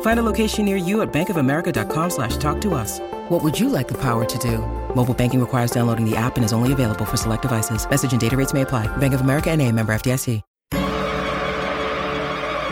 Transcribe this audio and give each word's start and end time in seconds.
Find 0.00 0.18
a 0.18 0.22
location 0.22 0.64
near 0.64 0.76
you 0.76 1.02
at 1.02 1.12
bankofamerica.com 1.12 2.10
slash 2.10 2.38
talk 2.38 2.60
to 2.62 2.72
us. 2.72 3.00
What 3.28 3.44
would 3.44 3.58
you 3.60 3.68
like 3.68 3.86
the 3.88 3.98
power 4.00 4.24
to 4.24 4.38
do? 4.38 4.58
Mobile 4.94 5.14
banking 5.14 5.40
requires 5.40 5.70
downloading 5.70 6.08
the 6.08 6.16
app 6.16 6.36
and 6.36 6.44
is 6.44 6.54
only 6.54 6.72
available 6.72 7.04
for 7.04 7.18
select 7.18 7.42
devices. 7.42 7.88
Message 7.88 8.12
and 8.12 8.20
data 8.20 8.36
rates 8.36 8.54
may 8.54 8.62
apply. 8.62 8.88
Bank 8.96 9.12
of 9.12 9.20
America 9.20 9.50
and 9.50 9.60
a 9.60 9.70
member 9.70 9.94
FDIC. 9.94 10.42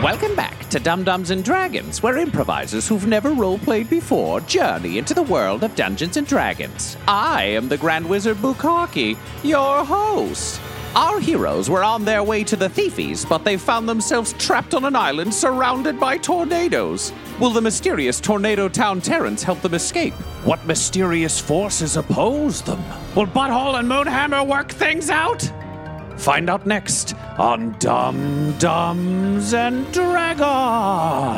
Welcome 0.03 0.35
back 0.35 0.69
to 0.69 0.79
Dumb-Dumbs 0.81 1.31
and 1.31 1.43
Dragons, 1.43 2.03
where 2.03 2.19
improvisers 2.19 2.87
who've 2.87 3.07
never 3.07 3.31
role-played 3.31 3.89
before 3.89 4.41
journey 4.43 4.99
into 4.99 5.15
the 5.15 5.23
world 5.23 5.65
of 5.65 5.75
Dungeons 5.77 6.19
and 6.19 6.27
Dragons. 6.27 6.99
I 7.09 7.45
am 7.45 7.69
the 7.69 7.79
Grand 7.79 8.07
Wizard 8.07 8.37
Bukaki, 8.37 9.17
your 9.43 9.83
host. 9.83 10.61
Our 10.97 11.19
heroes 11.19 11.69
were 11.69 11.83
on 11.83 12.05
their 12.05 12.23
way 12.23 12.45
to 12.45 12.55
the 12.55 12.69
Thiefies, 12.69 13.25
but 13.25 13.43
they 13.43 13.57
found 13.57 13.89
themselves 13.89 14.33
trapped 14.35 14.75
on 14.75 14.85
an 14.85 14.95
island 14.95 15.35
surrounded 15.35 15.99
by 15.99 16.19
tornadoes. 16.19 17.13
Will 17.41 17.51
the 17.51 17.61
mysterious 17.61 18.21
Tornado 18.21 18.69
Town 18.69 19.01
Terrence 19.01 19.43
help 19.43 19.61
them 19.61 19.75
escape? 19.75 20.15
What 20.45 20.65
mysterious 20.67 21.41
forces 21.41 21.97
oppose 21.97 22.63
them? 22.63 22.81
Will 23.17 23.27
Butthole 23.27 23.81
and 23.81 23.89
Moonhammer 23.89 24.47
work 24.47 24.71
things 24.71 25.11
out? 25.11 25.43
Find 26.17 26.49
out 26.49 26.65
next 26.65 27.17
on 27.39 27.77
Dumb-Dumbs 27.81 29.53
and 29.53 29.93
Dragons. 29.93 31.35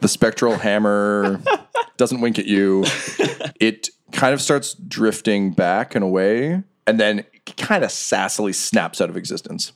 The 0.00 0.08
spectral 0.08 0.56
hammer 0.56 1.40
doesn't 1.96 2.20
wink 2.20 2.38
at 2.38 2.46
you. 2.46 2.84
It 3.60 3.88
kind 4.12 4.34
of 4.34 4.40
starts 4.40 4.74
drifting 4.74 5.52
back 5.52 5.94
and 5.94 6.04
away, 6.04 6.62
and 6.86 7.00
then 7.00 7.24
kind 7.56 7.84
of 7.84 7.90
sassily 7.90 8.54
snaps 8.54 9.00
out 9.00 9.08
of 9.08 9.16
existence. 9.16 9.72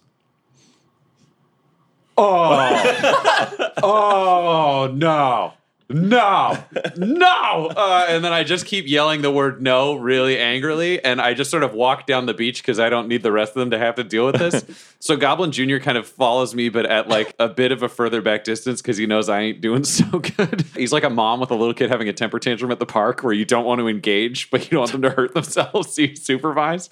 Oh 2.16 3.72
oh 3.82 4.92
no. 4.94 5.54
No, 5.90 6.56
no. 6.96 7.72
Uh, 7.76 8.06
and 8.08 8.24
then 8.24 8.32
I 8.32 8.44
just 8.44 8.64
keep 8.64 8.86
yelling 8.86 9.22
the 9.22 9.30
word 9.30 9.60
no 9.60 9.96
really 9.96 10.38
angrily. 10.38 11.04
And 11.04 11.20
I 11.20 11.34
just 11.34 11.50
sort 11.50 11.64
of 11.64 11.74
walk 11.74 12.06
down 12.06 12.26
the 12.26 12.34
beach 12.34 12.62
because 12.62 12.78
I 12.78 12.88
don't 12.88 13.08
need 13.08 13.24
the 13.24 13.32
rest 13.32 13.56
of 13.56 13.60
them 13.60 13.70
to 13.72 13.78
have 13.78 13.96
to 13.96 14.04
deal 14.04 14.26
with 14.26 14.36
this. 14.36 14.64
so 15.00 15.16
Goblin 15.16 15.50
Jr. 15.50 15.78
kind 15.78 15.98
of 15.98 16.06
follows 16.06 16.54
me, 16.54 16.68
but 16.68 16.86
at 16.86 17.08
like 17.08 17.34
a 17.40 17.48
bit 17.48 17.72
of 17.72 17.82
a 17.82 17.88
further 17.88 18.22
back 18.22 18.44
distance 18.44 18.80
because 18.80 18.98
he 18.98 19.06
knows 19.06 19.28
I 19.28 19.40
ain't 19.40 19.60
doing 19.60 19.82
so 19.84 20.20
good. 20.20 20.64
He's 20.76 20.92
like 20.92 21.04
a 21.04 21.10
mom 21.10 21.40
with 21.40 21.50
a 21.50 21.56
little 21.56 21.74
kid 21.74 21.90
having 21.90 22.08
a 22.08 22.12
temper 22.12 22.38
tantrum 22.38 22.70
at 22.70 22.78
the 22.78 22.86
park 22.86 23.24
where 23.24 23.32
you 23.32 23.44
don't 23.44 23.64
want 23.64 23.80
to 23.80 23.88
engage, 23.88 24.48
but 24.50 24.62
you 24.64 24.70
don't 24.70 24.80
want 24.80 24.92
them 24.92 25.02
to 25.02 25.10
hurt 25.10 25.34
themselves. 25.34 25.94
So 25.94 26.02
you 26.02 26.14
supervise. 26.14 26.88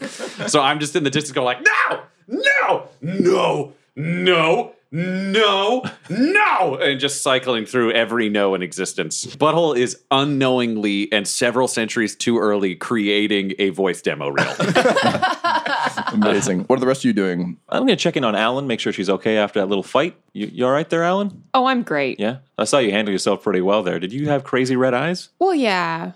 So 0.49 0.61
I'm 0.61 0.81
just 0.81 0.97
in 0.97 1.05
the 1.05 1.11
distance 1.11 1.33
going 1.33 1.45
like, 1.45 1.65
no, 1.65 2.03
no, 2.27 2.89
no, 3.01 3.75
no 3.95 4.75
no, 4.91 5.85
no, 6.09 6.77
and 6.77 6.99
just 6.99 7.23
cycling 7.23 7.67
through 7.67 7.93
every 7.93 8.31
no 8.31 8.55
in 8.55 8.63
existence. 8.63 9.27
Butthole 9.37 9.77
is 9.77 10.03
unknowingly 10.11 11.13
and 11.13 11.29
several 11.29 11.69
centuries 11.69 12.17
too 12.17 12.39
early 12.39 12.75
creating 12.75 13.53
a 13.59 13.69
voice 13.71 14.01
demo 14.01 14.29
reel. 14.29 14.55
Amazing. 16.13 16.61
what 16.65 16.77
are 16.77 16.81
the 16.81 16.87
rest 16.87 17.03
of 17.03 17.05
you 17.05 17.13
doing? 17.13 17.59
I'm 17.69 17.81
going 17.81 17.89
to 17.89 17.97
check 17.97 18.17
in 18.17 18.25
on 18.25 18.35
Alan, 18.35 18.67
make 18.67 18.81
sure 18.81 18.93
she's 18.93 19.11
okay 19.11 19.37
after 19.37 19.61
that 19.61 19.67
little 19.67 19.83
fight. 19.83 20.17
You, 20.33 20.47
you 20.47 20.65
all 20.65 20.73
right 20.73 20.89
there, 20.89 21.03
Alan? 21.05 21.45
Oh, 21.53 21.67
I'm 21.67 21.83
great. 21.83 22.19
Yeah? 22.19 22.39
I 22.57 22.65
saw 22.65 22.79
you 22.79 22.91
handle 22.91 23.13
yourself 23.13 23.43
pretty 23.43 23.61
well 23.61 23.83
there. 23.83 23.99
Did 23.99 24.13
you 24.13 24.29
have 24.29 24.43
crazy 24.43 24.77
red 24.77 24.95
eyes? 24.95 25.29
Well, 25.39 25.55
yeah. 25.55 26.13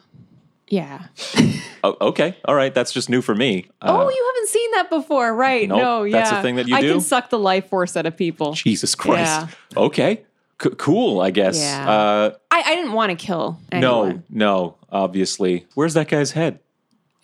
Yeah. 0.73 1.07
Oh, 1.85 1.97
okay. 2.01 2.37
All 2.45 2.55
right. 2.55 2.73
That's 2.73 2.93
just 2.93 3.11
new 3.11 3.21
for 3.21 3.35
me. 3.35 3.67
oh, 3.83 4.09
you 4.09 4.33
haven't 4.35 4.49
seen 4.49 4.71
that 4.71 4.89
before, 4.89 5.35
right? 5.35 5.69
nope, 5.69 5.79
no, 5.81 6.03
yeah. 6.05 6.19
that's 6.19 6.31
a 6.31 6.41
thing 6.41 6.55
that 6.55 6.69
you 6.69 6.77
I 6.77 6.81
do? 6.81 6.93
can 6.93 7.01
suck 7.01 7.29
the 7.29 7.41
life 7.41 7.69
force 7.71 7.97
out 7.97 8.07
of 8.07 8.17
people. 8.17 8.53
Jesus 8.53 8.95
Christ. 8.95 9.49
Yeah. 9.75 9.83
Okay. 9.83 10.23
C- 10.63 10.71
cool, 10.77 11.21
I 11.21 11.33
guess. 11.33 11.59
Yeah. 11.59 11.91
Uh, 11.91 12.35
I, 12.53 12.63
I 12.65 12.75
didn't 12.77 12.93
want 12.93 13.11
to 13.11 13.17
kill 13.17 13.59
no, 13.73 14.05
anyone. 14.05 14.23
no, 14.31 14.77
obviously. 14.93 15.67
Where's 15.75 15.95
that 15.95 16.07
guy's 16.07 16.31
head? 16.31 16.61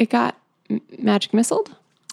It 0.01 0.11
got 0.11 0.37
m- 0.69 0.81
magic 0.99 1.31
missiled. 1.31 1.69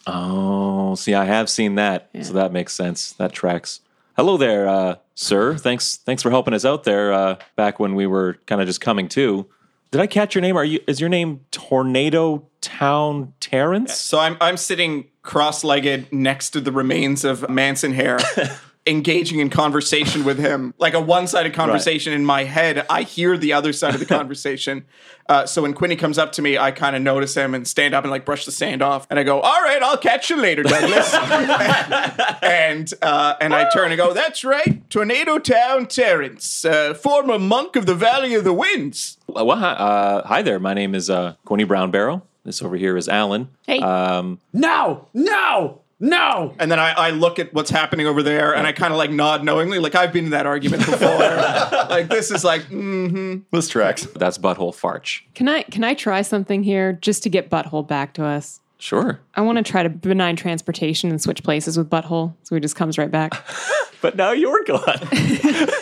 Oh, 0.05 0.93
see, 0.93 1.15
I 1.15 1.25
have 1.25 1.49
seen 1.49 1.73
that. 1.75 2.11
So 2.21 2.33
that 2.33 2.51
makes 2.51 2.75
sense. 2.75 3.13
That 3.13 3.33
tracks. 3.33 3.79
Hello 4.15 4.37
there, 4.37 4.67
uh, 4.67 4.95
sir. 5.15 5.57
Thanks 5.57 5.95
thanks 5.97 6.21
for 6.21 6.29
helping 6.29 6.53
us 6.53 6.63
out 6.63 6.83
there 6.83 7.11
uh, 7.11 7.37
back 7.55 7.79
when 7.79 7.95
we 7.95 8.05
were 8.05 8.37
kind 8.45 8.61
of 8.61 8.67
just 8.67 8.81
coming 8.81 9.07
to. 9.09 9.47
Did 9.91 10.01
I 10.01 10.07
catch 10.07 10.35
your 10.35 10.41
name? 10.41 10.57
Are 10.57 10.65
you 10.65 10.81
is 10.87 10.99
your 10.99 11.09
name 11.09 11.41
Tornado 11.51 12.47
Town 12.61 13.33
Terrence? 13.39 13.95
So 13.95 14.19
I'm 14.19 14.37
I'm 14.41 14.57
sitting 14.57 15.09
cross-legged 15.21 16.11
next 16.11 16.51
to 16.51 16.61
the 16.61 16.71
remains 16.71 17.23
of 17.23 17.49
Manson 17.49 17.93
Hair, 17.93 18.19
engaging 18.87 19.39
in 19.39 19.49
conversation 19.49 20.23
with 20.23 20.37
him, 20.37 20.73
like 20.77 20.93
a 20.93 20.99
one-sided 20.99 21.53
conversation 21.53 22.13
in 22.13 22.23
my 22.23 22.43
head. 22.43 22.85
I 22.89 23.01
hear 23.01 23.37
the 23.37 23.53
other 23.53 23.73
side 23.73 23.93
of 23.93 23.99
the 23.99 24.05
conversation. 24.17 24.85
Uh, 25.27 25.45
so 25.47 25.63
when 25.63 25.73
Quinny 25.73 25.95
comes 25.95 26.19
up 26.19 26.31
to 26.33 26.41
me, 26.43 26.57
I 26.57 26.69
kind 26.69 26.95
of 26.95 27.01
notice 27.01 27.35
him 27.35 27.55
and 27.55 27.67
stand 27.67 27.95
up 27.95 28.03
and 28.03 28.11
like 28.11 28.25
brush 28.25 28.45
the 28.45 28.51
sand 28.51 28.83
off, 28.83 29.07
and 29.09 29.17
I 29.17 29.23
go, 29.23 29.41
"All 29.41 29.61
right, 29.61 29.81
I'll 29.81 29.97
catch 29.97 30.29
you 30.29 30.37
later, 30.37 30.61
Douglas." 30.61 31.13
and 32.43 32.93
uh, 33.01 33.33
and 33.41 33.55
I 33.55 33.67
turn 33.69 33.91
and 33.91 33.97
go, 33.97 34.13
"That's 34.13 34.43
right, 34.43 34.87
Tornado 34.89 35.39
Town 35.39 35.87
Terrence, 35.87 36.63
uh, 36.63 36.93
former 36.93 37.39
monk 37.39 37.75
of 37.75 37.87
the 37.87 37.95
Valley 37.95 38.35
of 38.35 38.43
the 38.43 38.53
Winds." 38.53 39.17
Well, 39.25 39.57
hi, 39.57 39.71
uh, 39.71 40.27
hi 40.27 40.43
there. 40.43 40.59
My 40.59 40.75
name 40.75 40.93
is 40.93 41.09
uh, 41.09 41.33
Quinny 41.43 41.63
Brown 41.63 41.89
Barrel. 41.89 42.25
This 42.43 42.61
over 42.61 42.77
here 42.77 42.95
is 42.95 43.09
Alan. 43.09 43.49
Hey. 43.65 43.79
Um, 43.79 44.39
no, 44.53 45.07
no, 45.15 45.81
no. 45.99 46.55
And 46.59 46.71
then 46.71 46.79
I, 46.79 46.91
I 46.91 47.09
look 47.11 47.39
at 47.39 47.53
what's 47.53 47.69
happening 47.69 48.07
over 48.07 48.21
there, 48.21 48.55
and 48.55 48.67
I 48.67 48.71
kind 48.71 48.91
of 48.93 48.97
like 48.97 49.11
nod 49.11 49.43
knowingly, 49.43 49.79
like 49.79 49.95
I've 49.95 50.11
been 50.11 50.25
in 50.25 50.31
that 50.31 50.45
argument 50.45 50.85
before. 50.85 51.07
like 51.89 52.09
this 52.09 52.31
is 52.31 52.43
like, 52.43 52.63
mm-hmm. 52.63 53.39
This 53.51 53.69
tracks. 53.69 54.05
that's 54.15 54.37
Butthole 54.37 54.73
Farch. 54.73 55.25
Can 55.35 55.47
I 55.47 55.63
can 55.63 55.83
I 55.83 55.93
try 55.93 56.21
something 56.21 56.63
here 56.63 56.93
just 56.93 57.23
to 57.23 57.29
get 57.29 57.49
Butthole 57.49 57.87
back 57.87 58.13
to 58.15 58.25
us? 58.25 58.59
Sure. 58.77 59.21
I 59.35 59.41
want 59.41 59.57
to 59.57 59.63
try 59.63 59.83
to 59.83 59.89
benign 59.89 60.35
transposition 60.35 61.09
and 61.09 61.21
switch 61.21 61.43
places 61.43 61.77
with 61.77 61.89
Butthole, 61.89 62.35
so 62.43 62.55
he 62.55 62.61
just 62.61 62.75
comes 62.75 62.97
right 62.97 63.11
back. 63.11 63.33
But 64.01 64.17
now 64.17 64.33
you're 64.33 64.63
gone. 64.65 64.83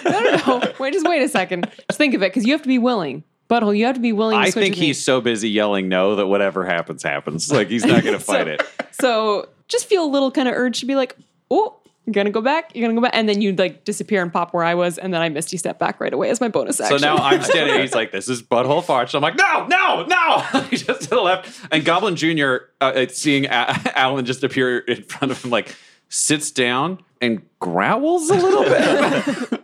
no, 0.05 0.19
no, 0.21 0.37
no. 0.47 0.73
Wait, 0.79 0.93
just 0.93 1.05
wait 1.05 1.21
a 1.23 1.27
second. 1.27 1.69
Just 1.89 1.97
think 1.97 2.13
of 2.13 2.23
it, 2.23 2.27
because 2.27 2.45
you 2.45 2.53
have 2.53 2.61
to 2.61 2.69
be 2.69 2.77
willing. 2.77 3.25
Butthole, 3.49 3.77
you 3.77 3.85
have 3.85 3.95
to 3.95 4.01
be 4.01 4.13
willing. 4.13 4.37
to 4.37 4.41
I 4.41 4.49
switch 4.49 4.63
think 4.63 4.75
with 4.75 4.79
me. 4.79 4.85
he's 4.87 5.03
so 5.03 5.19
busy 5.19 5.49
yelling 5.49 5.89
no 5.89 6.15
that 6.15 6.27
whatever 6.27 6.63
happens, 6.63 7.03
happens. 7.03 7.51
Like 7.51 7.67
he's 7.67 7.83
not 7.83 8.01
going 8.01 8.17
to 8.17 8.23
fight 8.23 8.47
it. 8.47 8.63
So 8.91 9.49
just 9.67 9.85
feel 9.87 10.03
a 10.03 10.09
little 10.09 10.31
kind 10.31 10.47
of 10.47 10.53
urge 10.55 10.79
to 10.81 10.85
be 10.85 10.95
like, 10.95 11.15
oh, 11.51 11.79
you're 12.05 12.13
gonna 12.13 12.31
go 12.31 12.41
back, 12.41 12.75
you're 12.75 12.85
gonna 12.85 12.99
go 12.99 13.01
back, 13.03 13.15
and 13.15 13.29
then 13.29 13.41
you'd 13.41 13.57
like 13.57 13.85
disappear 13.85 14.21
and 14.21 14.31
pop 14.33 14.53
where 14.53 14.63
I 14.65 14.75
was, 14.75 14.97
and 14.97 15.13
then 15.13 15.21
I 15.21 15.29
misty 15.29 15.55
step 15.55 15.79
back 15.79 16.01
right 16.01 16.13
away 16.13 16.29
as 16.29 16.41
my 16.41 16.49
bonus 16.49 16.77
So 16.77 16.97
now 16.97 17.15
I'm 17.15 17.41
standing. 17.41 17.79
He's 17.81 17.95
like, 17.95 18.11
"This 18.11 18.27
is 18.27 18.43
butthole 18.43 18.83
farts." 18.83 19.15
I'm 19.15 19.21
like, 19.21 19.37
"No, 19.37 19.65
no, 19.67 20.05
no!" 20.05 20.67
just 20.71 21.03
to 21.03 21.09
the 21.11 21.21
left. 21.21 21.65
And 21.71 21.85
Goblin 21.85 22.17
Junior, 22.17 22.69
uh, 22.81 22.91
uh, 22.95 23.05
seeing 23.07 23.45
A- 23.45 23.49
Alan 23.97 24.25
just 24.25 24.43
appear 24.43 24.79
in 24.79 25.03
front 25.03 25.31
of 25.31 25.41
him, 25.45 25.49
like, 25.51 25.73
sits 26.09 26.51
down 26.51 26.99
and 27.21 27.41
growls 27.59 28.29
a 28.29 28.33
little 28.35 28.63
bit. 28.63 29.63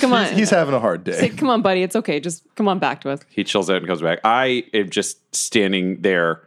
Come 0.00 0.12
on. 0.14 0.34
He's 0.34 0.50
having 0.50 0.74
a 0.74 0.80
hard 0.80 1.06
Say, 1.06 1.28
day. 1.28 1.36
come 1.36 1.48
on, 1.48 1.62
buddy. 1.62 1.82
It's 1.84 1.94
okay. 1.94 2.18
Just 2.18 2.42
come 2.56 2.66
on 2.66 2.80
back 2.80 3.02
to 3.02 3.10
us. 3.10 3.20
he 3.28 3.44
chills 3.44 3.70
out 3.70 3.76
and 3.76 3.86
comes 3.86 4.02
back. 4.02 4.18
I 4.24 4.64
am 4.74 4.90
just 4.90 5.32
standing 5.34 6.00
there 6.02 6.42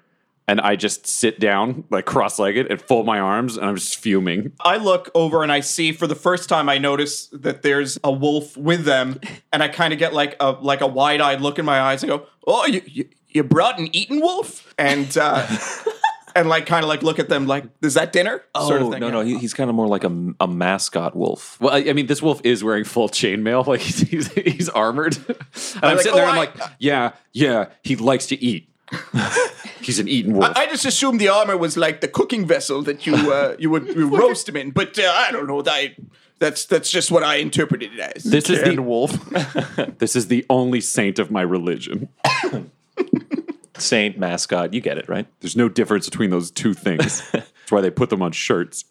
and 0.47 0.61
I 0.61 0.75
just 0.75 1.07
sit 1.07 1.39
down, 1.39 1.85
like 1.89 2.05
cross 2.05 2.37
legged, 2.37 2.67
and 2.71 2.79
fold 2.81 3.05
my 3.05 3.19
arms, 3.19 3.57
and 3.57 3.65
I'm 3.65 3.75
just 3.75 3.95
fuming. 3.97 4.51
I 4.61 4.77
look 4.77 5.09
over 5.15 5.41
and 5.43 5.51
I 5.51 5.59
see 5.61 5.91
for 5.91 6.05
the 6.07 6.15
first 6.15 6.49
time 6.49 6.69
I 6.69 6.77
notice 6.77 7.27
that 7.33 7.61
there's 7.63 7.97
a 8.03 8.11
wolf 8.11 8.55
with 8.55 8.85
them, 8.85 9.19
and 9.51 9.63
I 9.63 9.67
kind 9.67 9.91
of 9.93 9.99
get 9.99 10.13
like 10.13 10.35
a 10.39 10.51
like 10.51 10.81
a 10.81 10.87
wide 10.87 11.21
eyed 11.21 11.41
look 11.41 11.57
in 11.59 11.65
my 11.65 11.79
eyes 11.81 12.03
and 12.03 12.09
go, 12.09 12.27
"Oh, 12.45 12.65
you 12.67 12.81
you, 12.85 13.09
you 13.29 13.43
brought 13.43 13.79
an 13.79 13.89
eaten 13.95 14.21
wolf?" 14.21 14.73
And 14.77 15.17
uh, 15.17 15.47
and 16.35 16.47
like 16.47 16.67
kind 16.67 16.83
of 16.83 16.89
like 16.89 17.01
look 17.01 17.17
at 17.17 17.27
them 17.27 17.47
like, 17.47 17.63
"Is 17.81 17.95
that 17.95 18.13
dinner?" 18.13 18.43
sort 18.55 18.81
of 18.83 18.91
thing. 18.91 19.03
Oh, 19.03 19.09
no, 19.09 19.21
no, 19.21 19.21
he, 19.21 19.39
he's 19.39 19.55
kind 19.55 19.69
of 19.69 19.75
more 19.75 19.87
like 19.87 20.03
a, 20.03 20.33
a 20.39 20.47
mascot 20.47 21.15
wolf. 21.15 21.59
Well, 21.59 21.73
I, 21.73 21.89
I 21.89 21.93
mean, 21.93 22.05
this 22.05 22.21
wolf 22.21 22.39
is 22.43 22.63
wearing 22.63 22.83
full 22.83 23.09
chainmail, 23.09 23.65
like 23.67 23.81
he's, 23.81 23.99
he's, 24.01 24.31
he's 24.33 24.69
armored. 24.69 25.17
And 25.77 25.83
I'm 25.85 25.95
like, 25.95 26.03
sitting 26.03 26.17
there, 26.17 26.27
"Oh, 26.27 26.29
I'm 26.29 26.35
I- 26.35 26.39
like, 26.39 26.55
yeah, 26.79 27.13
yeah, 27.33 27.69
he 27.83 27.95
likes 27.95 28.27
to 28.27 28.41
eat. 28.43 28.69
He's 29.85 29.99
an 29.99 30.07
eating 30.07 30.33
wolf. 30.33 30.51
I 30.55 30.65
just 30.67 30.85
assumed 30.85 31.19
the 31.19 31.29
armor 31.29 31.57
was 31.57 31.77
like 31.77 32.01
the 32.01 32.07
cooking 32.07 32.45
vessel 32.45 32.81
that 32.83 33.05
you 33.05 33.15
uh, 33.15 33.55
you 33.59 33.69
would 33.69 33.87
you 33.87 34.07
roast 34.17 34.49
him 34.49 34.55
in, 34.55 34.71
but 34.71 34.97
uh, 34.99 35.11
I 35.15 35.31
don't 35.31 35.47
know. 35.47 35.61
That 35.61 35.95
that's 36.39 36.65
that's 36.65 36.91
just 36.91 37.11
what 37.11 37.23
I 37.23 37.35
interpreted 37.35 37.93
it 37.93 37.99
as. 37.99 38.23
this 38.23 38.49
is 38.49 38.63
the 38.63 38.81
wolf. 38.81 39.11
this 39.99 40.15
is 40.15 40.27
the 40.27 40.45
only 40.49 40.81
saint 40.81 41.19
of 41.19 41.31
my 41.31 41.41
religion. 41.41 42.09
Saint, 43.77 44.17
mascot, 44.17 44.73
you 44.73 44.79
get 44.79 44.97
it, 44.97 45.09
right? 45.09 45.27
There's 45.41 45.57
no 45.57 45.67
difference 45.67 46.09
between 46.09 46.29
those 46.29 46.49
two 46.49 46.73
things. 46.73 47.29
That's 47.31 47.71
why 47.71 47.81
they 47.81 47.89
put 47.89 48.09
them 48.09 48.21
on 48.21 48.31
shirts, 48.31 48.85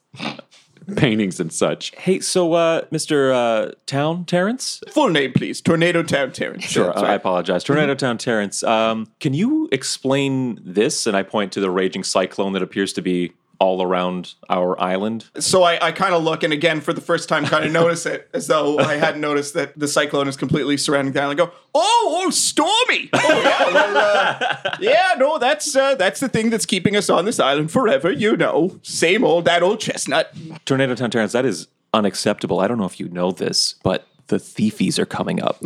paintings, 0.96 1.40
and 1.40 1.52
such. 1.52 1.92
Hey, 1.96 2.20
so 2.20 2.52
uh, 2.54 2.82
Mr. 2.92 3.32
Uh, 3.32 3.72
Town 3.86 4.24
Terrence? 4.24 4.80
Full 4.90 5.10
name, 5.10 5.32
please. 5.32 5.60
Tornado 5.60 6.02
Town 6.02 6.32
Terrence. 6.32 6.64
Sure, 6.64 6.86
That's 6.86 7.02
I 7.02 7.14
apologize. 7.14 7.64
Tornado 7.64 7.94
Town 7.94 8.18
Terrence, 8.18 8.62
um, 8.62 9.08
can 9.20 9.34
you 9.34 9.68
explain 9.72 10.60
this? 10.64 11.06
And 11.06 11.16
I 11.16 11.22
point 11.22 11.52
to 11.52 11.60
the 11.60 11.70
raging 11.70 12.04
cyclone 12.04 12.52
that 12.52 12.62
appears 12.62 12.92
to 12.94 13.02
be 13.02 13.32
all 13.58 13.82
around 13.82 14.34
our 14.48 14.80
island. 14.80 15.26
So 15.38 15.62
I, 15.62 15.88
I 15.88 15.92
kind 15.92 16.14
of 16.14 16.22
look, 16.22 16.42
and 16.42 16.52
again, 16.52 16.80
for 16.80 16.92
the 16.92 17.00
first 17.00 17.28
time, 17.28 17.44
kind 17.44 17.64
of 17.64 17.72
notice 17.82 18.06
it 18.06 18.28
as 18.32 18.46
though 18.46 18.78
I 18.78 18.96
hadn't 18.96 19.20
noticed 19.20 19.54
that 19.54 19.78
the 19.78 19.88
cyclone 19.88 20.28
is 20.28 20.36
completely 20.36 20.76
surrounding 20.76 21.12
the 21.12 21.22
island. 21.22 21.38
Go, 21.38 21.50
oh, 21.74 22.22
oh, 22.24 22.30
stormy! 22.30 23.10
Oh 23.12 23.42
yeah, 23.42 23.72
well, 23.72 23.96
uh, 23.96 24.76
yeah, 24.80 25.14
no, 25.18 25.38
that's 25.38 25.74
uh, 25.74 25.94
that's 25.94 26.20
the 26.20 26.28
thing 26.28 26.50
that's 26.50 26.66
keeping 26.66 26.96
us 26.96 27.08
on 27.10 27.24
this 27.24 27.40
island 27.40 27.70
forever. 27.70 28.10
You 28.10 28.36
know, 28.36 28.78
same 28.82 29.24
old 29.24 29.44
that 29.44 29.62
old 29.62 29.80
chestnut. 29.80 30.34
Tornado 30.64 30.94
Town 30.94 31.10
Terrence, 31.10 31.32
that 31.32 31.44
is 31.44 31.68
unacceptable. 31.92 32.60
I 32.60 32.68
don't 32.68 32.78
know 32.78 32.84
if 32.84 32.98
you 32.98 33.08
know 33.08 33.30
this, 33.30 33.74
but 33.82 34.06
the 34.28 34.38
thiefies 34.38 34.98
are 34.98 35.06
coming 35.06 35.42
up. 35.42 35.62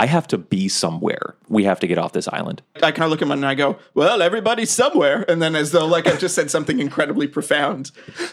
I 0.00 0.06
have 0.06 0.26
to 0.28 0.38
be 0.38 0.66
somewhere. 0.68 1.34
We 1.50 1.64
have 1.64 1.78
to 1.80 1.86
get 1.86 1.98
off 1.98 2.12
this 2.12 2.26
island. 2.28 2.62
I 2.76 2.90
kind 2.90 3.04
of 3.04 3.10
look 3.10 3.20
at 3.20 3.26
him 3.26 3.32
and 3.32 3.44
I 3.44 3.54
go, 3.54 3.76
well, 3.92 4.22
everybody's 4.22 4.70
somewhere, 4.70 5.26
and 5.28 5.42
then 5.42 5.54
as 5.54 5.72
though 5.72 5.84
like 5.84 6.06
I've 6.06 6.18
just 6.18 6.34
said 6.34 6.50
something 6.50 6.80
incredibly 6.80 7.28
profound, 7.28 7.90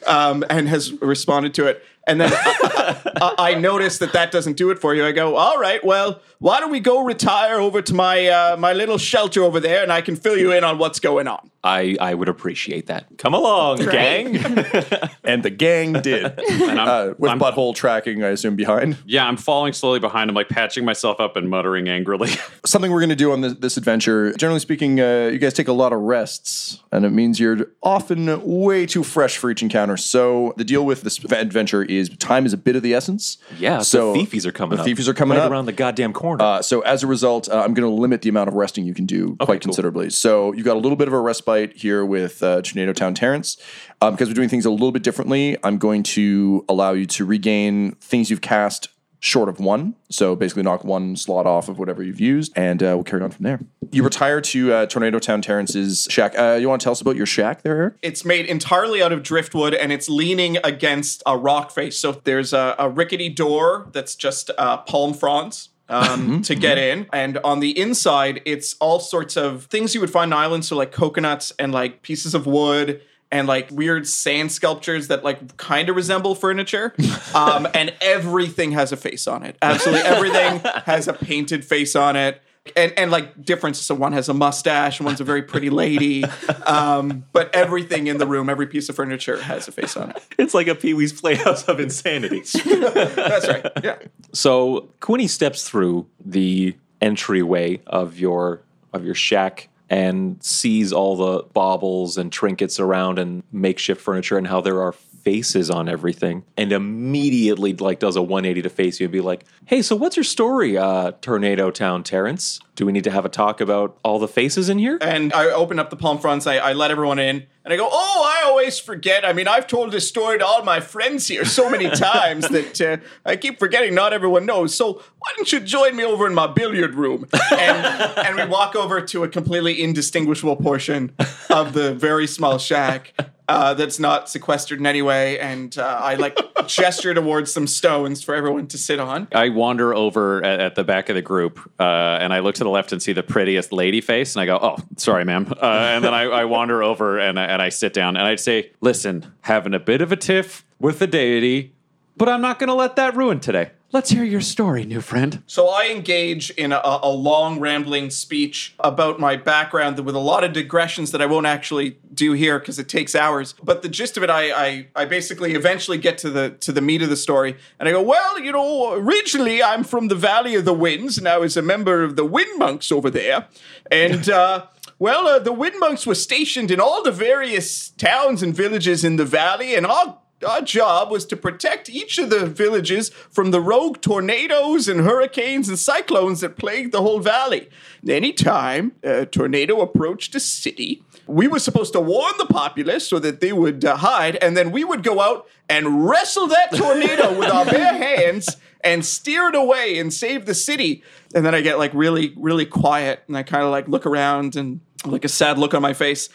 um, 0.08 0.46
and 0.50 0.70
has 0.70 0.94
responded 1.02 1.54
to 1.56 1.66
it. 1.66 1.84
And 2.08 2.22
then 2.22 2.32
I, 2.34 3.12
I, 3.22 3.36
I 3.52 3.56
notice 3.56 3.98
that 4.00 4.14
that 4.14 4.32
doesn't 4.32 4.56
do 4.58 4.70
it 4.72 4.80
for 4.80 4.96
you. 4.96 5.06
I 5.06 5.12
go, 5.12 5.36
all 5.36 5.60
right, 5.60 5.84
well, 5.84 6.22
why 6.40 6.60
don't 6.60 6.72
we 6.72 6.80
go 6.80 7.04
retire 7.04 7.60
over 7.60 7.82
to 7.82 7.94
my 7.94 8.28
uh, 8.28 8.58
my 8.58 8.74
little 8.74 8.98
shelter 8.98 9.44
over 9.44 9.60
there, 9.60 9.84
and 9.84 9.92
I 9.92 10.02
can 10.02 10.16
fill 10.16 10.38
you 10.38 10.52
in 10.54 10.64
on 10.64 10.78
what's 10.78 11.00
going 11.00 11.28
on. 11.28 11.52
I, 11.64 11.98
I 12.00 12.14
would 12.14 12.30
appreciate 12.30 12.86
that. 12.88 13.18
Come 13.18 13.34
along, 13.34 13.80
gang. 13.80 14.38
and 15.26 15.44
the 15.44 15.50
gang 15.50 15.94
did. 15.94 16.40
And 16.68 16.80
I'm, 16.80 16.88
Uh, 16.88 17.14
with 17.18 17.30
I'm- 17.30 17.40
butthole 17.40 17.76
tracking, 17.76 18.24
I 18.24 18.30
assume, 18.30 18.56
behind. 18.56 18.98
yeah, 19.06 19.28
I'm 19.28 19.36
following 19.38 19.74
slowly 19.74 20.00
behind 20.00 20.30
I'm 20.30 20.36
like 20.36 20.50
patching 20.50 20.86
myself 20.86 21.20
up 21.20 21.36
and 21.36 21.50
muttering 21.50 21.88
angrily. 21.90 22.30
Something 22.66 22.92
we're 22.92 23.00
going 23.02 23.10
to 23.10 23.16
do 23.16 23.32
on 23.34 23.42
this, 23.42 23.54
this 23.56 23.78
adventure, 23.78 24.32
generally 24.34 24.60
speaking, 24.60 25.00
uh, 25.02 25.30
you 25.34 25.40
guys 25.40 25.54
take 25.54 25.68
a 25.68 25.74
lot 25.74 25.92
of 25.92 26.00
rests, 26.02 26.82
and 26.92 27.04
it 27.06 27.10
means 27.12 27.40
you're 27.40 27.68
often 27.84 28.42
way 28.46 28.86
too 28.86 29.04
fresh 29.04 29.38
for 29.38 29.50
each 29.50 29.62
encounter. 29.62 29.98
So 29.98 30.54
the 30.58 30.64
deal 30.64 30.86
with 30.86 31.02
this 31.02 31.18
adventure 31.32 31.84
is 31.84 31.97
time 32.06 32.46
is 32.46 32.54
a 32.54 32.58
bit 32.58 32.76
of 32.76 32.84
the 32.84 32.94
essence. 32.94 33.38
yeah, 33.58 33.80
So 33.80 34.14
the 34.14 34.20
thiefies 34.20 34.46
are 34.46 34.52
coming 34.52 34.76
the 34.78 34.82
up. 34.82 34.86
thiefies 34.86 35.08
are 35.10 35.14
coming 35.14 35.38
right 35.38 35.46
up. 35.46 35.52
around 35.52 35.66
the 35.66 35.74
goddamn 35.74 36.14
corner. 36.14 36.44
Uh, 36.44 36.62
so 36.62 36.82
as 36.82 37.04
a 37.04 37.08
result, 37.08 37.50
uh, 37.50 37.60
I'm 37.62 37.74
going 37.74 37.90
to 37.90 38.02
limit 38.02 38.22
the 38.22 38.30
amount 38.30 38.48
of 38.48 38.54
resting 38.56 38.86
you 38.86 38.94
can 38.94 39.06
do 39.06 39.36
quite 39.40 39.48
cool. 39.48 39.60
considerably. 39.60 40.10
So 40.10 40.54
you've 40.54 40.66
got 40.66 40.76
a 40.78 40.80
little 40.80 40.96
bit 40.96 41.08
of 41.08 41.14
a 41.14 41.20
respite 41.20 41.76
here 41.76 42.06
with 42.06 42.42
uh, 42.44 42.62
Tornado 42.62 42.94
Town 42.94 43.14
Terrence. 43.14 43.58
Um, 44.02 44.14
because 44.14 44.28
we're 44.28 44.36
doing 44.36 44.50
things 44.50 44.66
a 44.66 44.70
little 44.70 44.92
bit 44.92 45.02
differently, 45.04 45.58
I'm 45.64 45.78
going 45.80 46.04
to 46.04 46.64
allow 46.70 46.92
you 46.94 47.06
to 47.08 47.26
regain 47.26 47.94
things 47.96 48.30
you've 48.30 48.42
cast 48.42 48.90
short 49.20 49.50
of 49.50 49.60
one. 49.60 49.96
So 50.10 50.36
basically 50.36 50.64
knock 50.64 50.84
one 50.84 51.16
slot 51.16 51.46
off 51.46 51.70
of 51.70 51.80
whatever 51.80 52.04
you've 52.04 52.20
used, 52.20 52.54
and 52.56 52.82
uh, 52.82 52.94
we'll 52.96 53.04
carry 53.04 53.24
on 53.24 53.32
from 53.32 53.44
there. 53.44 53.60
You 53.92 54.04
retire 54.04 54.42
to 54.42 54.74
uh, 54.74 54.86
Tornado 54.86 55.20
Town 55.20 55.42
Terrence's 55.42 56.08
shack. 56.10 56.38
Uh, 56.38 56.58
you 56.60 56.70
want 56.70 56.82
to 56.82 56.84
tell 56.84 56.92
us 56.92 57.02
about 57.02 57.16
your 57.16 57.26
shack 57.26 57.62
there, 57.64 57.76
Eric? 57.78 57.96
It's 58.02 58.26
made 58.26 58.46
entirely 58.46 59.02
out 59.02 59.12
of 59.12 59.24
driftwood, 59.24 59.74
and 59.74 59.92
it's 59.92 60.10
leaning 60.10 60.58
against 60.64 61.24
a 61.26 61.38
rock 61.38 61.72
face. 61.72 61.98
So 61.98 62.22
there's 62.24 62.54
a, 62.54 62.76
a 62.78 62.90
rickety 62.90 63.30
door 63.30 63.88
that's 63.92 64.16
just 64.16 64.52
uh, 64.58 64.78
palm 64.78 65.14
fronds. 65.14 65.70
Um, 65.90 66.42
to 66.42 66.54
get 66.54 66.78
in, 66.78 67.08
and 67.14 67.38
on 67.46 67.62
the 67.62 67.80
inside, 67.80 68.42
it's 68.44 68.76
all 68.82 69.00
sorts 69.00 69.38
of 69.38 69.68
things 69.68 69.96
you 69.96 70.02
would 70.02 70.10
find 70.10 70.34
on 70.34 70.40
islands. 70.40 70.68
So 70.68 70.76
like 70.76 70.92
coconuts 70.92 71.54
and 71.58 71.72
like 71.72 72.02
pieces 72.02 72.36
of 72.36 72.46
wood 72.46 73.02
and 73.32 73.48
like 73.48 73.70
weird 73.72 74.08
sand 74.08 74.52
sculptures 74.52 75.10
that 75.10 75.24
like 75.24 75.58
kind 75.58 75.90
of 75.90 75.96
resemble 75.96 76.36
furniture. 76.36 76.94
Um, 77.36 77.68
and 77.74 77.94
everything 78.02 78.72
has 78.72 78.92
a 78.92 78.98
face 78.98 79.28
on 79.28 79.44
it. 79.44 79.58
Absolutely 79.62 80.06
everything 80.06 80.60
has 80.86 81.08
a 81.08 81.14
painted 81.14 81.66
face 81.66 81.96
on 81.96 82.16
it. 82.16 82.42
And, 82.76 82.92
and 82.98 83.12
like 83.12 83.46
differences. 83.46 83.86
So 83.86 83.96
one 83.96 84.12
has 84.12 84.28
a 84.28 84.34
mustache 84.34 85.00
and 85.00 85.06
one's 85.06 85.22
a 85.22 85.24
very 85.24 85.42
pretty 85.42 85.70
lady. 85.70 86.26
Um, 86.66 87.24
but 87.32 87.56
everything 87.56 88.08
in 88.08 88.18
the 88.18 88.28
room, 88.28 88.50
every 88.50 88.68
piece 88.68 88.90
of 88.90 88.96
furniture 88.98 89.42
has 89.42 89.70
a 89.70 89.72
face 89.72 89.96
on 89.96 90.10
it. 90.10 90.22
it's 90.38 90.54
like 90.54 90.68
a 90.68 90.76
Pee 90.76 90.94
Wee's 90.94 91.14
Playhouse 91.14 91.64
of 91.70 91.80
insanity. 91.80 92.42
That's 92.66 93.48
right. 93.48 93.66
Yeah. 93.82 94.00
So 94.34 94.90
Quinny 95.00 95.28
steps 95.28 95.64
through 95.68 96.08
the 96.20 96.76
entryway 97.00 97.80
of 97.88 98.20
your 98.20 98.64
of 98.92 99.06
your 99.06 99.16
shack 99.16 99.70
and 99.90 100.42
sees 100.44 100.92
all 100.92 101.16
the 101.16 101.44
baubles 101.54 102.18
and 102.18 102.32
trinkets 102.32 102.80
around 102.80 103.20
and 103.20 103.44
makeshift 103.52 104.02
furniture 104.02 104.38
and 104.38 104.48
how 104.48 104.62
there 104.62 104.82
are 104.82 104.92
faces 104.92 105.70
on 105.70 105.90
everything 105.90 106.46
and 106.56 106.72
immediately 106.72 107.74
like 107.74 108.00
does 108.00 108.16
a 108.16 108.22
180 108.22 108.62
to 108.62 108.70
face 108.70 109.02
you 109.02 109.08
and 109.08 109.12
be 109.12 109.20
like 109.20 109.44
hey 109.66 109.82
so 109.82 109.94
what's 109.94 110.16
your 110.16 110.24
story 110.24 110.78
uh 110.78 111.12
tornado 111.20 111.70
town 111.70 112.02
terrence? 112.04 112.60
Do 112.76 112.86
we 112.86 112.92
need 112.92 113.04
to 113.06 113.12
have 113.12 113.26
a 113.26 113.30
talk 113.30 113.60
about 113.60 113.98
all 114.04 114.20
the 114.20 114.28
faces 114.28 114.70
in 114.70 114.80
here? 114.80 114.98
And 115.02 115.34
I 115.34 115.46
open 115.46 115.80
up 115.80 115.90
the 115.90 115.96
palm 115.96 116.20
fronts. 116.20 116.46
I, 116.46 116.58
I 116.58 116.74
let 116.74 116.92
everyone 116.92 117.20
in, 117.20 117.48
and 117.68 117.74
I 117.74 117.76
go, 117.76 117.90
"Oh, 117.92 118.24
I 118.26 118.48
always 118.48 118.80
forget. 118.80 119.26
I 119.26 119.34
mean, 119.34 119.46
I've 119.46 119.68
told 119.68 119.92
this 119.92 120.08
story 120.08 120.40
to 120.40 120.46
all 120.46 120.64
my 120.64 120.80
friends 120.80 121.28
here 121.28 121.44
so 121.44 121.70
many 121.70 121.90
times 122.10 122.48
that 122.48 122.80
uh, 122.80 122.98
I 123.26 123.36
keep 123.36 123.60
forgetting. 123.60 123.94
Not 123.94 124.14
everyone 124.14 124.46
knows. 124.46 124.74
So 124.74 124.94
why 125.20 125.34
don't 125.36 125.52
you 125.52 125.60
join 125.60 125.98
me 125.98 126.06
over 126.06 126.26
in 126.26 126.34
my 126.34 126.48
billiard 126.48 126.96
room?" 126.96 127.28
And 127.52 127.86
and 128.26 128.36
we 128.38 128.46
walk 128.46 128.78
over 128.78 129.02
to 129.02 129.26
a 129.26 129.28
completely 129.28 129.84
indistinguishable 129.84 130.56
portion 130.56 131.14
of 131.50 131.74
the 131.74 131.94
very 131.94 132.26
small 132.26 132.58
shack. 132.58 133.14
Uh, 133.50 133.74
that's 133.74 133.98
not 133.98 134.30
sequestered 134.30 134.78
in 134.78 134.86
any 134.86 135.02
way, 135.02 135.40
and 135.40 135.78
uh, 135.78 136.00
I 136.02 136.16
like 136.16 136.38
gesture 136.68 137.14
towards 137.14 137.50
some 137.50 137.66
stones 137.66 138.22
for 138.22 138.36
everyone 138.36 138.68
to 138.68 138.78
sit 138.78 139.00
on. 139.00 139.30
I 139.34 139.48
wander 139.48 139.94
over 139.96 140.44
at, 140.44 140.60
at 140.60 140.76
the 140.76 140.84
back 140.84 141.08
of 141.08 141.16
the 141.16 141.22
group, 141.22 141.58
uh, 141.80 141.84
and 142.20 142.34
I 142.34 142.40
look 142.40 142.56
to 142.56 142.66
the 142.66 142.70
left 142.70 142.92
and 142.92 143.02
see 143.02 143.14
the 143.14 143.24
prettiest 143.24 143.72
lady 143.72 144.02
face, 144.02 144.36
and 144.36 144.42
I 144.42 144.48
go, 144.48 144.60
"Oh, 144.62 144.76
sorry, 144.98 145.24
ma'am." 145.24 145.48
Uh, 145.50 145.66
and 145.66 146.04
then 146.04 146.14
I, 146.14 146.24
I 146.24 146.44
wander 146.44 146.84
over 146.84 147.20
and 147.20 147.40
I, 147.40 147.46
and 147.58 147.64
I 147.64 147.70
sit 147.70 147.92
down, 147.92 148.16
and 148.16 148.28
I'd 148.28 148.40
say, 148.40 148.72
"Listen, 148.82 149.34
having 149.42 149.74
a 149.74 149.80
bit 149.80 150.00
of 150.00 150.12
a 150.12 150.16
tiff 150.16 150.64
with 150.80 151.00
the 151.00 151.08
deity, 151.08 151.74
but 152.16 152.30
I'm 152.30 152.40
not 152.40 152.60
going 152.60 152.68
to 152.68 152.76
let 152.76 152.96
that 152.98 153.16
ruin 153.16 153.40
today. 153.40 153.72
Let's 153.92 154.12
hear 154.12 154.24
your 154.24 154.42
story, 154.42 154.86
new 154.86 155.02
friend." 155.02 155.42
So 155.48 155.68
I 155.68 155.88
engage 155.88 156.52
in 156.52 156.72
a, 156.72 156.80
a 156.84 157.10
long, 157.10 157.60
rambling 157.60 158.12
speech 158.12 158.76
about 158.80 159.20
my 159.20 159.38
background 159.38 159.98
with 160.02 160.14
a 160.14 160.20
lot 160.20 160.44
of 160.44 160.54
digressions 160.54 161.10
that 161.14 161.22
I 161.22 161.26
won't 161.26 161.48
actually 161.48 161.98
do 162.14 162.34
here 162.34 162.60
because 162.60 162.78
it 162.78 162.88
takes 162.90 163.16
hours. 163.16 163.56
But 163.64 163.82
the 163.82 163.90
gist 163.90 164.18
of 164.18 164.24
it, 164.24 164.30
I, 164.30 164.52
I 164.52 164.88
I 164.96 165.06
basically 165.06 165.56
eventually 165.56 165.98
get 165.98 166.20
to 166.20 166.30
the 166.30 166.52
to 166.60 166.72
the 166.72 166.82
meat 166.82 167.02
of 167.02 167.10
the 167.10 167.18
story, 167.18 167.58
and 167.80 167.90
I 167.90 167.92
go, 167.92 168.04
well, 168.04 168.40
you 168.40 168.52
know, 168.52 168.94
originally 168.94 169.64
I'm 169.64 169.84
from 169.84 170.10
the 170.10 170.16
Valley 170.16 170.54
of 170.54 170.66
the 170.66 170.76
Winds, 170.76 171.18
and 171.18 171.28
I 171.28 171.40
was 171.40 171.58
a 171.58 171.64
member 171.64 172.04
of 172.04 172.18
the 172.18 172.26
Wind 172.26 172.60
Monks 172.60 172.92
over 172.92 173.10
there, 173.10 173.48
and. 173.90 174.30
uh 174.42 174.68
Well, 175.00 175.28
uh, 175.28 175.40
the 175.40 175.54
Wind 175.54 175.76
Monks 175.80 176.08
were 176.08 176.16
stationed 176.16 176.72
in 176.72 176.80
all 176.80 177.04
the 177.04 177.12
various 177.12 177.90
towns 177.90 178.42
and 178.42 178.56
villages 178.56 179.04
in 179.04 179.18
the 179.18 179.26
valley, 179.26 179.76
and 179.76 179.86
our 179.86 180.18
our 180.46 180.62
job 180.62 181.10
was 181.10 181.26
to 181.26 181.36
protect 181.36 181.90
each 181.90 182.20
of 182.20 182.30
the 182.30 182.46
villages 182.46 183.10
from 183.10 183.50
the 183.50 183.60
rogue 183.60 184.02
tornadoes 184.02 184.88
and 184.88 185.02
hurricanes 185.02 185.68
and 185.68 185.80
cyclones 185.80 186.42
that 186.42 186.58
plagued 186.58 186.92
the 186.92 187.02
whole 187.02 187.20
valley. 187.20 187.70
Anytime 188.08 188.92
a 189.02 189.26
tornado 189.26 189.82
approached 189.82 190.36
a 190.36 190.40
city, 190.40 191.04
we 191.26 191.48
were 191.48 191.58
supposed 191.58 191.94
to 191.94 192.00
warn 192.00 192.34
the 192.38 192.46
populace 192.46 193.08
so 193.08 193.18
that 193.18 193.42
they 193.42 193.52
would 193.52 193.84
uh, 193.84 193.98
hide, 193.98 194.36
and 194.36 194.56
then 194.56 194.72
we 194.72 194.84
would 194.84 195.04
go 195.04 195.22
out 195.22 195.48
and 195.68 196.08
wrestle 196.08 196.48
that 196.48 196.72
tornado 196.72 197.36
with 197.40 197.50
our 197.50 197.66
bare 197.66 197.94
hands 197.94 198.58
and 198.82 199.04
steer 199.04 199.50
it 199.50 199.56
away 199.56 199.98
and 199.98 200.14
save 200.14 200.46
the 200.46 200.54
city. 200.54 201.04
And 201.34 201.46
then 201.46 201.56
I 201.56 201.62
get 201.62 201.80
like 201.80 201.94
really, 201.94 202.34
really 202.38 202.66
quiet, 202.66 203.24
and 203.28 203.36
I 203.36 203.44
kind 203.44 203.64
of 203.64 203.72
like 203.72 203.88
look 203.88 204.06
around 204.06 204.56
and 204.56 204.82
like 205.06 205.26
a 205.26 205.30
sad 205.30 205.58
look 205.58 205.74
on 205.74 205.82
my 205.82 205.94
face, 205.94 206.30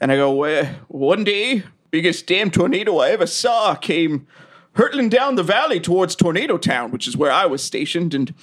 and 0.00 0.12
I 0.12 0.16
go, 0.16 0.32
well, 0.32 0.66
one 0.88 1.24
day, 1.24 1.64
biggest 1.90 2.26
damn 2.26 2.50
tornado 2.50 2.98
I 2.98 3.10
ever 3.10 3.26
saw 3.26 3.74
came 3.74 4.26
hurtling 4.72 5.08
down 5.08 5.36
the 5.36 5.42
valley 5.42 5.80
towards 5.80 6.14
Tornado 6.14 6.58
Town, 6.58 6.90
which 6.90 7.06
is 7.06 7.16
where 7.16 7.32
I 7.32 7.46
was 7.46 7.62
stationed, 7.62 8.14
and 8.14 8.34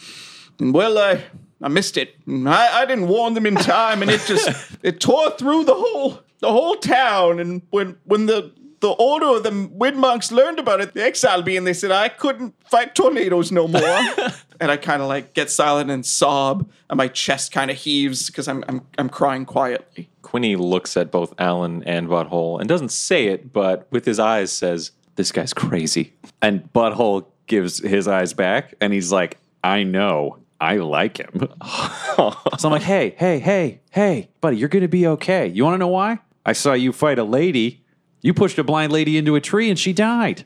and 0.60 0.74
well, 0.74 0.98
I 0.98 1.24
I 1.62 1.68
missed 1.68 1.98
it. 1.98 2.16
I, 2.28 2.82
I 2.82 2.86
didn't 2.86 3.08
warn 3.08 3.34
them 3.34 3.46
in 3.46 3.56
time, 3.56 4.01
and 4.01 4.10
it 4.10 4.22
just 4.25 4.50
it 4.84 5.00
tore 5.00 5.32
through 5.32 5.66
the 5.66 5.75
whole 5.75 6.20
the 6.40 6.51
whole 6.51 6.75
town. 6.75 7.40
And 7.40 7.62
when 7.70 7.98
when 8.06 8.25
the 8.25 8.51
the 8.82 8.90
order 8.90 9.28
of 9.28 9.44
the 9.44 9.70
wind 9.72 9.98
monks 9.98 10.32
learned 10.32 10.60
about 10.60 10.82
it, 10.82 10.94
they 10.94 11.04
exiled 11.04 11.46
me, 11.46 11.56
and 11.56 11.66
they 11.66 11.74
said 11.74 11.92
I 11.92 12.10
couldn't 12.10 12.54
fight 12.70 12.94
tornadoes 12.94 13.52
no 13.52 13.68
more. 13.68 13.82
and 14.60 14.70
I 14.72 14.78
kind 14.78 15.02
of 15.02 15.08
like 15.08 15.34
get 15.34 15.50
silent 15.50 15.90
and 15.90 16.06
sob, 16.06 16.70
and 16.90 16.98
my 16.98 17.08
chest 17.08 17.52
kind 17.52 17.72
of 17.72 17.78
heaves 17.78 18.28
because 18.28 18.48
I'm 18.48 18.64
I'm 18.68 18.82
I'm 18.98 19.10
crying 19.10 19.46
quietly. 19.46 20.10
Quinny 20.22 20.56
looks 20.56 20.98
at 20.98 21.12
both 21.12 21.34
Alan 21.40 21.84
and 21.84 22.08
Butthole 22.08 22.60
and 22.60 22.68
doesn't 22.68 22.92
say 22.92 23.28
it, 23.28 23.54
but 23.54 23.88
with 23.92 24.06
his 24.06 24.20
eyes 24.20 24.52
says, 24.52 24.92
"This 25.16 25.32
guy's 25.32 25.54
crazy." 25.54 26.14
And 26.42 26.72
Butthole 26.74 27.26
gives 27.52 27.80
his 27.80 28.08
eyes 28.08 28.34
back 28.34 28.74
and 28.80 28.94
he's 28.94 29.12
like, 29.12 29.38
I 29.64 29.84
know. 29.84 30.38
I 30.60 30.78
like 30.78 31.18
him. 31.18 31.50
so 32.16 32.34
I'm 32.64 32.72
like, 32.72 32.82
hey, 32.82 33.16
hey, 33.18 33.40
hey, 33.40 33.82
hey, 33.90 34.30
buddy, 34.42 34.58
you're 34.58 34.70
going 34.70 34.84
to 34.84 34.88
be 34.88 35.08
okay. 35.08 35.48
You 35.48 35.66
want 35.66 35.74
to 35.74 35.80
know 35.80 35.88
why? 35.88 36.20
I 36.46 36.54
saw 36.54 36.74
you 36.74 36.94
fight 36.94 37.20
a 37.20 37.24
lady. 37.24 37.81
You 38.22 38.34
pushed 38.34 38.58
a 38.58 38.63
blind 38.63 38.92
lady 38.92 39.18
into 39.18 39.36
a 39.36 39.42
tree 39.42 39.70
and 39.70 39.78
she 39.78 39.94
died. 39.94 40.46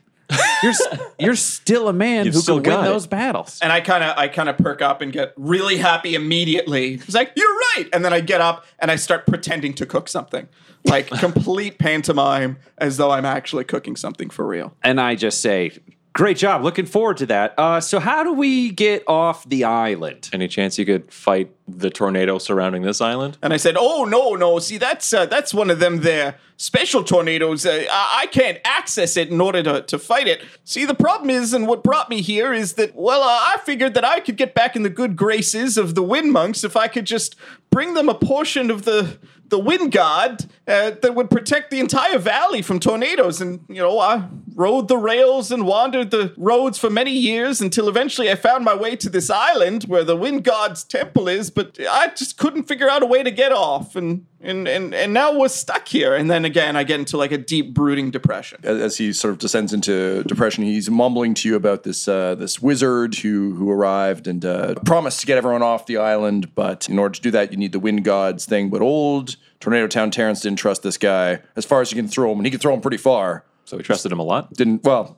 You're, 0.62 0.72
you're 1.18 1.36
still 1.36 1.88
a 1.88 1.92
man 1.92 2.24
You've 2.26 2.34
who 2.34 2.40
still 2.40 2.60
can 2.60 2.70
win 2.72 2.80
got 2.80 2.86
it. 2.86 2.90
those 2.90 3.06
battles. 3.06 3.60
And 3.62 3.72
I 3.72 3.80
kind 3.80 4.02
of 4.02 4.16
I 4.18 4.28
kind 4.28 4.48
of 4.48 4.58
perk 4.58 4.82
up 4.82 5.00
and 5.00 5.12
get 5.12 5.32
really 5.36 5.76
happy 5.76 6.14
immediately. 6.14 6.94
It's 6.94 7.14
like 7.14 7.32
you're 7.36 7.54
right, 7.76 7.84
and 7.92 8.04
then 8.04 8.12
I 8.12 8.20
get 8.20 8.40
up 8.40 8.64
and 8.78 8.90
I 8.90 8.96
start 8.96 9.26
pretending 9.26 9.74
to 9.74 9.86
cook 9.86 10.08
something, 10.08 10.48
like 10.84 11.08
complete 11.20 11.78
pantomime, 11.78 12.58
as 12.78 12.96
though 12.96 13.10
I'm 13.12 13.24
actually 13.24 13.64
cooking 13.64 13.94
something 13.96 14.30
for 14.30 14.46
real. 14.46 14.74
and 14.82 15.00
I 15.00 15.14
just 15.14 15.40
say, 15.42 15.70
great 16.12 16.38
job. 16.38 16.64
Looking 16.64 16.86
forward 16.86 17.18
to 17.18 17.26
that. 17.26 17.54
Uh, 17.58 17.80
so, 17.80 18.00
how 18.00 18.24
do 18.24 18.32
we 18.32 18.70
get 18.72 19.04
off 19.06 19.48
the 19.48 19.62
island? 19.64 20.28
Any 20.32 20.48
chance 20.48 20.76
you 20.78 20.86
could 20.86 21.12
fight 21.12 21.50
the 21.68 21.90
tornado 21.90 22.38
surrounding 22.38 22.82
this 22.82 23.00
island? 23.00 23.38
And 23.42 23.52
I 23.52 23.58
said, 23.58 23.76
"Oh 23.78 24.04
no, 24.04 24.34
no! 24.34 24.58
See, 24.58 24.78
that's 24.78 25.12
uh, 25.12 25.26
that's 25.26 25.54
one 25.54 25.70
of 25.70 25.78
them 25.78 26.00
there 26.00 26.36
special 26.56 27.04
tornadoes. 27.04 27.66
Uh, 27.66 27.86
I-, 27.90 28.26
can't 28.26 28.58
access 28.64 29.16
it 29.16 29.30
in 29.30 29.40
order 29.40 29.62
to, 29.62 29.82
to 29.82 29.98
fight 29.98 30.26
it. 30.26 30.42
See, 30.64 30.84
the 30.84 30.94
problem 30.94 31.30
is, 31.30 31.52
and 31.52 31.66
what 31.66 31.82
brought 31.82 32.10
me 32.10 32.20
here 32.20 32.52
is 32.52 32.74
that 32.74 32.94
well, 32.94 33.22
uh, 33.22 33.26
I 33.26 33.58
figured 33.64 33.94
that 33.94 34.04
I 34.04 34.20
could 34.20 34.36
get 34.36 34.54
back 34.54 34.76
in 34.76 34.82
the 34.82 34.90
good 34.90 35.16
graces 35.16 35.78
of 35.78 35.94
the 35.94 36.02
wind 36.02 36.32
monks 36.32 36.64
if 36.64 36.76
I 36.76 36.88
could 36.88 37.06
just 37.06 37.36
bring 37.70 37.94
them 37.94 38.08
a 38.08 38.14
portion 38.14 38.70
of 38.70 38.84
the 38.84 39.18
the 39.48 39.58
wind 39.58 39.92
god 39.92 40.44
uh, 40.66 40.90
that 40.90 41.14
would 41.14 41.30
protect 41.30 41.70
the 41.70 41.78
entire 41.78 42.18
valley 42.18 42.62
from 42.62 42.80
tornadoes. 42.80 43.40
And 43.40 43.64
you 43.68 43.76
know, 43.76 43.98
I 43.98 44.28
rode 44.54 44.88
the 44.88 44.96
rails 44.96 45.52
and 45.52 45.66
wandered 45.66 46.10
the 46.10 46.34
roads 46.36 46.78
for 46.78 46.90
many 46.90 47.12
years 47.12 47.60
until 47.60 47.88
eventually 47.88 48.30
I 48.30 48.34
found 48.34 48.64
my 48.64 48.74
way 48.74 48.96
to 48.96 49.08
this 49.08 49.30
island 49.30 49.84
where 49.84 50.04
the 50.04 50.16
wind 50.16 50.44
god's 50.44 50.82
temple 50.84 51.28
is. 51.28 51.50
But 51.50 51.78
I 51.88 52.08
just 52.08 52.38
couldn't 52.38 52.64
figure 52.64 52.90
out 52.90 53.02
a 53.02 53.06
way 53.06 53.22
to 53.22 53.30
get 53.30 53.52
off, 53.52 53.94
and 53.94 54.26
and 54.46 54.68
and 54.68 54.94
and 54.94 55.12
now 55.12 55.36
we're 55.36 55.48
stuck 55.48 55.88
here. 55.88 56.14
And 56.14 56.30
then 56.30 56.44
again, 56.44 56.76
I 56.76 56.84
get 56.84 57.00
into 57.00 57.16
like 57.16 57.32
a 57.32 57.38
deep 57.38 57.74
brooding 57.74 58.10
depression. 58.10 58.60
as, 58.62 58.80
as 58.80 58.96
he 58.98 59.12
sort 59.12 59.32
of 59.32 59.38
descends 59.38 59.72
into 59.72 60.22
depression, 60.24 60.64
he's 60.64 60.88
mumbling 60.90 61.34
to 61.34 61.48
you 61.48 61.56
about 61.56 61.82
this 61.82 62.08
uh, 62.08 62.34
this 62.34 62.62
wizard 62.62 63.16
who 63.16 63.54
who 63.54 63.70
arrived 63.70 64.26
and 64.26 64.44
uh, 64.44 64.74
promised 64.84 65.20
to 65.20 65.26
get 65.26 65.36
everyone 65.38 65.62
off 65.62 65.86
the 65.86 65.96
island. 65.96 66.54
But 66.54 66.88
in 66.88 66.98
order 66.98 67.14
to 67.14 67.20
do 67.20 67.30
that, 67.32 67.50
you 67.50 67.58
need 67.58 67.72
the 67.72 67.80
wind 67.80 68.04
gods 68.04 68.46
thing. 68.46 68.70
But 68.70 68.82
old 68.82 69.36
Tornado 69.60 69.86
Town 69.86 70.10
Terrence 70.10 70.40
didn't 70.40 70.58
trust 70.58 70.82
this 70.82 70.98
guy 70.98 71.40
as 71.56 71.64
far 71.64 71.80
as 71.80 71.90
you 71.90 71.96
can 71.96 72.08
throw 72.08 72.30
him, 72.32 72.38
and 72.38 72.46
he 72.46 72.50
can 72.50 72.60
throw 72.60 72.74
him 72.74 72.80
pretty 72.80 72.98
far. 72.98 73.44
So 73.66 73.76
we 73.76 73.82
trusted 73.82 74.12
him 74.12 74.20
a 74.20 74.22
lot. 74.22 74.52
Didn't 74.54 74.84
well, 74.84 75.16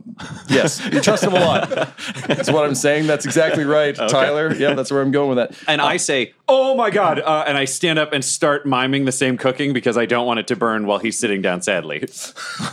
yes, 0.48 0.82
you 0.90 1.00
trust 1.02 1.22
him 1.22 1.34
a 1.34 1.38
lot. 1.40 1.68
That's 2.26 2.50
what 2.50 2.64
I'm 2.64 2.74
saying. 2.74 3.06
That's 3.06 3.26
exactly 3.26 3.64
right, 3.64 3.94
Tyler. 3.94 4.54
Yeah, 4.54 4.72
that's 4.72 4.90
where 4.90 5.02
I'm 5.02 5.10
going 5.10 5.36
with 5.36 5.36
that. 5.36 5.62
And 5.68 5.82
I 5.82 5.98
say, 5.98 6.32
oh 6.48 6.74
my 6.74 6.88
God. 6.88 7.20
Uh, 7.20 7.44
and 7.46 7.58
I 7.58 7.66
stand 7.66 7.98
up 7.98 8.14
and 8.14 8.24
start 8.24 8.64
miming 8.64 9.04
the 9.04 9.12
same 9.12 9.36
cooking 9.36 9.74
because 9.74 9.98
I 9.98 10.06
don't 10.06 10.26
want 10.26 10.40
it 10.40 10.46
to 10.46 10.56
burn 10.56 10.86
while 10.86 10.98
he's 10.98 11.18
sitting 11.18 11.42
down 11.42 11.60
sadly. 11.60 12.08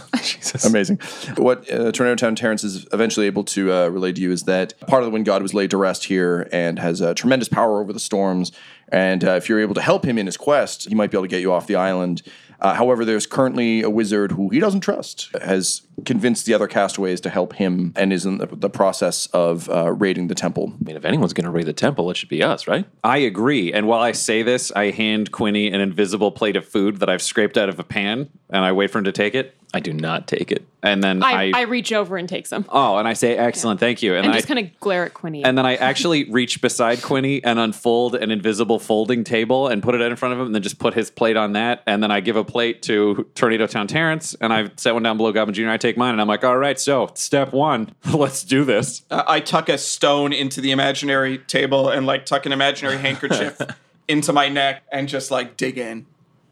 Amazing. 0.66 1.00
What 1.36 1.70
uh, 1.70 1.92
Tornado 1.92 2.16
Town 2.16 2.36
Terrence 2.36 2.64
is 2.64 2.88
eventually 2.94 3.26
able 3.26 3.44
to 3.44 3.74
uh, 3.74 3.88
relay 3.90 4.14
to 4.14 4.22
you 4.22 4.32
is 4.32 4.44
that 4.44 4.80
part 4.88 5.04
of 5.04 5.08
the 5.08 5.12
Wind 5.12 5.26
God 5.26 5.42
was 5.42 5.54
laid 5.54 5.72
to 5.72 5.78
rest 5.78 6.06
here 6.06 6.48
and 6.54 6.80
has 6.80 7.02
uh, 7.02 7.14
tremendous 7.14 7.50
power 7.50 7.82
over 7.82 7.92
the 7.92 8.00
storms. 8.00 8.54
And 8.90 9.26
uh, 9.26 9.32
if 9.32 9.50
you're 9.50 9.60
able 9.60 9.76
to 9.76 9.82
help 9.82 10.06
him 10.06 10.18
in 10.18 10.26
his 10.26 10.38
quest, 10.38 10.88
he 10.88 10.96
might 10.96 11.12
be 11.12 11.18
able 11.18 11.26
to 11.26 11.30
get 11.30 11.42
you 11.42 11.52
off 11.52 11.68
the 11.68 11.76
island. 11.76 12.22
Uh, 12.60 12.74
however, 12.74 13.06
there's 13.06 13.26
currently 13.26 13.82
a 13.82 13.90
wizard 13.90 14.32
who 14.34 14.50
he 14.50 14.60
doesn't 14.60 14.82
trust, 14.82 15.30
has 15.42 15.82
convinced 16.04 16.46
the 16.46 16.54
other 16.54 16.68
castaways 16.68 17.22
to 17.22 17.30
help 17.30 17.54
him, 17.54 17.94
and 17.96 18.12
is 18.12 18.26
in 18.26 18.38
the, 18.40 18.48
the 18.48 18.70
process 18.70 19.28
of 19.28 19.70
uh, 19.70 19.92
raiding 19.92 20.28
the 20.28 20.36
temple. 20.36 20.74
I 20.80 20.84
mean, 20.84 20.96
if 20.98 21.06
anyone's 21.06 21.34
going 21.34 21.46
to 21.46 21.52
raid 21.52 21.66
the 21.66 21.74
temple, 21.74 22.12
it 22.12 22.18
should 22.18 22.30
be 22.30 22.44
us, 22.44 22.68
right? 22.68 22.86
I 23.04 23.18
agree. 23.20 23.72
And 23.72 23.88
while 23.88 24.02
I 24.02 24.12
say 24.12 24.44
this, 24.44 24.72
I 24.74 24.92
hand 24.92 25.32
Quinny 25.32 25.68
an 25.68 25.80
invisible 25.82 26.32
plate 26.32 26.56
of 26.56 26.66
food 26.66 26.98
that 27.00 27.10
I've 27.10 27.22
scraped 27.22 27.58
out 27.58 27.70
of 27.70 27.80
a 27.80 27.84
pan 27.84 28.30
and 28.50 28.64
I 28.66 28.72
wait 28.72 28.92
for 28.92 29.00
him 29.00 29.06
to 29.06 29.12
take 29.12 29.36
it. 29.36 29.56
I 29.74 29.82
do 29.82 29.92
not 29.92 30.26
take 30.26 30.54
it. 30.54 30.66
And 30.82 31.04
then 31.04 31.22
I, 31.22 31.48
I, 31.48 31.52
I 31.54 31.62
reach 31.64 31.92
over 31.92 32.16
and 32.16 32.30
take 32.30 32.46
some. 32.48 32.64
oh, 32.70 32.96
and 32.98 33.08
I 33.08 33.14
say, 33.14 33.36
excellent, 33.36 33.80
thank 33.82 34.02
you. 34.02 34.16
And, 34.16 34.26
and 34.26 34.34
I 34.34 34.38
just 34.38 34.48
kind 34.48 34.60
of 34.60 34.80
glare 34.80 35.04
at 35.04 35.14
Quinny. 35.14 35.44
and 35.44 35.58
then 35.58 35.66
I 35.66 35.76
actually 35.76 36.32
reach 36.32 36.62
beside 36.62 37.02
Quinny 37.02 37.44
and 37.44 37.60
unfold 37.60 38.16
an 38.16 38.32
invisible 38.32 38.80
folding 38.80 39.26
table 39.26 39.68
and 39.68 39.84
put 39.84 39.94
it 39.96 40.00
in 40.00 40.16
front 40.16 40.34
of 40.34 40.40
him, 40.40 40.46
and 40.46 40.56
then 40.56 40.62
just 40.62 40.80
put 40.80 40.94
his 40.94 41.10
plate 41.12 41.36
on 41.36 41.54
that. 41.54 41.84
And 41.88 42.02
then 42.02 42.10
I 42.12 42.22
give 42.22 42.38
a 42.38 42.46
plate 42.46 42.84
to 42.84 43.28
Tornado 43.36 43.68
Town 43.68 43.88
Terrence, 43.88 44.34
and 44.40 44.54
I 44.54 44.70
set 44.78 44.94
one 44.94 45.04
down 45.04 45.18
below 45.18 45.34
Goblin 45.34 45.56
Jr. 45.56 45.70
I 45.70 45.78
take 45.86 45.98
mine, 45.98 46.14
and 46.14 46.22
I'm 46.22 46.28
like, 46.28 46.44
all 46.44 46.58
right, 46.58 46.80
so 46.80 47.10
step 47.14 47.54
one, 47.54 47.94
let's 48.14 48.44
do 48.44 48.64
this. 48.64 49.04
Uh, 49.10 49.24
I 49.28 49.40
tuck 49.40 49.70
a 49.70 49.78
stone 49.78 50.34
into 50.34 50.62
the 50.62 50.72
imaginary 50.72 51.38
table 51.38 51.90
and 51.90 52.06
like 52.06 52.26
tuck 52.26 52.46
an 52.46 52.52
imaginary 52.52 52.98
handkerchief 52.98 53.60
into 54.08 54.34
my 54.34 54.50
neck 54.50 54.84
and 54.92 55.08
just 55.08 55.32
like 55.32 55.58
dig 55.58 55.78
in. 55.78 56.06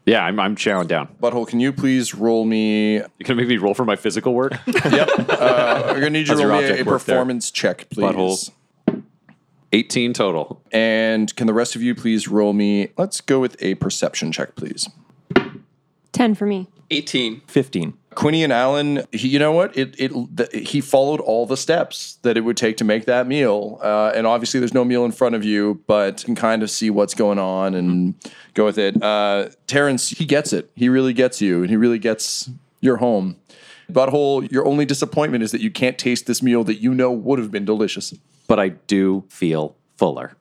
Yeah, 0.06 0.22
I'm, 0.22 0.38
I'm 0.38 0.54
chowing 0.54 0.86
down. 0.86 1.08
Butthole, 1.20 1.48
can 1.48 1.60
you 1.60 1.72
please 1.72 2.14
roll 2.14 2.44
me? 2.44 2.96
You 2.96 3.02
gonna 3.22 3.40
make 3.40 3.48
me 3.48 3.56
roll 3.56 3.72
for 3.72 3.86
my 3.86 3.96
physical 3.96 4.34
work? 4.34 4.52
Yep. 4.66 5.30
Uh, 5.30 5.82
I'm 5.86 5.94
gonna 5.94 6.10
need 6.10 6.28
you 6.28 6.34
to 6.34 6.34
roll 6.34 6.40
your 6.40 6.48
me 6.50 6.54
a, 6.56 6.58
object 6.58 6.80
a 6.80 6.90
work 6.90 7.02
there? 7.02 7.14
performance 7.16 7.50
check, 7.50 7.88
please. 7.88 8.04
Butthole. 8.04 8.52
18 9.72 10.12
total. 10.12 10.62
And 10.70 11.34
can 11.34 11.46
the 11.48 11.54
rest 11.54 11.74
of 11.74 11.82
you 11.82 11.94
please 11.96 12.28
roll 12.28 12.52
me? 12.52 12.90
Let's 12.96 13.20
go 13.20 13.40
with 13.40 13.60
a 13.60 13.74
perception 13.76 14.30
check, 14.30 14.54
please. 14.54 14.88
10 16.12 16.34
for 16.34 16.46
me. 16.46 16.68
18. 16.90 17.40
15. 17.48 17.94
Quinny 18.14 18.44
and 18.44 18.52
Alan, 18.52 19.02
he, 19.12 19.28
you 19.28 19.38
know 19.38 19.52
what? 19.52 19.76
It 19.76 19.94
it 19.98 20.12
the, 20.12 20.48
he 20.52 20.80
followed 20.80 21.20
all 21.20 21.46
the 21.46 21.56
steps 21.56 22.18
that 22.22 22.36
it 22.36 22.42
would 22.42 22.56
take 22.56 22.76
to 22.78 22.84
make 22.84 23.06
that 23.06 23.26
meal, 23.26 23.78
uh, 23.82 24.12
and 24.14 24.26
obviously 24.26 24.60
there's 24.60 24.74
no 24.74 24.84
meal 24.84 25.04
in 25.04 25.12
front 25.12 25.34
of 25.34 25.44
you, 25.44 25.82
but 25.86 26.22
you 26.22 26.26
can 26.26 26.34
kind 26.34 26.62
of 26.62 26.70
see 26.70 26.90
what's 26.90 27.14
going 27.14 27.38
on 27.38 27.74
and 27.74 28.14
go 28.54 28.64
with 28.64 28.78
it. 28.78 29.02
Uh, 29.02 29.48
Terrence, 29.66 30.10
he 30.10 30.24
gets 30.24 30.52
it. 30.52 30.70
He 30.74 30.88
really 30.88 31.12
gets 31.12 31.40
you, 31.40 31.62
and 31.62 31.70
he 31.70 31.76
really 31.76 31.98
gets 31.98 32.50
your 32.80 32.98
home. 32.98 33.36
Butthole, 33.90 34.50
your 34.50 34.66
only 34.66 34.86
disappointment 34.86 35.44
is 35.44 35.52
that 35.52 35.60
you 35.60 35.70
can't 35.70 35.98
taste 35.98 36.26
this 36.26 36.42
meal 36.42 36.64
that 36.64 36.76
you 36.76 36.94
know 36.94 37.12
would 37.12 37.38
have 37.38 37.50
been 37.50 37.64
delicious. 37.64 38.14
But 38.46 38.58
I 38.58 38.68
do 38.68 39.24
feel 39.28 39.76
fuller. 39.96 40.36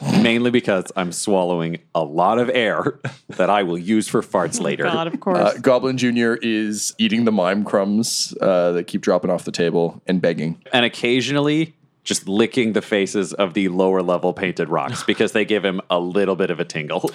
Mainly 0.00 0.50
because 0.50 0.90
I'm 0.96 1.12
swallowing 1.12 1.78
a 1.94 2.02
lot 2.02 2.38
of 2.38 2.50
air 2.52 2.98
that 3.30 3.50
I 3.50 3.62
will 3.62 3.78
use 3.78 4.08
for 4.08 4.22
farts 4.22 4.60
later. 4.60 4.84
God, 4.84 5.06
of 5.06 5.20
course. 5.20 5.38
Uh, 5.38 5.54
Goblin 5.60 5.96
Junior 5.98 6.36
is 6.42 6.94
eating 6.98 7.24
the 7.24 7.32
mime 7.32 7.64
crumbs 7.64 8.34
uh, 8.40 8.72
that 8.72 8.86
keep 8.86 9.00
dropping 9.02 9.30
off 9.30 9.44
the 9.44 9.52
table 9.52 10.02
and 10.06 10.20
begging. 10.20 10.60
and 10.72 10.84
occasionally 10.84 11.74
just 12.02 12.28
licking 12.28 12.74
the 12.74 12.82
faces 12.82 13.32
of 13.32 13.54
the 13.54 13.68
lower 13.68 14.02
level 14.02 14.32
painted 14.34 14.68
rocks 14.68 15.02
because 15.06 15.32
they 15.32 15.44
give 15.44 15.64
him 15.64 15.80
a 15.90 15.98
little 15.98 16.36
bit 16.36 16.50
of 16.50 16.60
a 16.60 16.64
tingle. 16.64 17.10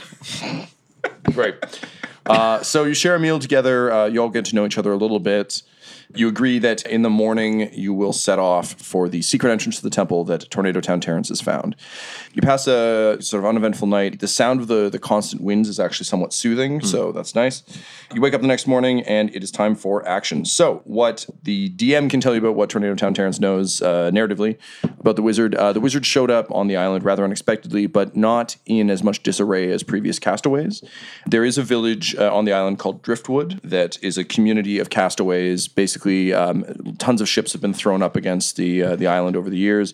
Great. 1.32 1.56
Uh, 2.26 2.62
so 2.62 2.84
you 2.84 2.94
share 2.94 3.16
a 3.16 3.20
meal 3.20 3.40
together. 3.40 3.92
Uh, 3.92 4.06
you 4.06 4.22
all 4.22 4.30
get 4.30 4.46
to 4.46 4.56
know 4.56 4.66
each 4.66 4.78
other 4.78 4.92
a 4.92 4.98
little 4.98 5.20
bit. 5.20 5.62
You 6.16 6.28
agree 6.28 6.58
that 6.58 6.88
in 6.88 7.04
the 7.04 7.10
morning 7.10 7.72
you 7.72 7.94
will 7.94 8.14
set 8.14 8.40
off 8.40 8.74
for 8.74 9.08
the 9.08 9.22
secret 9.22 9.52
entrance 9.52 9.78
to 9.78 9.84
the 9.84 9.92
temple 9.92 10.24
that 10.26 10.50
Tornado 10.50 10.82
Town 10.82 11.00
Terrence 11.00 11.30
has 11.30 11.40
found. 11.40 11.76
You 12.34 12.42
pass 12.42 12.66
a 12.66 13.18
sort 13.22 13.44
of 13.44 13.46
uneventful 13.48 13.88
night. 13.88 14.20
The 14.20 14.28
sound 14.28 14.60
of 14.60 14.68
the, 14.68 14.90
the 14.90 14.98
constant 14.98 15.44
winds 15.44 15.70
is 15.70 15.80
actually 15.80 16.06
somewhat 16.06 16.34
soothing, 16.34 16.82
so 16.82 17.12
that's 17.12 17.36
nice. 17.36 17.62
You 18.12 18.22
wake 18.22 18.34
up 18.34 18.42
the 18.42 18.48
next 18.48 18.66
morning 18.66 19.02
and 19.04 19.30
it 19.36 19.44
is 19.44 19.52
time 19.52 19.76
for 19.76 20.08
action. 20.08 20.46
So, 20.46 20.82
what 20.86 21.28
the 21.44 21.70
DM 21.70 22.10
can 22.10 22.22
tell 22.22 22.34
you 22.34 22.40
about 22.40 22.56
what 22.56 22.72
Tornado 22.72 22.96
Town 22.96 23.14
Terrence 23.14 23.40
knows 23.40 23.80
uh, 23.80 24.10
narratively 24.12 24.58
about 25.00 25.16
the 25.16 25.22
wizard 25.22 25.54
uh, 25.54 25.74
the 25.74 25.80
wizard 25.80 26.08
showed 26.08 26.32
up 26.32 26.50
on 26.50 26.68
the 26.68 26.76
island 26.76 27.06
rather 27.06 27.24
unexpectedly, 27.24 27.86
but 27.86 28.16
not 28.16 28.56
in 28.66 28.90
as 28.90 29.04
much 29.04 29.22
disarray 29.22 29.72
as 29.72 29.84
previous 29.84 30.18
castaways. 30.18 30.84
There 31.28 31.46
is 31.46 31.60
a 31.60 31.64
village 31.64 32.16
uh, 32.16 32.36
on 32.36 32.46
the 32.46 32.54
island 32.54 32.80
called 32.80 33.04
Driftwood 33.04 33.62
that 33.64 34.02
is 34.04 34.18
a 34.18 34.24
community 34.24 34.80
of 34.80 34.90
castaways. 34.90 35.68
Basically, 35.68 35.99
um, 36.34 36.96
tons 36.98 37.22
of 37.22 37.30
ships 37.30 37.54
have 37.54 37.62
been 37.62 37.74
thrown 37.74 38.02
up 38.02 38.16
against 38.16 38.56
the 38.56 38.84
uh, 38.84 38.96
the 38.96 39.08
island 39.08 39.36
over 39.36 39.50
the 39.50 39.58
years. 39.58 39.94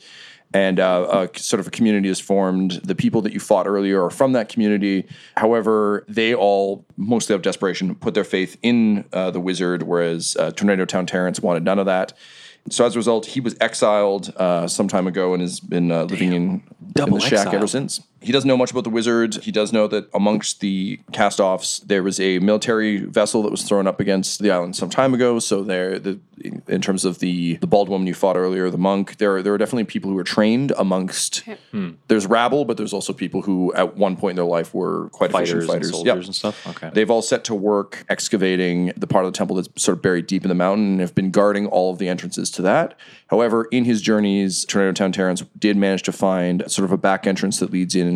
And 0.54 0.80
uh, 0.80 1.28
a, 1.36 1.40
sort 1.40 1.60
of 1.60 1.68
a 1.68 1.72
community 1.72 2.08
is 2.08 2.22
formed. 2.22 2.74
The 2.84 2.96
people 2.96 3.22
that 3.24 3.34
you 3.34 3.42
fought 3.42 3.68
earlier 3.68 4.06
are 4.06 4.10
from 4.10 4.32
that 4.34 4.48
community. 4.48 5.06
However, 5.36 6.06
they 6.08 6.34
all, 6.34 6.86
mostly 6.96 7.34
out 7.34 7.38
of 7.38 7.42
desperation, 7.42 7.94
put 7.96 8.14
their 8.14 8.24
faith 8.24 8.56
in 8.62 9.04
uh, 9.12 9.32
the 9.32 9.42
wizard, 9.42 9.84
whereas 9.84 10.38
uh, 10.40 10.52
Tornado 10.52 10.86
Town 10.86 11.06
Terrence 11.08 11.42
wanted 11.42 11.64
none 11.64 11.78
of 11.78 11.88
that. 11.88 12.14
So 12.70 12.86
as 12.86 12.96
a 12.96 13.00
result, 13.00 13.26
he 13.26 13.42
was 13.42 13.56
exiled 13.60 14.34
uh, 14.38 14.68
some 14.68 14.88
time 14.88 15.08
ago 15.08 15.34
and 15.34 15.42
has 15.42 15.60
been 15.60 15.92
uh, 15.92 16.04
living 16.06 16.32
in, 16.32 16.36
in 16.36 16.64
Double 16.94 17.18
the 17.18 17.22
shack 17.22 17.40
exile. 17.40 17.56
ever 17.56 17.68
since. 17.68 18.02
He 18.26 18.32
doesn't 18.32 18.48
know 18.48 18.58
much 18.58 18.72
about 18.72 18.84
the 18.84 18.90
wizard. 18.90 19.36
He 19.36 19.52
does 19.52 19.72
know 19.72 19.88
that 19.88 20.10
amongst 20.14 20.60
the 20.60 21.00
cast-offs, 21.12 21.80
there 21.80 22.02
was 22.02 22.20
a 22.20 22.40
military 22.40 22.98
vessel 22.98 23.44
that 23.44 23.52
was 23.52 23.62
thrown 23.64 23.86
up 23.86 24.00
against 24.00 24.42
the 24.42 24.50
island 24.52 24.76
some 24.76 24.90
time 24.90 25.14
ago. 25.14 25.38
So 25.40 25.64
there, 25.64 26.00
the, 26.00 26.20
in 26.68 26.82
terms 26.82 27.06
of 27.06 27.20
the 27.20 27.56
the 27.58 27.68
bald 27.68 27.88
woman 27.88 28.08
you 28.08 28.14
fought 28.16 28.36
earlier, 28.36 28.70
the 28.72 28.78
monk, 28.78 29.18
there 29.18 29.36
are, 29.38 29.42
there 29.44 29.54
are 29.54 29.58
definitely 29.58 29.84
people 29.86 30.10
who 30.10 30.18
are 30.18 30.24
trained 30.24 30.74
amongst. 30.78 31.44
Hmm. 31.72 31.92
There's 32.08 32.26
rabble, 32.26 32.66
but 32.66 32.78
there's 32.78 32.94
also 32.94 33.14
people 33.14 33.44
who 33.44 33.74
at 33.74 33.96
one 33.96 34.18
point 34.18 34.32
in 34.32 34.36
their 34.38 34.46
life 34.46 34.74
were 34.74 35.10
quite 35.10 35.30
efficient 35.30 35.64
Fighters 35.64 35.64
and 35.64 35.70
fighters, 35.74 35.92
soldiers 35.92 36.16
Yep. 36.16 36.26
and 36.26 36.36
stuff? 36.36 36.68
Okay. 36.68 36.90
They've 36.94 37.12
all 37.12 37.22
set 37.22 37.44
to 37.46 37.56
work 37.56 38.06
excavating 38.10 38.92
the 38.98 39.08
part 39.08 39.26
of 39.26 39.32
the 39.34 39.38
temple 39.38 39.56
that's 39.58 39.70
sort 39.82 39.98
of 39.98 40.02
buried 40.02 40.26
deep 40.28 40.44
in 40.44 40.50
the 40.50 40.56
mountain 40.56 40.94
and 40.94 41.00
have 41.02 41.14
been 41.14 41.30
guarding 41.32 41.68
all 41.68 41.92
of 41.92 42.00
the 42.00 42.08
entrances 42.10 42.50
to 42.52 42.62
that. 42.64 42.98
However, 43.28 43.66
in 43.72 43.86
his 43.86 44.02
journeys, 44.02 44.66
Tornado 44.66 44.94
Town 44.94 45.12
Terrence 45.12 45.44
did 45.58 45.78
manage 45.78 46.04
to 46.04 46.12
find 46.12 46.64
sort 46.72 46.86
of 46.86 46.92
a 46.92 46.98
back 46.98 47.28
entrance 47.28 47.60
that 47.60 47.72
leads 47.72 47.96
in 47.96 48.15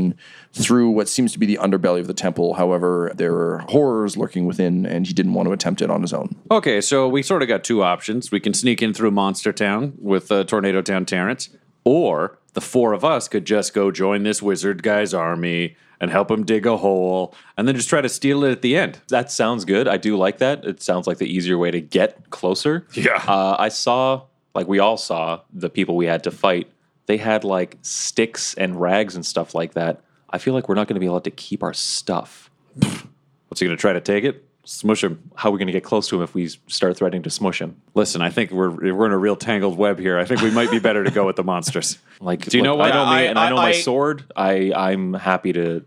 through 0.53 0.89
what 0.89 1.07
seems 1.07 1.31
to 1.33 1.39
be 1.39 1.45
the 1.45 1.57
underbelly 1.57 1.99
of 1.99 2.07
the 2.07 2.13
temple. 2.13 2.55
However, 2.55 3.11
there 3.15 3.35
are 3.35 3.59
horrors 3.69 4.17
lurking 4.17 4.45
within, 4.45 4.85
and 4.85 5.07
he 5.07 5.13
didn't 5.13 5.33
want 5.33 5.47
to 5.47 5.53
attempt 5.53 5.81
it 5.81 5.89
on 5.89 6.01
his 6.01 6.13
own. 6.13 6.35
Okay, 6.49 6.81
so 6.81 7.07
we 7.07 7.21
sort 7.23 7.41
of 7.41 7.47
got 7.47 7.63
two 7.63 7.83
options. 7.83 8.31
We 8.31 8.39
can 8.39 8.53
sneak 8.53 8.81
in 8.81 8.93
through 8.93 9.11
Monster 9.11 9.53
Town 9.53 9.93
with 9.99 10.31
uh, 10.31 10.43
Tornado 10.43 10.81
Town 10.81 11.05
Terrence, 11.05 11.49
or 11.83 12.37
the 12.53 12.61
four 12.61 12.93
of 12.93 13.05
us 13.05 13.27
could 13.27 13.45
just 13.45 13.73
go 13.73 13.91
join 13.91 14.23
this 14.23 14.41
wizard 14.41 14.81
guy's 14.83 15.13
army 15.13 15.75
and 16.01 16.11
help 16.11 16.31
him 16.31 16.45
dig 16.45 16.65
a 16.65 16.77
hole, 16.77 17.35
and 17.57 17.67
then 17.67 17.75
just 17.75 17.89
try 17.89 17.99
to 17.99 18.07
steal 18.09 18.43
it 18.45 18.51
at 18.51 18.61
the 18.61 18.77
end. 18.77 18.99
That 19.09 19.29
sounds 19.31 19.65
good. 19.65 19.85
I 19.87 19.97
do 19.97 20.15
like 20.15 20.37
that. 20.37 20.63
It 20.63 20.81
sounds 20.81 21.07
like 21.07 21.17
the 21.17 21.27
easier 21.27 21.57
way 21.57 21.71
to 21.71 21.81
get 21.81 22.29
closer. 22.29 22.87
Yeah. 22.93 23.21
Uh, 23.27 23.57
I 23.59 23.67
saw, 23.67 24.23
like 24.55 24.67
we 24.67 24.79
all 24.79 24.95
saw, 24.95 25.41
the 25.53 25.69
people 25.69 25.97
we 25.97 26.05
had 26.05 26.23
to 26.23 26.31
fight. 26.31 26.71
They 27.09 27.17
had 27.17 27.43
like 27.43 27.75
sticks 27.81 28.53
and 28.53 28.79
rags 28.79 29.15
and 29.15 29.25
stuff 29.25 29.55
like 29.55 29.73
that. 29.73 30.01
I 30.29 30.37
feel 30.37 30.53
like 30.53 30.69
we're 30.69 30.75
not 30.75 30.87
going 30.87 30.93
to 30.93 30.99
be 30.99 31.07
allowed 31.07 31.23
to 31.23 31.31
keep 31.31 31.63
our 31.63 31.73
stuff. 31.73 32.51
What's 32.77 33.59
he 33.59 33.65
going 33.65 33.75
to 33.75 33.81
try 33.81 33.93
to 33.93 33.99
take 33.99 34.23
it? 34.23 34.45
Smush 34.63 35.03
him. 35.03 35.31
How 35.35 35.49
are 35.49 35.51
we 35.53 35.57
going 35.57 35.65
to 35.69 35.73
get 35.73 35.83
close 35.83 36.07
to 36.09 36.17
him 36.17 36.21
if 36.21 36.35
we 36.35 36.49
start 36.67 36.95
threatening 36.97 37.23
to 37.23 37.31
smush 37.31 37.59
him? 37.59 37.81
Listen, 37.95 38.21
I 38.21 38.29
think 38.29 38.51
we're 38.51 38.69
we're 38.93 39.07
in 39.07 39.11
a 39.11 39.17
real 39.17 39.35
tangled 39.35 39.75
web 39.75 39.97
here. 39.97 40.19
I 40.19 40.25
think 40.25 40.41
we 40.41 40.51
might 40.51 40.69
be 40.69 40.77
better 40.77 41.03
to 41.03 41.09
go 41.09 41.25
with 41.25 41.35
the 41.35 41.43
monsters. 41.43 41.97
Like, 42.21 42.45
Do 42.45 42.55
you 42.57 42.63
know 42.63 42.73
look, 42.75 42.79
what? 42.81 42.91
I 42.91 42.93
know 42.93 43.05
me, 43.05 43.11
I- 43.15 43.21
and 43.23 43.39
I 43.39 43.49
know 43.49 43.55
I- 43.57 43.61
my 43.63 43.69
I- 43.69 43.81
sword. 43.81 44.25
I 44.35 44.71
I'm 44.75 45.15
happy 45.15 45.51
to. 45.53 45.83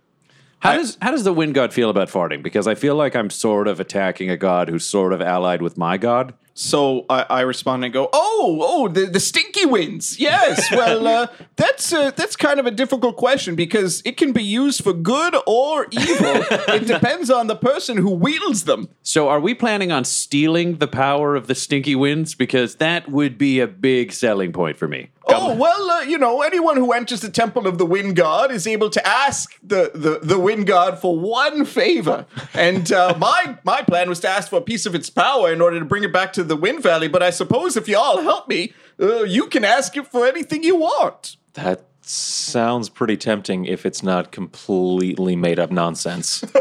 How 0.59 0.75
does 0.77 0.99
how 1.01 1.13
does 1.13 1.23
the 1.23 1.33
wind 1.33 1.55
god 1.55 1.73
feel 1.73 1.89
about 1.89 2.09
farting? 2.09 2.43
Because 2.43 2.67
I 2.67 2.75
feel 2.75 2.97
like 2.97 3.15
I'm 3.15 3.31
sort 3.31 3.69
of 3.69 3.79
attacking 3.79 4.29
a 4.29 4.37
god 4.37 4.69
who's 4.69 4.85
sort 4.85 5.13
of 5.13 5.21
allied 5.23 5.63
with 5.63 5.79
my 5.79 5.99
god. 5.99 6.35
So 6.55 7.07
I, 7.09 7.25
I 7.29 7.41
respond 7.43 7.85
and 7.85 7.93
go, 7.93 8.09
"Oh, 8.13 8.59
oh, 8.63 8.89
the, 8.89 9.07
the 9.07 9.21
stinky 9.21 9.67
winds. 9.67 10.19
Yes. 10.19 10.71
Well, 10.83 11.07
uh, 11.07 11.27
that's 11.57 11.93
uh, 11.93 12.11
that's 12.13 12.35
kind 12.35 12.59
of 12.59 12.67
a 12.67 12.71
difficult 12.71 13.17
question 13.17 13.55
because 13.55 14.03
it 14.05 14.17
can 14.17 14.33
be 14.33 14.43
used 14.43 14.83
for 14.83 14.93
good 14.93 15.37
or 15.47 15.87
evil. 15.91 16.45
it 16.75 16.87
depends 16.87 17.31
on 17.31 17.47
the 17.47 17.55
person 17.55 17.99
who 17.99 18.11
wields 18.11 18.65
them. 18.65 18.89
So 19.03 19.29
are 19.29 19.39
we 19.39 19.55
planning 19.55 19.93
on 19.93 20.05
stealing 20.05 20.79
the 20.79 20.89
power 20.89 21.37
of 21.37 21.47
the 21.47 21.55
stinky 21.55 21.95
winds? 21.95 22.35
Because 22.35 22.77
that 22.77 23.09
would 23.09 23.39
be 23.39 23.61
a 23.61 23.69
big 23.69 24.13
selling 24.13 24.53
point 24.53 24.77
for 24.77 24.89
me. 24.89 25.11
Oh 25.35 25.55
well, 25.57 25.91
uh, 25.91 26.01
you 26.03 26.19
know, 26.19 26.43
anyone 26.43 26.77
who 26.77 26.93
enters 26.93 27.21
the 27.21 27.29
temple 27.31 27.67
of 27.67 27.79
the 27.79 27.87
wind 27.87 28.17
god 28.17 28.51
is 28.51 28.67
able 28.67 28.91
to 28.91 29.07
ask 29.07 29.59
the 29.63 29.91
the, 29.95 30.19
the 30.23 30.39
wind 30.39 30.67
god 30.67 30.99
for 30.99 31.19
one 31.19 31.65
favor. 31.65 32.27
And 32.55 32.91
uh, 32.93 33.15
my 33.19 33.59
my 33.65 33.83
plan 33.83 34.09
was 34.09 34.21
to 34.21 34.29
ask 34.29 34.49
for 34.51 34.57
a 34.57 34.63
piece 34.63 34.87
of 34.87 34.95
its 34.95 35.11
power 35.11 35.53
in 35.53 35.61
order 35.61 35.79
to 35.79 35.85
bring 35.85 36.05
it 36.05 36.13
back 36.13 36.33
to 36.35 36.45
the 36.45 36.57
Wind 36.57 36.83
Valley. 36.83 37.09
But 37.09 37.23
I 37.23 37.31
suppose 37.31 37.77
if 37.77 37.89
y'all 37.89 38.23
help 38.23 38.49
me, 38.49 38.73
uh, 39.01 39.23
you 39.25 39.47
can 39.49 39.65
ask 39.65 39.97
it 39.97 40.07
for 40.07 40.27
anything 40.27 40.63
you 40.63 40.77
want. 40.77 41.37
That 41.55 41.85
sounds 42.03 42.89
pretty 42.89 43.17
tempting 43.17 43.65
if 43.65 43.87
it's 43.87 44.03
not 44.03 44.33
completely 44.33 45.37
made 45.37 45.59
up 45.59 45.71
nonsense. 45.71 46.45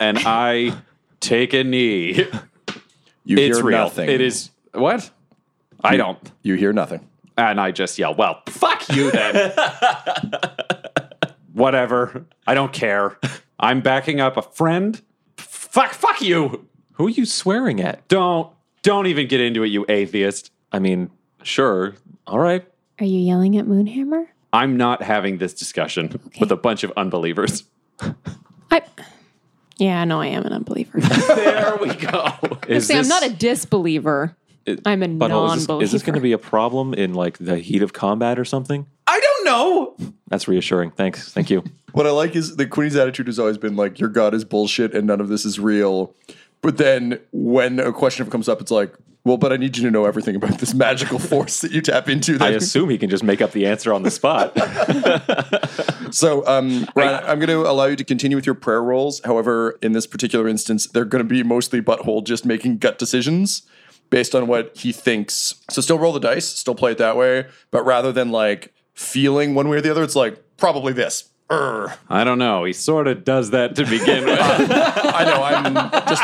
And 0.00 0.16
I 0.24 0.74
take 1.18 1.52
a 1.54 1.64
knee. 1.64 2.24
You 3.24 3.36
It's 3.36 3.56
hear 3.58 3.64
real. 3.64 3.78
nothing. 3.78 4.08
It 4.08 4.20
is 4.20 4.50
what? 4.72 5.10
I 5.82 5.96
don't. 5.96 6.30
You 6.42 6.54
hear 6.54 6.72
nothing. 6.72 7.07
And 7.38 7.60
I 7.60 7.70
just 7.70 7.98
yell, 7.98 8.14
"Well, 8.14 8.42
fuck 8.48 8.88
you 8.90 9.10
then." 9.12 9.52
Whatever. 11.52 12.26
I 12.46 12.54
don't 12.54 12.72
care. 12.72 13.18
I'm 13.58 13.80
backing 13.80 14.20
up 14.20 14.36
a 14.36 14.42
friend. 14.42 15.00
Fuck 15.36 15.92
fuck 15.92 16.20
you. 16.20 16.66
Who 16.92 17.06
are 17.06 17.10
you 17.10 17.24
swearing 17.24 17.80
at? 17.80 18.06
Don't 18.08 18.52
don't 18.82 19.06
even 19.06 19.28
get 19.28 19.40
into 19.40 19.62
it, 19.62 19.68
you 19.68 19.86
atheist. 19.88 20.50
I 20.72 20.80
mean, 20.80 21.10
sure. 21.42 21.94
All 22.26 22.38
right. 22.40 22.66
Are 23.00 23.04
you 23.06 23.18
yelling 23.20 23.56
at 23.56 23.66
Moonhammer? 23.66 24.26
I'm 24.52 24.76
not 24.76 25.02
having 25.02 25.38
this 25.38 25.54
discussion 25.54 26.20
with 26.40 26.50
a 26.50 26.56
bunch 26.56 26.82
of 26.84 26.92
unbelievers. 26.96 27.64
I. 28.70 28.82
Yeah, 29.76 30.04
no, 30.04 30.20
I 30.20 30.26
am 30.26 30.44
an 30.44 30.52
unbeliever. 30.52 30.98
There 31.28 31.76
we 31.76 31.94
go. 31.94 32.32
Is 32.66 32.86
See, 32.88 32.96
I'm 32.96 33.06
not 33.06 33.24
a 33.24 33.30
disbeliever. 33.30 34.36
I'm 34.84 35.02
a 35.02 35.08
Butthole, 35.08 35.56
is 35.56 35.66
non-believer. 35.68 35.80
this, 35.80 35.88
is 35.88 35.92
this 35.92 36.02
going 36.02 36.14
to 36.14 36.20
be 36.20 36.32
a 36.32 36.38
problem 36.38 36.94
in 36.94 37.14
like 37.14 37.38
the 37.38 37.58
heat 37.58 37.82
of 37.82 37.92
combat 37.92 38.38
or 38.38 38.44
something? 38.44 38.86
I 39.06 39.20
don't 39.20 39.44
know. 39.44 40.10
That's 40.28 40.48
reassuring. 40.48 40.90
Thanks. 40.92 41.32
Thank 41.32 41.50
you. 41.50 41.64
What 41.92 42.06
I 42.06 42.10
like 42.10 42.36
is 42.36 42.56
the 42.56 42.66
Queenie's 42.66 42.96
attitude 42.96 43.26
has 43.28 43.38
always 43.38 43.56
been 43.56 43.74
like, 43.74 43.98
your 43.98 44.10
God 44.10 44.34
is 44.34 44.44
bullshit 44.44 44.94
and 44.94 45.06
none 45.06 45.22
of 45.22 45.28
this 45.28 45.46
is 45.46 45.58
real. 45.58 46.14
But 46.60 46.76
then 46.76 47.18
when 47.32 47.80
a 47.80 47.92
question 47.94 48.28
comes 48.30 48.46
up, 48.46 48.60
it's 48.60 48.70
like, 48.70 48.94
well, 49.24 49.38
but 49.38 49.52
I 49.54 49.56
need 49.56 49.76
you 49.76 49.82
to 49.84 49.90
know 49.90 50.04
everything 50.04 50.36
about 50.36 50.58
this 50.58 50.74
magical 50.74 51.18
force 51.30 51.62
that 51.62 51.72
you 51.72 51.80
tap 51.80 52.08
into. 52.08 52.36
I 52.40 52.50
assume 52.50 52.90
he 52.90 52.98
can 52.98 53.08
just 53.08 53.24
make 53.24 53.40
up 53.40 53.52
the 53.52 53.66
answer 53.66 53.92
on 53.92 54.02
the 54.02 54.10
spot. 54.10 54.52
So, 56.10 56.46
um, 56.46 56.86
Ryan, 56.94 57.22
I'm 57.24 57.38
going 57.38 57.48
to 57.48 57.70
allow 57.70 57.84
you 57.84 57.96
to 57.96 58.04
continue 58.04 58.36
with 58.36 58.46
your 58.46 58.54
prayer 58.54 58.82
rolls. 58.82 59.20
However, 59.24 59.78
in 59.82 59.92
this 59.92 60.06
particular 60.06 60.48
instance, 60.48 60.86
they're 60.86 61.04
going 61.04 61.22
to 61.22 61.28
be 61.28 61.42
mostly 61.42 61.82
butthole 61.82 62.24
just 62.24 62.46
making 62.46 62.78
gut 62.78 62.98
decisions 62.98 63.62
based 64.10 64.34
on 64.34 64.46
what 64.46 64.76
he 64.76 64.92
thinks. 64.92 65.54
So, 65.70 65.80
still 65.80 65.98
roll 65.98 66.12
the 66.12 66.20
dice, 66.20 66.46
still 66.46 66.74
play 66.74 66.92
it 66.92 66.98
that 66.98 67.16
way, 67.16 67.46
but 67.70 67.84
rather 67.84 68.12
than 68.12 68.30
like 68.30 68.72
feeling 68.94 69.54
one 69.54 69.68
way 69.68 69.78
or 69.78 69.80
the 69.80 69.90
other, 69.90 70.02
it's 70.02 70.16
like 70.16 70.42
probably 70.56 70.92
this. 70.92 71.30
I 72.10 72.24
don't 72.24 72.38
know. 72.38 72.64
He 72.64 72.74
sort 72.74 73.08
of 73.08 73.24
does 73.24 73.50
that 73.50 73.74
to 73.76 73.84
begin 73.86 74.26
with. 74.26 74.38
I 74.40 75.24
know. 75.24 75.42
I'm 75.42 75.74
just 76.06 76.22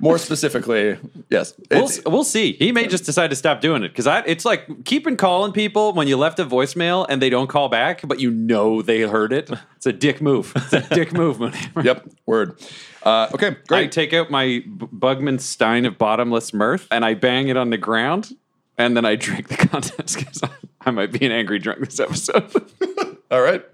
more 0.00 0.18
specifically. 0.18 0.96
Yes, 1.30 1.54
We'll, 1.70 1.90
we'll 2.06 2.24
see. 2.24 2.52
He 2.52 2.70
may 2.70 2.86
just 2.86 3.04
decide 3.04 3.30
to 3.30 3.36
stop 3.36 3.60
doing 3.60 3.82
it 3.82 3.88
because 3.88 4.06
it's 4.26 4.44
like 4.44 4.84
keeping 4.84 5.16
calling 5.16 5.52
people 5.52 5.92
when 5.92 6.06
you 6.06 6.16
left 6.16 6.38
a 6.38 6.44
voicemail 6.44 7.06
and 7.08 7.20
they 7.20 7.30
don't 7.30 7.48
call 7.48 7.68
back, 7.68 8.06
but 8.06 8.20
you 8.20 8.30
know 8.30 8.82
they 8.82 9.00
heard 9.00 9.32
it. 9.32 9.50
It's 9.76 9.86
a 9.86 9.92
dick 9.92 10.20
move. 10.20 10.52
It's 10.54 10.72
a 10.72 10.94
dick 10.94 11.12
move, 11.12 11.40
yep. 11.82 12.08
Word. 12.26 12.56
Uh, 13.02 13.28
okay. 13.32 13.56
I 13.70 13.86
take 13.86 14.12
out 14.12 14.30
my 14.30 14.62
Bugman 14.66 15.40
Stein 15.40 15.86
of 15.86 15.98
bottomless 15.98 16.52
mirth 16.52 16.88
and 16.90 17.04
I 17.04 17.14
bang 17.14 17.48
it 17.48 17.56
on 17.56 17.70
the 17.70 17.78
ground, 17.78 18.34
and 18.76 18.96
then 18.96 19.04
I 19.04 19.16
drink 19.16 19.48
the 19.48 19.56
contents 19.68 20.16
because 20.16 20.42
I, 20.42 20.50
I 20.82 20.90
might 20.90 21.12
be 21.12 21.24
an 21.24 21.32
angry 21.32 21.58
drunk 21.58 21.80
this 21.80 22.00
episode. 22.00 22.50
All 23.30 23.42
right. 23.42 23.64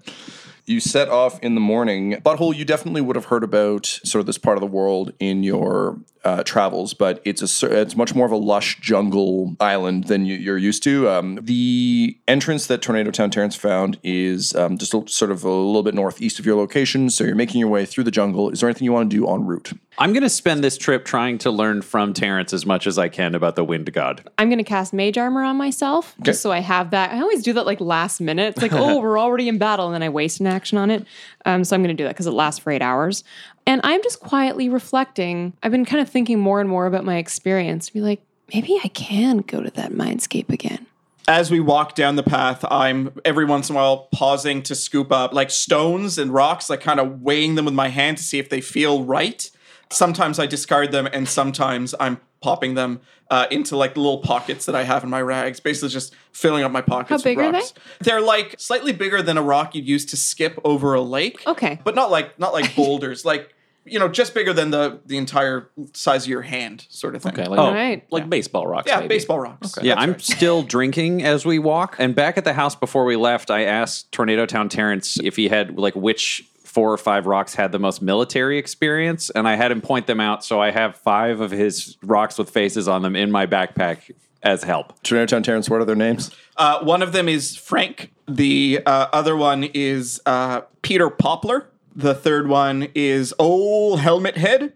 You 0.65 0.79
set 0.79 1.09
off 1.09 1.39
in 1.41 1.53
the 1.53 1.61
morning. 1.61 2.13
Butthole, 2.25 2.55
you 2.55 2.65
definitely 2.65 3.01
would 3.01 3.15
have 3.15 3.25
heard 3.25 3.43
about 3.43 3.85
sort 3.85 4.19
of 4.19 4.25
this 4.25 4.39
part 4.39 4.57
of 4.57 4.61
the 4.61 4.67
world 4.67 5.13
in 5.19 5.43
your 5.43 5.99
uh, 6.25 6.43
travels, 6.43 6.93
but 6.93 7.21
it's 7.23 7.41
a 7.63 7.81
it's 7.81 7.95
much 7.95 8.15
more 8.15 8.25
of 8.25 8.31
a 8.31 8.37
lush 8.37 8.79
jungle 8.81 9.55
island 9.59 10.05
than 10.05 10.25
you, 10.25 10.35
you're 10.35 10.57
used 10.57 10.83
to. 10.83 11.07
Um, 11.07 11.39
the 11.41 12.17
entrance 12.27 12.67
that 12.67 12.81
Tornado 12.81 13.11
Town 13.11 13.29
Terrence 13.29 13.55
found 13.55 13.99
is 14.03 14.55
um, 14.55 14.77
just 14.77 14.93
a, 14.93 15.07
sort 15.07 15.31
of 15.31 15.43
a 15.43 15.49
little 15.49 15.83
bit 15.83 15.93
northeast 15.93 16.39
of 16.39 16.45
your 16.45 16.57
location. 16.57 17.09
So 17.09 17.23
you're 17.23 17.35
making 17.35 17.59
your 17.59 17.69
way 17.69 17.85
through 17.85 18.05
the 18.05 18.11
jungle. 18.11 18.49
Is 18.49 18.59
there 18.59 18.69
anything 18.69 18.85
you 18.85 18.91
want 18.91 19.09
to 19.09 19.15
do 19.15 19.27
en 19.27 19.45
route? 19.45 19.73
I'm 19.97 20.11
going 20.11 20.23
to 20.23 20.29
spend 20.29 20.61
this 20.61 20.77
trip 20.77 21.05
trying 21.05 21.37
to 21.39 21.51
learn 21.51 21.81
from 21.81 22.13
Terrence 22.13 22.51
as 22.51 22.65
much 22.65 22.85
as 22.85 22.97
I 22.97 23.07
can 23.07 23.33
about 23.35 23.55
the 23.55 23.63
Wind 23.63 23.93
God. 23.93 24.27
I'm 24.37 24.49
gonna 24.49 24.63
cast 24.63 24.93
mage 24.93 25.17
armor 25.17 25.43
on 25.43 25.55
myself 25.55 26.15
just 26.21 26.41
so 26.41 26.51
I 26.51 26.59
have 26.59 26.91
that. 26.91 27.11
I 27.11 27.21
always 27.21 27.43
do 27.43 27.53
that 27.53 27.65
like 27.65 27.79
last 27.79 28.19
minute. 28.19 28.55
It's 28.55 28.61
like, 28.61 28.73
oh, 28.73 28.99
we're 29.01 29.19
already 29.19 29.47
in 29.47 29.57
battle, 29.57 29.85
and 29.85 29.93
then 29.93 30.03
I 30.03 30.09
waste 30.09 30.39
an 30.39 30.47
action 30.47 30.77
on 30.77 30.89
it. 30.91 31.05
Um, 31.45 31.63
so 31.63 31.75
I'm 31.75 31.81
gonna 31.81 31.93
do 31.93 32.03
that 32.03 32.13
because 32.15 32.27
it 32.27 32.31
lasts 32.31 32.59
for 32.59 32.71
eight 32.71 32.81
hours. 32.81 33.23
And 33.65 33.81
I'm 33.83 34.01
just 34.03 34.19
quietly 34.19 34.69
reflecting. 34.69 35.53
I've 35.63 35.71
been 35.71 35.85
kind 35.85 36.01
of 36.01 36.09
thinking 36.09 36.39
more 36.39 36.59
and 36.59 36.69
more 36.69 36.85
about 36.85 37.05
my 37.05 37.17
experience. 37.17 37.89
Be 37.89 38.01
like, 38.01 38.21
maybe 38.53 38.79
I 38.83 38.89
can 38.89 39.39
go 39.39 39.61
to 39.61 39.71
that 39.71 39.91
mindscape 39.91 40.49
again. 40.49 40.85
As 41.27 41.49
we 41.49 41.59
walk 41.59 41.95
down 41.95 42.17
the 42.17 42.23
path, 42.23 42.63
I'm 42.69 43.11
every 43.25 43.45
once 43.45 43.69
in 43.69 43.75
a 43.75 43.79
while 43.79 44.07
pausing 44.11 44.61
to 44.63 44.75
scoop 44.75 45.11
up 45.11 45.33
like 45.33 45.49
stones 45.49 46.19
and 46.19 46.31
rocks, 46.31 46.69
like 46.69 46.81
kind 46.81 46.99
of 46.99 47.21
weighing 47.21 47.55
them 47.55 47.65
with 47.65 47.73
my 47.73 47.87
hand 47.87 48.17
to 48.17 48.23
see 48.23 48.37
if 48.37 48.49
they 48.49 48.61
feel 48.61 49.03
right. 49.03 49.49
Sometimes 49.95 50.39
I 50.39 50.45
discard 50.45 50.91
them, 50.91 51.07
and 51.11 51.27
sometimes 51.27 51.95
I'm 51.99 52.19
popping 52.41 52.75
them 52.75 52.99
uh, 53.31 53.47
into 53.49 53.75
like 53.75 53.95
little 53.95 54.19
pockets 54.19 54.65
that 54.65 54.75
I 54.75 54.83
have 54.83 55.03
in 55.03 55.09
my 55.09 55.21
rags, 55.21 55.59
basically 55.59 55.89
just 55.89 56.13
filling 56.31 56.63
up 56.63 56.71
my 56.71 56.81
pockets. 56.81 57.21
How 57.21 57.23
big 57.23 57.37
with 57.37 57.47
are 57.47 57.51
they? 57.53 57.61
They're 58.01 58.21
like 58.21 58.55
slightly 58.59 58.91
bigger 58.93 59.21
than 59.21 59.37
a 59.37 59.41
rock 59.41 59.73
you'd 59.73 59.87
use 59.87 60.05
to 60.07 60.17
skip 60.17 60.59
over 60.63 60.93
a 60.93 61.01
lake. 61.01 61.41
Okay. 61.47 61.79
but 61.83 61.95
not 61.95 62.11
like 62.11 62.37
not 62.39 62.53
like 62.53 62.75
boulders, 62.77 63.25
like 63.25 63.51
you 63.87 63.99
know, 63.99 64.07
just 64.07 64.33
bigger 64.33 64.51
than 64.51 64.71
the 64.71 64.99
the 65.05 65.15
entire 65.17 65.69
size 65.93 66.23
of 66.25 66.29
your 66.29 66.41
hand, 66.41 66.85
sort 66.89 67.15
of 67.15 67.21
thing. 67.23 67.33
Okay, 67.33 67.45
like, 67.47 67.59
Oh. 67.59 67.71
Right. 67.71 68.03
like 68.11 68.27
baseball 68.29 68.65
rocks. 68.67 68.87
yeah, 68.89 68.97
maybe. 68.97 69.07
baseball 69.09 69.39
rocks. 69.39 69.75
Yeah, 69.81 69.95
I'm 69.97 70.13
right. 70.13 70.21
still 70.21 70.63
drinking 70.63 71.23
as 71.23 71.45
we 71.45 71.57
walk. 71.59 71.95
And 71.99 72.13
back 72.15 72.37
at 72.37 72.43
the 72.43 72.53
house 72.53 72.75
before 72.75 73.05
we 73.05 73.15
left, 73.15 73.49
I 73.51 73.63
asked 73.63 74.11
Tornado 74.11 74.45
Town 74.45 74.69
Terrence 74.69 75.19
if 75.23 75.35
he 75.35 75.47
had 75.47 75.77
like 75.77 75.95
which 75.95 76.43
four 76.75 76.91
or 76.91 76.97
five 76.97 77.25
rocks 77.25 77.55
had 77.55 77.71
the 77.71 77.79
most 77.79 78.01
military 78.01 78.57
experience, 78.57 79.29
and 79.29 79.47
I 79.47 79.55
had 79.55 79.71
him 79.71 79.79
point 79.79 80.07
them 80.07 80.19
out. 80.19 80.43
So 80.43 80.61
I 80.61 80.71
have 80.71 80.97
five 80.97 81.39
of 81.39 81.49
his 81.49 81.95
rocks 82.03 82.37
with 82.37 82.49
faces 82.49 82.89
on 82.89 83.01
them 83.01 83.15
in 83.15 83.31
my 83.31 83.47
backpack 83.47 84.11
as 84.43 84.61
help. 84.63 85.01
Tornado 85.01 85.27
Town 85.27 85.41
Terrence, 85.41 85.69
what 85.69 85.79
are 85.79 85.85
their 85.85 85.95
names? 85.95 86.31
Uh, 86.57 86.83
one 86.83 87.01
of 87.01 87.13
them 87.13 87.29
is 87.29 87.55
Frank. 87.55 88.11
The 88.27 88.81
uh, 88.85 89.07
other 89.13 89.37
one 89.37 89.63
is 89.73 90.19
uh, 90.25 90.63
Peter 90.81 91.09
Poplar. 91.09 91.69
The 91.95 92.13
third 92.13 92.49
one 92.49 92.89
is 92.93 93.33
Old 93.39 94.01
Helmet 94.01 94.35
Head. 94.35 94.73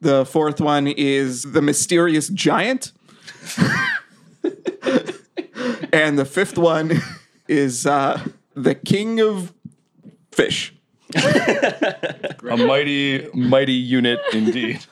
The 0.00 0.24
fourth 0.24 0.58
one 0.58 0.86
is 0.86 1.42
the 1.42 1.60
Mysterious 1.60 2.28
Giant. 2.28 2.92
and 5.92 6.18
the 6.18 6.24
fifth 6.24 6.56
one 6.56 7.02
is 7.46 7.84
uh, 7.84 8.26
the 8.54 8.74
King 8.74 9.20
of 9.20 9.52
Fish. 10.32 10.72
A 11.14 12.56
mighty, 12.56 13.28
mighty 13.34 13.72
unit 13.72 14.20
indeed. 14.32 14.84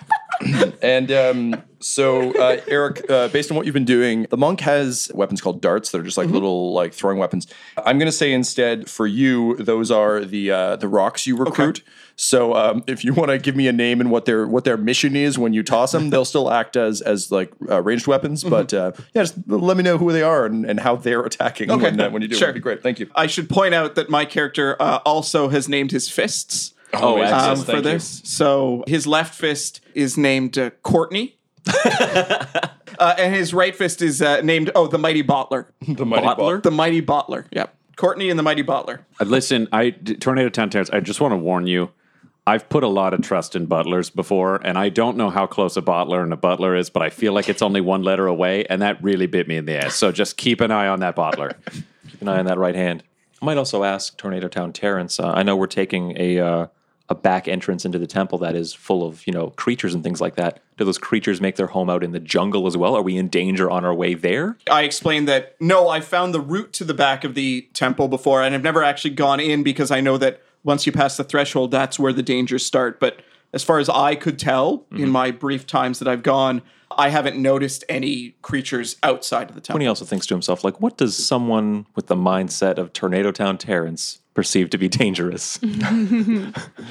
and 0.82 1.10
um, 1.12 1.62
so, 1.80 2.32
uh, 2.38 2.60
Eric, 2.66 3.08
uh, 3.10 3.28
based 3.28 3.50
on 3.50 3.56
what 3.56 3.66
you've 3.66 3.72
been 3.74 3.84
doing, 3.84 4.26
the 4.30 4.36
monk 4.36 4.60
has 4.60 5.10
weapons 5.14 5.40
called 5.40 5.60
darts 5.60 5.90
that 5.90 6.00
are 6.00 6.04
just 6.04 6.18
like 6.18 6.28
little 6.28 6.72
like 6.72 6.92
throwing 6.92 7.18
weapons. 7.18 7.46
I'm 7.76 7.98
going 7.98 8.06
to 8.10 8.12
say 8.12 8.32
instead 8.32 8.90
for 8.90 9.06
you, 9.06 9.56
those 9.56 9.90
are 9.90 10.24
the 10.24 10.50
uh, 10.50 10.76
the 10.76 10.88
rocks 10.88 11.26
you 11.26 11.36
recruit. 11.36 11.82
So, 12.16 12.54
um, 12.54 12.82
if 12.88 13.04
you 13.04 13.14
want 13.14 13.30
to 13.30 13.38
give 13.38 13.54
me 13.54 13.68
a 13.68 13.72
name 13.72 14.00
and 14.00 14.10
what 14.10 14.24
their 14.24 14.46
what 14.46 14.64
their 14.64 14.76
mission 14.76 15.14
is 15.14 15.38
when 15.38 15.52
you 15.52 15.62
toss 15.62 15.92
them, 15.92 16.10
they'll 16.10 16.24
still 16.24 16.50
act 16.50 16.76
as 16.76 17.00
as 17.00 17.30
like 17.30 17.52
uh, 17.70 17.80
ranged 17.80 18.08
weapons. 18.08 18.42
But 18.42 18.74
uh, 18.74 18.92
yeah, 19.14 19.22
just 19.22 19.36
let 19.46 19.76
me 19.76 19.84
know 19.84 19.98
who 19.98 20.10
they 20.10 20.22
are 20.22 20.46
and, 20.46 20.64
and 20.64 20.80
how 20.80 20.96
they're 20.96 21.22
attacking 21.22 21.70
Okay. 21.70 21.82
when, 21.82 22.00
uh, 22.00 22.10
when 22.10 22.22
you 22.22 22.28
do. 22.28 22.34
Sure. 22.34 22.48
That'd 22.48 22.54
be 22.56 22.60
great. 22.60 22.82
Thank 22.82 22.98
you. 22.98 23.08
I 23.14 23.28
should 23.28 23.48
point 23.48 23.72
out 23.74 23.94
that 23.94 24.10
my 24.10 24.24
character 24.24 24.76
uh, 24.80 24.98
also 25.04 25.48
has 25.48 25.68
named 25.68 25.92
his 25.92 26.08
fists. 26.08 26.74
Oh, 26.94 27.22
um, 27.22 27.56
for 27.58 27.64
Thank 27.64 27.76
you. 27.76 27.82
this. 27.82 28.22
So 28.24 28.82
his 28.86 29.06
left 29.06 29.34
fist 29.34 29.80
is 29.94 30.16
named 30.16 30.56
uh, 30.56 30.70
Courtney. 30.82 31.37
uh, 32.98 33.14
and 33.18 33.34
his 33.34 33.54
right 33.54 33.74
fist 33.74 34.02
is 34.02 34.22
uh, 34.22 34.40
named, 34.40 34.70
oh, 34.74 34.86
the 34.86 34.98
Mighty 34.98 35.22
Bottler. 35.22 35.66
The 35.86 36.06
mighty 36.06 36.26
Bottler? 36.26 36.62
The 36.62 36.70
Mighty 36.70 37.02
Bottler. 37.02 37.46
Yep. 37.52 37.74
Courtney 37.96 38.30
and 38.30 38.38
the 38.38 38.42
Mighty 38.42 38.62
Bottler. 38.62 39.00
Uh, 39.20 39.24
Listen, 39.24 39.68
I 39.72 39.90
Tornado 39.90 40.48
Town 40.48 40.70
Terrence. 40.70 40.88
I 40.90 41.00
just 41.00 41.20
want 41.20 41.32
to 41.32 41.36
warn 41.36 41.66
you. 41.66 41.90
I've 42.46 42.68
put 42.70 42.82
a 42.82 42.88
lot 42.88 43.12
of 43.12 43.20
trust 43.20 43.54
in 43.54 43.66
butlers 43.66 44.08
before, 44.08 44.56
and 44.64 44.78
I 44.78 44.88
don't 44.88 45.18
know 45.18 45.28
how 45.28 45.46
close 45.46 45.76
a 45.76 45.82
bottler 45.82 46.22
and 46.22 46.32
a 46.32 46.36
butler 46.36 46.74
is, 46.74 46.88
but 46.88 47.02
I 47.02 47.10
feel 47.10 47.34
like 47.34 47.50
it's 47.50 47.60
only 47.60 47.82
one 47.82 48.02
letter 48.02 48.26
away, 48.26 48.64
and 48.66 48.80
that 48.80 49.02
really 49.02 49.26
bit 49.26 49.48
me 49.48 49.56
in 49.56 49.66
the 49.66 49.76
ass. 49.76 49.96
So 49.96 50.10
just 50.12 50.38
keep 50.38 50.62
an 50.62 50.70
eye 50.70 50.86
on 50.86 51.00
that 51.00 51.14
bottler. 51.14 51.54
Keep 52.10 52.22
an 52.22 52.28
eye 52.28 52.38
on 52.38 52.46
that 52.46 52.56
right 52.56 52.74
hand. 52.74 53.02
I 53.42 53.44
might 53.44 53.58
also 53.58 53.84
ask 53.84 54.16
Tornado 54.16 54.48
Town 54.48 54.72
Terrence. 54.72 55.20
Uh, 55.20 55.30
I 55.30 55.42
know 55.42 55.56
we're 55.56 55.66
taking 55.66 56.16
a 56.18 56.38
uh, 56.40 56.66
a 57.08 57.14
back 57.14 57.48
entrance 57.48 57.84
into 57.84 57.98
the 57.98 58.06
temple 58.06 58.38
that 58.38 58.54
is 58.54 58.74
full 58.74 59.06
of 59.06 59.26
you 59.26 59.32
know 59.32 59.50
creatures 59.50 59.94
and 59.94 60.04
things 60.04 60.20
like 60.20 60.36
that. 60.36 60.60
Do 60.76 60.84
those 60.84 60.98
creatures 60.98 61.40
make 61.40 61.56
their 61.56 61.66
home 61.68 61.90
out 61.90 62.04
in 62.04 62.12
the 62.12 62.20
jungle 62.20 62.66
as 62.66 62.76
well? 62.76 62.94
Are 62.94 63.02
we 63.02 63.16
in 63.16 63.28
danger 63.28 63.70
on 63.70 63.84
our 63.84 63.94
way 63.94 64.14
there? 64.14 64.56
I 64.70 64.82
explained 64.82 65.26
that, 65.28 65.56
no, 65.60 65.88
I 65.88 66.00
found 66.00 66.32
the 66.32 66.40
route 66.40 66.72
to 66.74 66.84
the 66.84 66.94
back 66.94 67.24
of 67.24 67.34
the 67.34 67.68
temple 67.72 68.08
before, 68.08 68.42
and 68.42 68.54
I've 68.54 68.62
never 68.62 68.84
actually 68.84 69.14
gone 69.14 69.40
in 69.40 69.62
because 69.62 69.90
I 69.90 70.00
know 70.00 70.18
that 70.18 70.42
once 70.62 70.86
you 70.86 70.92
pass 70.92 71.16
the 71.16 71.24
threshold, 71.24 71.70
that's 71.70 71.98
where 71.98 72.12
the 72.12 72.22
dangers 72.22 72.64
start. 72.64 73.00
But 73.00 73.20
as 73.52 73.64
far 73.64 73.78
as 73.78 73.88
I 73.88 74.14
could 74.14 74.38
tell 74.38 74.86
in 74.90 74.98
mm-hmm. 74.98 75.10
my 75.10 75.30
brief 75.30 75.66
times 75.66 75.98
that 75.98 76.08
I've 76.08 76.22
gone, 76.22 76.62
I 76.96 77.08
haven't 77.10 77.36
noticed 77.36 77.84
any 77.88 78.34
creatures 78.42 78.96
outside 79.02 79.48
of 79.48 79.54
the 79.54 79.60
temple. 79.60 79.76
When 79.76 79.82
he 79.82 79.88
also 79.88 80.04
thinks 80.04 80.26
to 80.26 80.34
himself, 80.34 80.64
like, 80.64 80.80
what 80.80 80.96
does 80.96 81.16
someone 81.16 81.86
with 81.94 82.06
the 82.06 82.16
mindset 82.16 82.78
of 82.78 82.92
Tornado 82.92 83.30
Town 83.30 83.58
Terrence 83.58 84.20
perceive 84.38 84.70
to 84.70 84.78
be 84.78 84.88
dangerous? 84.88 85.58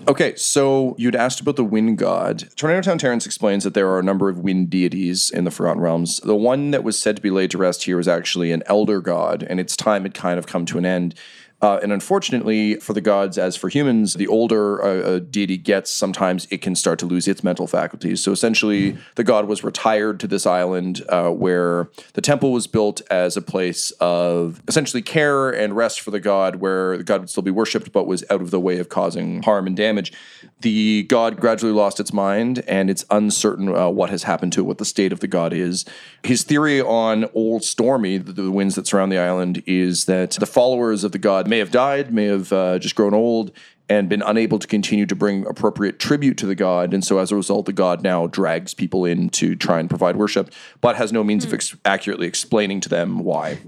Okay, 0.07 0.35
so 0.35 0.95
you'd 0.97 1.15
asked 1.15 1.41
about 1.41 1.57
the 1.57 1.63
wind 1.63 1.97
god. 1.97 2.47
Tornado 2.55 2.81
Town 2.81 2.97
Terrence 2.97 3.25
explains 3.25 3.63
that 3.63 3.73
there 3.73 3.89
are 3.89 3.99
a 3.99 4.03
number 4.03 4.29
of 4.29 4.39
wind 4.39 4.69
deities 4.69 5.29
in 5.29 5.43
the 5.43 5.51
Forgotten 5.51 5.81
Realms. 5.81 6.19
The 6.21 6.35
one 6.35 6.71
that 6.71 6.83
was 6.83 6.99
said 6.99 7.17
to 7.17 7.21
be 7.21 7.29
laid 7.29 7.51
to 7.51 7.57
rest 7.57 7.83
here 7.83 7.97
was 7.97 8.07
actually 8.07 8.51
an 8.51 8.63
elder 8.67 9.01
god, 9.01 9.43
and 9.43 9.59
its 9.59 9.75
time 9.75 10.03
had 10.03 10.13
kind 10.13 10.39
of 10.39 10.47
come 10.47 10.65
to 10.67 10.77
an 10.77 10.85
end. 10.85 11.13
Uh, 11.59 11.79
and 11.81 11.91
unfortunately, 11.91 12.75
for 12.75 12.93
the 12.93 13.01
gods, 13.01 13.37
as 13.37 13.55
for 13.55 13.67
humans, 13.67 14.13
the 14.13 14.27
older 14.27 14.77
a, 14.77 15.15
a 15.15 15.19
deity 15.19 15.57
gets, 15.57 15.89
sometimes 15.89 16.47
it 16.51 16.61
can 16.61 16.75
start 16.75 16.99
to 16.99 17.05
lose 17.07 17.27
its 17.27 17.43
mental 17.43 17.65
faculties. 17.65 18.23
So 18.23 18.31
essentially, 18.31 18.95
the 19.15 19.23
god 19.23 19.47
was 19.47 19.63
retired 19.63 20.19
to 20.19 20.27
this 20.27 20.45
island 20.45 21.03
uh, 21.09 21.31
where 21.31 21.89
the 22.13 22.21
temple 22.21 22.51
was 22.51 22.67
built 22.67 23.01
as 23.09 23.35
a 23.35 23.41
place 23.41 23.89
of 23.99 24.61
essentially 24.67 25.01
care 25.01 25.49
and 25.49 25.75
rest 25.75 26.01
for 26.01 26.11
the 26.11 26.19
god, 26.19 26.57
where 26.57 26.95
the 26.97 27.03
god 27.03 27.21
would 27.21 27.29
still 27.29 27.41
be 27.41 27.51
worshipped, 27.51 27.91
but 27.91 28.05
was 28.05 28.23
out 28.29 28.41
of 28.41 28.51
the 28.51 28.59
way 28.59 28.77
of 28.77 28.89
causing 28.89 29.41
harm 29.41 29.65
and 29.65 29.75
damage. 29.75 30.13
The 30.61 31.03
god 31.03 31.39
gradually 31.39 31.73
lost 31.73 31.99
its 31.99 32.13
mind, 32.13 32.63
and 32.67 32.89
it's 32.89 33.03
uncertain 33.09 33.75
uh, 33.75 33.89
what 33.89 34.11
has 34.11 34.23
happened 34.23 34.53
to 34.53 34.61
it, 34.61 34.63
what 34.65 34.77
the 34.77 34.85
state 34.85 35.11
of 35.11 35.21
the 35.21 35.27
god 35.27 35.53
is. 35.53 35.85
His 36.23 36.43
theory 36.43 36.81
on 36.81 37.25
Old 37.33 37.63
Stormy, 37.63 38.17
the, 38.17 38.31
the 38.31 38.51
winds 38.51 38.75
that 38.75 38.85
surround 38.85 39.11
the 39.11 39.17
island, 39.17 39.63
is 39.65 40.05
that 40.05 40.31
the 40.31 40.45
followers 40.45 41.03
of 41.03 41.11
the 41.13 41.17
god 41.17 41.46
may 41.47 41.59
have 41.59 41.71
died, 41.71 42.13
may 42.13 42.25
have 42.25 42.51
uh, 42.53 42.79
just 42.79 42.95
grown 42.95 43.13
old, 43.13 43.51
and 43.89 44.09
been 44.09 44.21
unable 44.21 44.59
to 44.59 44.67
continue 44.67 45.05
to 45.05 45.15
bring 45.15 45.45
appropriate 45.45 45.99
tribute 45.99 46.37
to 46.37 46.45
the 46.45 46.55
god. 46.55 46.93
And 46.93 47.03
so 47.03 47.19
as 47.19 47.31
a 47.31 47.35
result, 47.35 47.65
the 47.65 47.73
god 47.73 48.03
now 48.03 48.27
drags 48.27 48.73
people 48.73 49.05
in 49.05 49.29
to 49.29 49.55
try 49.55 49.79
and 49.79 49.89
provide 49.89 50.17
worship, 50.17 50.51
but 50.81 50.97
has 50.97 51.13
no 51.13 51.23
means 51.23 51.45
of 51.45 51.53
ex- 51.53 51.75
accurately 51.85 52.27
explaining 52.27 52.81
to 52.81 52.89
them 52.89 53.19
why. 53.19 53.59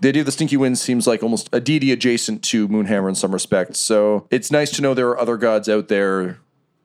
The 0.00 0.08
idea 0.10 0.22
of 0.22 0.26
the 0.26 0.32
stinky 0.32 0.56
winds 0.56 0.80
seems 0.80 1.06
like 1.06 1.22
almost 1.22 1.48
a 1.52 1.60
deity 1.60 1.90
adjacent 1.90 2.42
to 2.44 2.68
Moonhammer 2.68 3.08
in 3.08 3.14
some 3.14 3.32
respects. 3.32 3.78
So 3.78 4.26
it's 4.30 4.50
nice 4.50 4.70
to 4.72 4.82
know 4.82 4.92
there 4.92 5.08
are 5.08 5.18
other 5.18 5.36
gods 5.36 5.68
out 5.68 5.88
there 5.88 6.38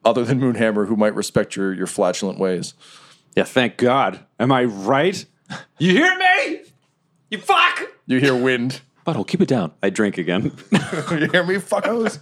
other 0.05 0.23
than 0.23 0.39
Moonhammer 0.39 0.87
who 0.87 0.95
might 0.95 1.13
respect 1.13 1.55
your, 1.55 1.73
your 1.73 1.87
flatulent 1.87 2.39
ways. 2.39 2.73
Yeah, 3.35 3.43
thank 3.43 3.77
God. 3.77 4.21
Am 4.39 4.51
I 4.51 4.63
right? 4.63 5.25
You 5.77 5.91
hear 5.91 6.17
me? 6.17 6.61
You 7.29 7.39
fuck! 7.39 7.91
You 8.07 8.19
hear 8.19 8.35
wind. 8.35 8.81
Butthole, 9.05 9.27
keep 9.27 9.41
it 9.41 9.47
down. 9.47 9.71
I 9.81 9.89
drink 9.89 10.17
again. 10.17 10.43
you 10.71 11.29
hear 11.31 11.43
me, 11.43 11.55
fuckos? 11.55 12.19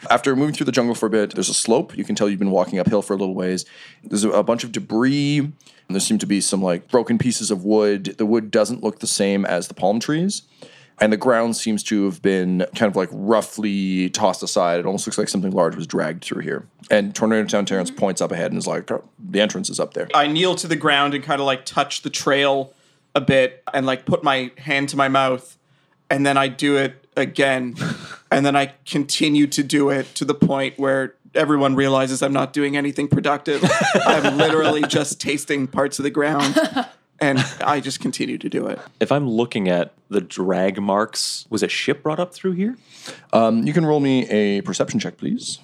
After 0.10 0.34
moving 0.36 0.54
through 0.54 0.66
the 0.66 0.72
jungle 0.72 0.94
for 0.94 1.06
a 1.06 1.10
bit, 1.10 1.34
there's 1.34 1.48
a 1.48 1.54
slope. 1.54 1.96
You 1.96 2.04
can 2.04 2.14
tell 2.14 2.28
you've 2.28 2.38
been 2.38 2.50
walking 2.50 2.78
uphill 2.78 3.02
for 3.02 3.14
a 3.14 3.16
little 3.16 3.34
ways. 3.34 3.64
There's 4.02 4.24
a, 4.24 4.30
a 4.30 4.42
bunch 4.42 4.64
of 4.64 4.72
debris. 4.72 5.38
And 5.38 5.94
there 5.94 6.00
seem 6.00 6.18
to 6.18 6.26
be 6.26 6.42
some 6.42 6.62
like 6.62 6.90
broken 6.90 7.16
pieces 7.16 7.50
of 7.50 7.64
wood. 7.64 8.16
The 8.18 8.26
wood 8.26 8.50
doesn't 8.50 8.82
look 8.82 8.98
the 8.98 9.06
same 9.06 9.46
as 9.46 9.68
the 9.68 9.74
palm 9.74 10.00
trees. 10.00 10.42
And 11.00 11.12
the 11.12 11.16
ground 11.16 11.56
seems 11.56 11.82
to 11.84 12.04
have 12.06 12.20
been 12.20 12.66
kind 12.74 12.90
of 12.90 12.96
like 12.96 13.08
roughly 13.12 14.10
tossed 14.10 14.42
aside. 14.42 14.80
It 14.80 14.86
almost 14.86 15.06
looks 15.06 15.16
like 15.16 15.28
something 15.28 15.52
large 15.52 15.76
was 15.76 15.86
dragged 15.86 16.24
through 16.24 16.42
here. 16.42 16.66
And 16.90 17.14
Tornado 17.14 17.46
Town 17.46 17.64
Terrence 17.64 17.90
points 17.90 18.20
up 18.20 18.32
ahead 18.32 18.50
and 18.50 18.58
is 18.58 18.66
like, 18.66 18.90
"Oh, 18.90 19.04
the 19.18 19.40
entrance 19.40 19.70
is 19.70 19.78
up 19.78 19.94
there. 19.94 20.08
I 20.12 20.26
kneel 20.26 20.56
to 20.56 20.66
the 20.66 20.76
ground 20.76 21.14
and 21.14 21.22
kind 21.22 21.40
of 21.40 21.46
like 21.46 21.64
touch 21.64 22.02
the 22.02 22.10
trail 22.10 22.74
a 23.18 23.20
bit 23.20 23.62
and 23.74 23.84
like 23.84 24.06
put 24.06 24.24
my 24.24 24.50
hand 24.56 24.88
to 24.88 24.96
my 24.96 25.08
mouth 25.08 25.58
and 26.08 26.24
then 26.24 26.38
I 26.38 26.48
do 26.48 26.76
it 26.76 27.04
again 27.16 27.74
and 28.30 28.46
then 28.46 28.56
I 28.56 28.72
continue 28.86 29.46
to 29.48 29.62
do 29.62 29.90
it 29.90 30.06
to 30.14 30.24
the 30.24 30.34
point 30.34 30.78
where 30.78 31.14
everyone 31.34 31.74
realizes 31.74 32.22
I'm 32.22 32.32
not 32.32 32.52
doing 32.52 32.76
anything 32.76 33.08
productive. 33.08 33.62
I'm 34.06 34.38
literally 34.38 34.82
just 34.82 35.20
tasting 35.20 35.66
parts 35.66 35.98
of 35.98 36.04
the 36.04 36.10
ground. 36.10 36.58
And 37.20 37.40
I 37.60 37.80
just 37.80 37.98
continue 37.98 38.38
to 38.38 38.48
do 38.48 38.68
it. 38.68 38.78
If 39.00 39.10
I'm 39.10 39.28
looking 39.28 39.68
at 39.68 39.92
the 40.08 40.20
drag 40.20 40.80
marks, 40.80 41.46
was 41.50 41.64
a 41.64 41.68
ship 41.68 42.04
brought 42.04 42.20
up 42.20 42.32
through 42.32 42.52
here? 42.52 42.76
Um, 43.32 43.66
you 43.66 43.72
can 43.72 43.84
roll 43.84 43.98
me 43.98 44.28
a 44.28 44.60
perception 44.60 45.00
check, 45.00 45.16
please. 45.16 45.58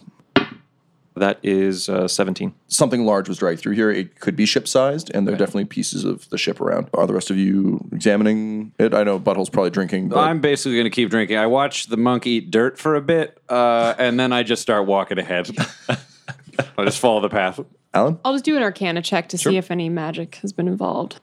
That 1.17 1.39
is 1.45 1.89
uh, 1.89 2.09
17. 2.09 2.53
Something 2.67 3.05
large 3.07 3.29
was 3.29 3.39
dragged 3.39 3.61
through 3.61 3.75
here. 3.75 3.89
It 3.91 4.19
could 4.19 4.35
be 4.35 4.47
ship 4.47 4.67
sized, 4.67 5.13
and 5.15 5.27
there 5.27 5.35
are 5.35 5.39
definitely 5.39 5.67
pieces 5.67 6.03
of 6.03 6.29
the 6.31 6.39
ship 6.39 6.61
around. 6.61 6.91
Are 6.93 7.07
the 7.07 7.15
rest 7.15 7.31
of 7.31 7.37
you 7.37 7.87
examining 7.93 8.73
it? 8.81 8.93
I 8.93 9.05
know 9.05 9.21
Butthole's 9.21 9.49
probably 9.49 9.71
drinking. 9.71 10.09
But 10.09 10.19
I'm 10.19 10.41
basically 10.41 10.75
going 10.75 10.85
to 10.85 10.91
keep 10.91 11.11
drinking. 11.11 11.37
I 11.37 11.47
watch 11.47 11.87
the 11.87 11.97
monk 11.97 12.27
eat 12.27 12.51
dirt 12.51 12.79
for 12.79 12.97
a 12.97 13.01
bit, 13.01 13.41
uh, 13.49 13.95
and 13.97 14.19
then 14.19 14.33
I 14.33 14.43
just 14.43 14.61
start 14.63 14.87
walking 14.87 15.19
ahead. 15.19 15.51
I 15.89 16.85
just 16.85 16.99
follow 16.99 17.21
the 17.21 17.29
path. 17.29 17.61
Alan, 17.93 18.19
I'll 18.25 18.33
just 18.33 18.45
do 18.45 18.57
an 18.57 18.63
arcana 18.65 19.01
check 19.01 19.29
to 19.29 19.39
see 19.39 19.57
if 19.57 19.71
any 19.71 19.89
magic 19.89 20.37
has 20.37 20.53
been 20.53 20.67
involved. 20.67 21.21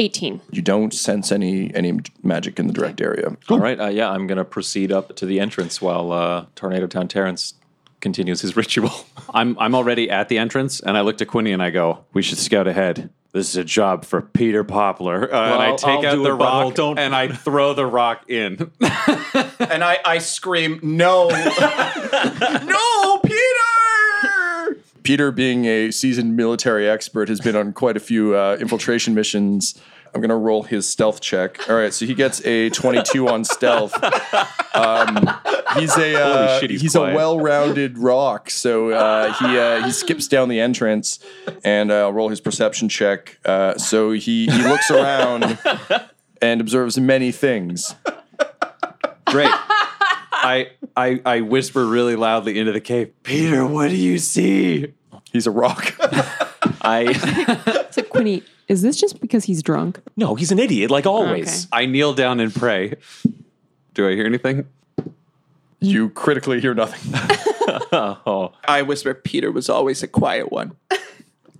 18. 0.00 0.40
you 0.52 0.62
don't 0.62 0.94
sense 0.94 1.32
any 1.32 1.74
any 1.74 1.98
magic 2.22 2.60
in 2.60 2.68
the 2.68 2.72
direct 2.72 3.00
area. 3.00 3.36
All 3.48 3.58
right. 3.58 3.78
Uh, 3.78 3.88
yeah, 3.88 4.08
I'm 4.08 4.28
going 4.28 4.38
to 4.38 4.44
proceed 4.44 4.92
up 4.92 5.16
to 5.16 5.26
the 5.26 5.40
entrance 5.40 5.82
while 5.82 6.12
uh, 6.12 6.46
Tornado 6.54 6.86
Town 6.86 7.08
Terrence 7.08 7.54
continues 8.00 8.40
his 8.40 8.56
ritual. 8.56 8.90
I'm 9.34 9.58
I'm 9.58 9.74
already 9.74 10.10
at 10.10 10.28
the 10.28 10.38
entrance, 10.38 10.80
and 10.80 10.96
I 10.96 11.00
look 11.02 11.18
to 11.18 11.26
Quinny 11.26 11.52
and 11.52 11.62
I 11.62 11.70
go, 11.70 12.04
"We 12.12 12.22
should 12.22 12.38
scout 12.38 12.66
ahead. 12.66 13.10
This 13.32 13.50
is 13.50 13.56
a 13.56 13.64
job 13.64 14.04
for 14.06 14.22
Peter 14.22 14.64
Poplar." 14.64 15.32
Uh, 15.32 15.52
and 15.52 15.62
I 15.62 15.76
take 15.76 16.04
I'll 16.04 16.18
out 16.18 16.22
the 16.22 16.32
rock 16.34 16.74
Don't- 16.74 16.98
and 16.98 17.14
I 17.14 17.28
throw 17.28 17.74
the 17.74 17.86
rock 17.86 18.28
in. 18.30 18.70
And 19.60 19.84
I, 19.84 19.98
I 20.04 20.18
scream, 20.18 20.80
no, 20.82 21.28
no, 21.28 23.18
Peter! 23.18 24.80
Peter, 25.02 25.30
being 25.30 25.64
a 25.66 25.90
seasoned 25.90 26.36
military 26.36 26.88
expert, 26.88 27.28
has 27.28 27.40
been 27.40 27.56
on 27.56 27.72
quite 27.72 27.96
a 27.96 28.00
few 28.00 28.34
uh, 28.34 28.56
infiltration 28.60 29.14
missions. 29.14 29.74
I'm 30.14 30.20
going 30.20 30.30
to 30.30 30.36
roll 30.36 30.62
his 30.62 30.88
stealth 30.88 31.20
check. 31.20 31.68
All 31.68 31.76
right, 31.76 31.92
so 31.92 32.06
he 32.06 32.14
gets 32.14 32.44
a 32.44 32.70
22 32.70 33.28
on 33.28 33.44
stealth. 33.44 33.94
Um, 34.74 35.28
he's 35.76 35.96
a 35.96 36.14
uh, 36.14 36.60
shit, 36.60 36.70
he's 36.70 36.82
he's, 36.82 36.94
a 36.94 37.00
well-rounded 37.00 37.98
rock, 37.98 38.48
so 38.48 38.90
uh, 38.90 39.32
he 39.32 39.58
uh, 39.58 39.84
he 39.84 39.90
skips 39.90 40.28
down 40.28 40.48
the 40.48 40.60
entrance, 40.60 41.18
and 41.64 41.90
uh, 41.90 42.02
I'll 42.02 42.12
roll 42.12 42.28
his 42.28 42.40
perception 42.40 42.88
check. 42.88 43.40
Uh, 43.44 43.76
so 43.76 44.12
he 44.12 44.46
he 44.46 44.62
looks 44.62 44.88
around 44.92 45.58
and 46.40 46.60
observes 46.60 46.96
many 46.96 47.32
things. 47.32 47.96
Great. 49.26 49.50
I, 49.50 50.70
I 50.96 51.20
I 51.24 51.40
whisper 51.40 51.84
really 51.84 52.14
loudly 52.14 52.56
into 52.56 52.70
the 52.70 52.80
cave. 52.80 53.10
Peter, 53.24 53.66
what 53.66 53.88
do 53.88 53.96
you 53.96 54.18
see? 54.18 54.94
He's 55.32 55.48
a 55.48 55.50
rock. 55.50 55.94
I 56.82 57.06
It's 57.66 57.96
like 57.96 58.08
Quinny, 58.10 58.42
is 58.68 58.82
this 58.82 58.96
just 59.00 59.20
because 59.20 59.44
he's 59.44 59.62
drunk? 59.62 60.00
no, 60.16 60.34
he's 60.34 60.52
an 60.52 60.58
idiot 60.58 60.90
like 60.90 61.06
always. 61.06 61.66
Okay. 61.66 61.82
I 61.82 61.86
kneel 61.86 62.14
down 62.14 62.40
and 62.40 62.54
pray. 62.54 62.94
Do 63.94 64.08
I 64.08 64.12
hear 64.12 64.26
anything? 64.26 64.66
you 65.80 66.10
critically 66.10 66.60
hear 66.60 66.74
nothing. 66.74 67.14
Oh, 67.92 68.52
I 68.66 68.82
whisper, 68.82 69.12
Peter 69.14 69.52
was 69.52 69.68
always 69.68 70.02
a 70.02 70.08
quiet 70.08 70.50
one. 70.50 70.76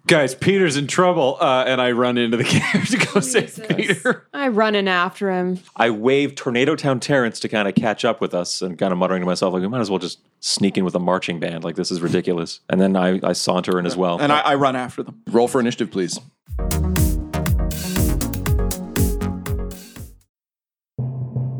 Guys, 0.09 0.35
Peter's 0.35 0.79
in 0.79 0.87
trouble, 0.87 1.37
uh, 1.39 1.65
and 1.67 1.83
I 1.83 1.91
run 1.91 2.17
into 2.17 2.39
the 2.39 2.45
cave 2.73 2.89
to 2.89 2.97
go 2.97 3.21
save 3.21 3.61
Peter. 3.77 4.27
I 4.33 4.49
run 4.49 4.75
in 4.75 4.89
after 4.89 5.31
him. 5.31 5.61
I 5.77 5.91
wave 5.91 6.35
Tornado 6.35 6.77
Town 6.77 6.99
Terrence 6.99 7.39
to 7.41 7.49
kind 7.49 7.69
of 7.69 7.75
catch 7.75 8.07
up 8.07 8.19
with 8.19 8.33
us, 8.33 8.63
and 8.63 8.79
kind 8.79 8.91
of 8.91 8.99
muttering 8.99 9.21
to 9.21 9.27
myself 9.27 9.53
like, 9.53 9.61
we 9.61 9.69
might 9.69 9.81
as 9.83 9.91
well 9.91 9.99
just 9.99 10.21
sneak 10.41 10.79
in 10.79 10.85
with 10.87 10.95
a 10.95 10.99
marching 10.99 11.39
band. 11.39 11.63
Like 11.63 11.77
this 11.77 11.91
is 11.91 12.01
ridiculous. 12.01 12.61
And 12.71 12.81
then 12.81 12.97
I, 12.97 13.21
I 13.23 13.35
saunter 13.35 13.79
in 13.79 13.85
as 13.85 13.99
well. 13.99 14.19
And 14.19 14.33
I, 14.33 14.41
I 14.41 14.55
run 14.55 14.77
after 14.77 15.03
them. 15.03 15.21
roll 15.31 15.47
for 15.47 15.61
initiative, 15.61 15.91
please. 15.91 16.19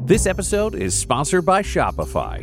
This 0.07 0.27
episode 0.27 0.75
is 0.75 0.95
sponsored 0.95 1.45
by 1.45 1.61
Shopify. 1.61 2.43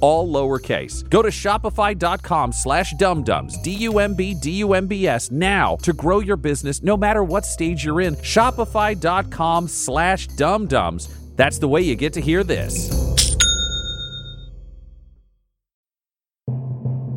all 0.00 0.30
lowercase. 0.30 1.08
Go 1.08 1.22
to 1.22 1.28
shopify.com 1.28 2.52
slash 2.52 2.94
dumbdumbs, 2.94 3.62
D-U-M-B, 3.62 4.34
D-U-M-B-S, 4.34 5.30
now 5.30 5.76
to 5.76 5.92
grow 5.92 6.20
your 6.20 6.36
business 6.36 6.82
no 6.82 6.96
matter 6.96 7.22
what 7.24 7.44
stage 7.44 7.84
you're 7.84 8.00
in. 8.00 8.16
Shopify.com 8.16 9.68
slash 9.68 10.28
dumbdumbs. 10.28 11.36
That's 11.36 11.58
the 11.58 11.68
way 11.68 11.82
you 11.82 11.96
get 11.96 12.12
to 12.14 12.20
hear 12.20 12.44
this. 12.44 13.29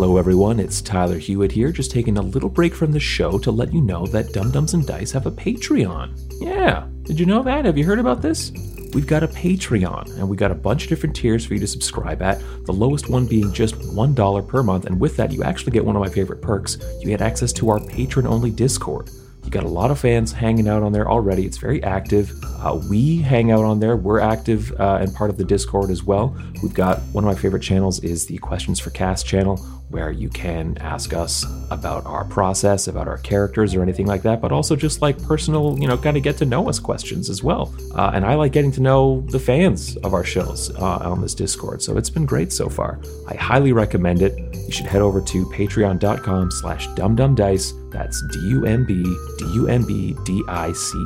Hello, 0.00 0.16
everyone. 0.16 0.60
It's 0.60 0.80
Tyler 0.80 1.18
Hewitt 1.18 1.50
here, 1.50 1.72
just 1.72 1.90
taking 1.90 2.18
a 2.18 2.22
little 2.22 2.48
break 2.48 2.72
from 2.72 2.92
the 2.92 3.00
show 3.00 3.36
to 3.38 3.50
let 3.50 3.74
you 3.74 3.80
know 3.80 4.06
that 4.06 4.32
Dumb-Dumbs 4.32 4.74
and 4.74 4.86
Dice 4.86 5.10
have 5.10 5.26
a 5.26 5.30
Patreon. 5.32 6.16
Yeah, 6.40 6.86
did 7.02 7.18
you 7.18 7.26
know 7.26 7.42
that? 7.42 7.64
Have 7.64 7.76
you 7.76 7.84
heard 7.84 7.98
about 7.98 8.22
this? 8.22 8.52
We've 8.94 9.08
got 9.08 9.24
a 9.24 9.26
Patreon, 9.26 10.16
and 10.16 10.28
we 10.28 10.36
got 10.36 10.52
a 10.52 10.54
bunch 10.54 10.84
of 10.84 10.88
different 10.88 11.16
tiers 11.16 11.44
for 11.44 11.54
you 11.54 11.58
to 11.58 11.66
subscribe 11.66 12.22
at. 12.22 12.38
The 12.64 12.72
lowest 12.72 13.10
one 13.10 13.26
being 13.26 13.52
just 13.52 13.74
$1 13.74 14.48
per 14.48 14.62
month, 14.62 14.84
and 14.86 15.00
with 15.00 15.16
that, 15.16 15.32
you 15.32 15.42
actually 15.42 15.72
get 15.72 15.84
one 15.84 15.96
of 15.96 16.00
my 16.00 16.08
favorite 16.08 16.42
perks. 16.42 16.78
You 17.00 17.08
get 17.08 17.20
access 17.20 17.52
to 17.54 17.68
our 17.68 17.80
patron 17.80 18.24
only 18.24 18.52
Discord. 18.52 19.10
You 19.48 19.50
got 19.50 19.64
a 19.64 19.68
lot 19.68 19.90
of 19.90 19.98
fans 19.98 20.30
hanging 20.30 20.68
out 20.68 20.82
on 20.82 20.92
there 20.92 21.10
already. 21.10 21.46
It's 21.46 21.56
very 21.56 21.82
active. 21.82 22.32
Uh, 22.44 22.80
we 22.90 23.16
hang 23.16 23.50
out 23.50 23.64
on 23.64 23.80
there. 23.80 23.96
We're 23.96 24.20
active 24.20 24.78
uh, 24.78 24.98
and 25.00 25.12
part 25.14 25.30
of 25.30 25.38
the 25.38 25.44
Discord 25.44 25.90
as 25.90 26.04
well. 26.04 26.36
We've 26.62 26.74
got 26.74 27.00
one 27.12 27.24
of 27.24 27.34
my 27.34 27.40
favorite 27.40 27.62
channels 27.62 27.98
is 28.04 28.26
the 28.26 28.36
Questions 28.38 28.78
for 28.78 28.90
Cast 28.90 29.26
channel, 29.26 29.56
where 29.90 30.10
you 30.10 30.28
can 30.28 30.76
ask 30.78 31.12
us 31.12 31.46
about 31.70 32.04
our 32.06 32.24
process, 32.24 32.88
about 32.88 33.08
our 33.08 33.18
characters, 33.18 33.74
or 33.74 33.82
anything 33.82 34.06
like 34.06 34.22
that. 34.22 34.40
But 34.40 34.52
also 34.52 34.76
just 34.76 35.00
like 35.02 35.22
personal, 35.22 35.78
you 35.78 35.86
know, 35.86 35.96
kind 35.96 36.16
of 36.16 36.22
get 36.22 36.36
to 36.38 36.44
know 36.44 36.68
us 36.68 36.78
questions 36.78 37.30
as 37.30 37.42
well. 37.42 37.74
Uh, 37.94 38.10
and 38.14 38.24
I 38.24 38.34
like 38.34 38.52
getting 38.52 38.72
to 38.72 38.82
know 38.82 39.24
the 39.28 39.38
fans 39.38 39.96
of 39.98 40.14
our 40.14 40.24
shows 40.24 40.74
uh, 40.76 40.98
on 40.98 41.20
this 41.22 41.34
Discord. 41.34 41.82
So 41.82 41.96
it's 41.96 42.10
been 42.10 42.26
great 42.26 42.52
so 42.52 42.68
far. 42.68 43.00
I 43.28 43.34
highly 43.34 43.72
recommend 43.72 44.22
it. 44.22 44.36
You 44.54 44.72
should 44.72 44.86
head 44.86 45.02
over 45.02 45.20
to 45.20 45.46
patreon.com/slash 45.46 46.88
dumbdumbdice. 46.88 47.90
That's 47.90 48.22
D-U-M-B 48.32 49.02
D-U-M-B-D-I-C-E. 49.38 50.98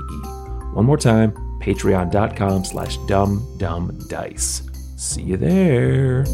One 0.75 0.87
more 0.87 0.97
time, 0.97 1.33
patreon.com 1.61 2.65
slash 2.65 2.99
dumbdumbdice. 2.99 4.69
See 4.99 5.23
you 5.23 5.37
there. 5.37 6.25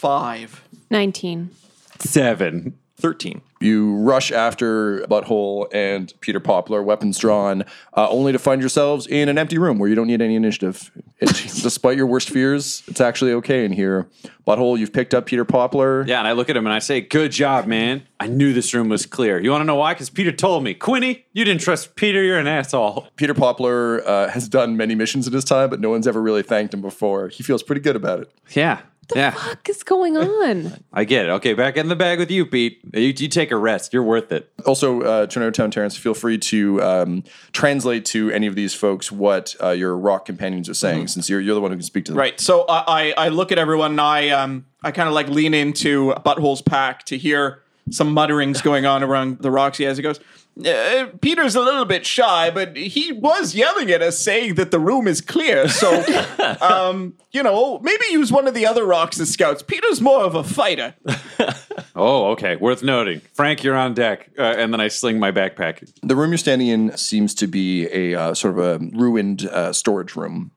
Five. 0.00 0.66
19. 0.88 1.50
Seven. 1.98 2.78
13. 2.96 3.42
You 3.60 3.96
rush 3.96 4.32
after 4.32 5.00
Butthole 5.00 5.68
and 5.74 6.10
Peter 6.20 6.40
Poplar, 6.40 6.82
weapons 6.82 7.18
drawn, 7.18 7.64
uh, 7.94 8.08
only 8.08 8.32
to 8.32 8.38
find 8.38 8.62
yourselves 8.62 9.06
in 9.06 9.28
an 9.28 9.36
empty 9.36 9.58
room 9.58 9.78
where 9.78 9.90
you 9.90 9.94
don't 9.94 10.06
need 10.06 10.22
any 10.22 10.36
initiative. 10.36 10.90
It, 11.18 11.28
despite 11.62 11.98
your 11.98 12.06
worst 12.06 12.30
fears, 12.30 12.82
it's 12.88 13.02
actually 13.02 13.32
okay 13.34 13.66
in 13.66 13.72
here. 13.72 14.08
Butthole, 14.46 14.78
you've 14.78 14.94
picked 14.94 15.12
up 15.12 15.26
Peter 15.26 15.44
Poplar. 15.44 16.06
Yeah, 16.06 16.18
and 16.18 16.26
I 16.26 16.32
look 16.32 16.48
at 16.48 16.56
him 16.56 16.66
and 16.66 16.72
I 16.72 16.78
say, 16.78 17.02
Good 17.02 17.32
job, 17.32 17.66
man. 17.66 18.04
I 18.18 18.26
knew 18.26 18.54
this 18.54 18.72
room 18.72 18.88
was 18.88 19.04
clear. 19.04 19.38
You 19.38 19.50
want 19.50 19.60
to 19.60 19.66
know 19.66 19.76
why? 19.76 19.92
Because 19.92 20.08
Peter 20.08 20.32
told 20.32 20.64
me. 20.64 20.72
Quinny, 20.72 21.26
you 21.34 21.44
didn't 21.44 21.60
trust 21.60 21.94
Peter. 21.94 22.22
You're 22.22 22.38
an 22.38 22.46
asshole. 22.46 23.08
Peter 23.16 23.34
Poplar 23.34 24.02
uh, 24.08 24.30
has 24.30 24.48
done 24.48 24.78
many 24.78 24.94
missions 24.94 25.26
in 25.26 25.34
his 25.34 25.44
time, 25.44 25.68
but 25.68 25.78
no 25.78 25.90
one's 25.90 26.06
ever 26.06 26.22
really 26.22 26.42
thanked 26.42 26.72
him 26.72 26.80
before. 26.80 27.28
He 27.28 27.42
feels 27.42 27.62
pretty 27.62 27.82
good 27.82 27.96
about 27.96 28.20
it. 28.20 28.32
Yeah. 28.52 28.80
Yeah. 29.14 29.30
Fuck 29.30 29.68
is 29.68 29.82
going 29.82 30.16
on? 30.16 30.72
I 30.92 31.04
get 31.04 31.26
it. 31.26 31.30
Okay, 31.30 31.54
back 31.54 31.76
in 31.76 31.88
the 31.88 31.96
bag 31.96 32.18
with 32.18 32.30
you, 32.30 32.46
Pete. 32.46 32.80
You, 32.94 33.12
you 33.16 33.28
take 33.28 33.50
a 33.50 33.56
rest. 33.56 33.92
You're 33.92 34.02
worth 34.02 34.32
it. 34.32 34.52
Also, 34.66 35.02
uh, 35.02 35.26
Tornado 35.26 35.50
Town 35.50 35.70
Terrence, 35.70 35.96
feel 35.96 36.14
free 36.14 36.38
to 36.38 36.82
um, 36.82 37.24
translate 37.52 38.04
to 38.06 38.30
any 38.30 38.46
of 38.46 38.54
these 38.54 38.74
folks 38.74 39.12
what 39.12 39.54
uh, 39.62 39.70
your 39.70 39.96
rock 39.96 40.24
companions 40.24 40.68
are 40.68 40.74
saying, 40.74 41.08
since 41.08 41.28
you're, 41.28 41.40
you're 41.40 41.54
the 41.54 41.60
one 41.60 41.70
who 41.70 41.76
can 41.76 41.84
speak 41.84 42.04
to 42.06 42.12
them. 42.12 42.18
Right. 42.18 42.38
So 42.40 42.64
I, 42.68 42.84
I, 42.86 43.14
I 43.16 43.28
look 43.28 43.52
at 43.52 43.58
everyone 43.58 43.92
and 43.92 44.00
I 44.00 44.30
um 44.30 44.66
I 44.82 44.92
kind 44.92 45.08
of 45.08 45.14
like 45.14 45.28
lean 45.28 45.54
into 45.54 46.12
Butthole's 46.24 46.62
pack 46.62 47.04
to 47.06 47.18
hear 47.18 47.62
some 47.90 48.12
mutterings 48.12 48.62
going 48.62 48.86
on 48.86 49.02
around 49.02 49.38
the 49.40 49.50
rocks 49.50 49.78
he 49.78 49.84
has. 49.84 49.96
He 49.96 50.02
goes, 50.02 50.20
uh, 50.66 51.06
Peter's 51.20 51.54
a 51.54 51.60
little 51.60 51.84
bit 51.84 52.04
shy, 52.04 52.50
but 52.50 52.76
he 52.76 53.12
was 53.12 53.54
yelling 53.54 53.90
at 53.90 54.02
us 54.02 54.18
saying 54.18 54.54
that 54.56 54.70
the 54.70 54.78
room 54.78 55.06
is 55.06 55.20
clear. 55.20 55.68
So, 55.68 56.04
um, 56.60 57.14
you 57.32 57.42
know, 57.42 57.78
maybe 57.80 58.04
use 58.10 58.30
one 58.30 58.46
of 58.46 58.54
the 58.54 58.66
other 58.66 58.84
rocks 58.84 59.18
as 59.20 59.30
scouts. 59.30 59.62
Peter's 59.62 60.00
more 60.00 60.22
of 60.22 60.34
a 60.34 60.44
fighter. 60.44 60.94
Oh, 61.96 62.30
okay. 62.30 62.56
Worth 62.56 62.82
noting. 62.82 63.20
Frank, 63.34 63.62
you're 63.62 63.76
on 63.76 63.94
deck. 63.94 64.30
Uh, 64.38 64.42
and 64.42 64.72
then 64.72 64.80
I 64.80 64.88
sling 64.88 65.18
my 65.18 65.32
backpack. 65.32 65.90
The 66.02 66.16
room 66.16 66.30
you're 66.30 66.38
standing 66.38 66.68
in 66.68 66.96
seems 66.96 67.34
to 67.36 67.46
be 67.46 67.86
a 67.88 68.18
uh, 68.18 68.34
sort 68.34 68.58
of 68.58 68.64
a 68.64 68.84
ruined 68.96 69.46
uh, 69.46 69.72
storage 69.72 70.14
room. 70.16 70.50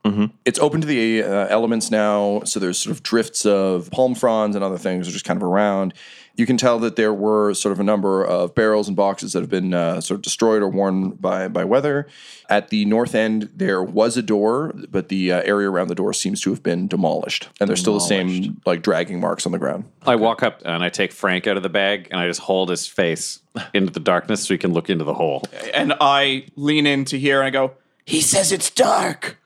It's 0.44 0.58
open 0.58 0.80
to 0.80 0.86
the 0.86 1.22
uh, 1.22 1.46
elements 1.48 1.90
now, 1.90 2.42
so 2.44 2.60
there's 2.60 2.78
sort 2.78 2.94
of 2.96 3.02
drifts 3.02 3.44
of 3.44 3.90
palm 3.90 4.14
fronds 4.14 4.54
and 4.54 4.64
other 4.64 4.78
things 4.78 5.08
are 5.08 5.12
just 5.12 5.24
kind 5.24 5.36
of 5.36 5.42
around. 5.42 5.92
You 6.36 6.46
can 6.46 6.56
tell 6.56 6.78
that 6.80 6.96
there 6.96 7.14
were 7.14 7.54
sort 7.54 7.72
of 7.72 7.80
a 7.80 7.84
number 7.84 8.24
of 8.24 8.54
barrels 8.54 8.88
and 8.88 8.96
boxes 8.96 9.32
that 9.34 9.40
have 9.40 9.50
been 9.50 9.72
uh, 9.72 10.00
sort 10.00 10.16
of 10.16 10.22
destroyed 10.22 10.62
or 10.62 10.68
worn 10.68 11.10
by 11.10 11.48
by 11.48 11.64
weather. 11.64 12.08
At 12.50 12.68
the 12.68 12.84
north 12.84 13.14
end, 13.14 13.50
there 13.54 13.82
was 13.82 14.16
a 14.16 14.22
door, 14.22 14.72
but 14.90 15.08
the 15.08 15.32
uh, 15.32 15.42
area 15.42 15.70
around 15.70 15.88
the 15.88 15.94
door 15.94 16.12
seems 16.12 16.40
to 16.42 16.50
have 16.50 16.62
been 16.62 16.88
demolished, 16.88 17.48
and 17.60 17.68
there's 17.68 17.80
still 17.80 17.94
the 17.94 18.00
same 18.00 18.60
like 18.66 18.82
dragging 18.82 19.20
marks 19.20 19.46
on 19.46 19.52
the 19.52 19.58
ground. 19.58 19.84
I 20.06 20.16
walk 20.16 20.42
up 20.42 20.62
and 20.64 20.82
I 20.82 20.88
take 20.88 21.12
Frank 21.12 21.46
out 21.46 21.56
of 21.56 21.62
the 21.62 21.68
bag 21.68 22.08
and 22.10 22.20
I 22.20 22.26
just 22.26 22.40
hold 22.40 22.68
his 22.68 22.86
face 22.86 23.40
into 23.72 23.92
the 23.92 24.00
darkness 24.00 24.44
so 24.44 24.54
he 24.54 24.58
can 24.58 24.72
look 24.72 24.90
into 24.90 25.04
the 25.04 25.14
hole. 25.14 25.44
And 25.72 25.94
I 26.00 26.46
lean 26.56 26.86
in 26.86 27.04
to 27.06 27.18
hear 27.18 27.40
and 27.40 27.46
I 27.46 27.50
go, 27.50 27.74
he 28.04 28.20
says 28.20 28.52
it's 28.52 28.70
dark. 28.70 29.38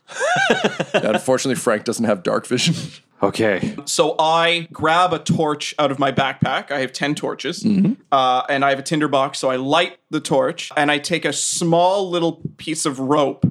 Unfortunately, 0.94 1.54
Frank 1.54 1.84
doesn't 1.84 2.04
have 2.04 2.22
dark 2.22 2.46
vision. 2.46 2.74
Okay. 3.22 3.76
So 3.84 4.14
I 4.18 4.68
grab 4.72 5.12
a 5.12 5.18
torch 5.18 5.74
out 5.78 5.90
of 5.90 5.98
my 5.98 6.12
backpack. 6.12 6.70
I 6.70 6.80
have 6.80 6.92
10 6.92 7.14
torches. 7.14 7.66
Uh, 8.12 8.42
and 8.48 8.64
I 8.64 8.70
have 8.70 8.78
a 8.78 8.82
tinderbox. 8.82 9.38
So 9.38 9.50
I 9.50 9.56
light 9.56 9.98
the 10.10 10.20
torch 10.20 10.70
and 10.76 10.90
I 10.90 10.98
take 10.98 11.24
a 11.24 11.32
small 11.32 12.08
little 12.08 12.40
piece 12.56 12.86
of 12.86 13.00
rope. 13.00 13.50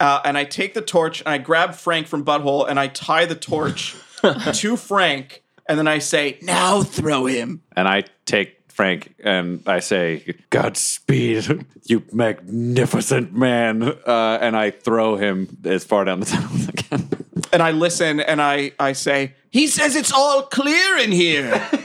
Uh, 0.00 0.20
and 0.24 0.38
I 0.38 0.44
take 0.44 0.74
the 0.74 0.80
torch 0.80 1.20
and 1.20 1.28
I 1.28 1.38
grab 1.38 1.74
Frank 1.74 2.06
from 2.06 2.24
Butthole 2.24 2.68
and 2.68 2.78
I 2.78 2.86
tie 2.86 3.24
the 3.24 3.34
torch 3.34 3.96
to 4.54 4.76
Frank. 4.76 5.42
And 5.68 5.78
then 5.78 5.88
I 5.88 5.98
say, 5.98 6.38
now 6.40 6.82
throw 6.82 7.26
him. 7.26 7.62
And 7.76 7.88
I 7.88 8.04
take 8.24 8.58
Frank 8.68 9.14
and 9.24 9.60
I 9.66 9.80
say, 9.80 10.36
Godspeed, 10.50 11.66
you 11.86 12.04
magnificent 12.12 13.34
man. 13.34 13.82
Uh, 13.82 14.38
and 14.40 14.56
I 14.56 14.70
throw 14.70 15.16
him 15.16 15.58
as 15.64 15.82
far 15.82 16.04
down 16.04 16.20
the 16.20 16.26
tunnel 16.26 16.54
as 16.54 16.68
I 16.68 16.72
can. 16.72 17.27
And 17.52 17.62
I 17.62 17.70
listen 17.72 18.20
and 18.20 18.40
I, 18.40 18.72
I 18.78 18.92
say, 18.92 19.34
he 19.50 19.66
says 19.66 19.96
it's 19.96 20.12
all 20.12 20.42
clear 20.42 20.98
in 20.98 21.12
here. 21.12 21.68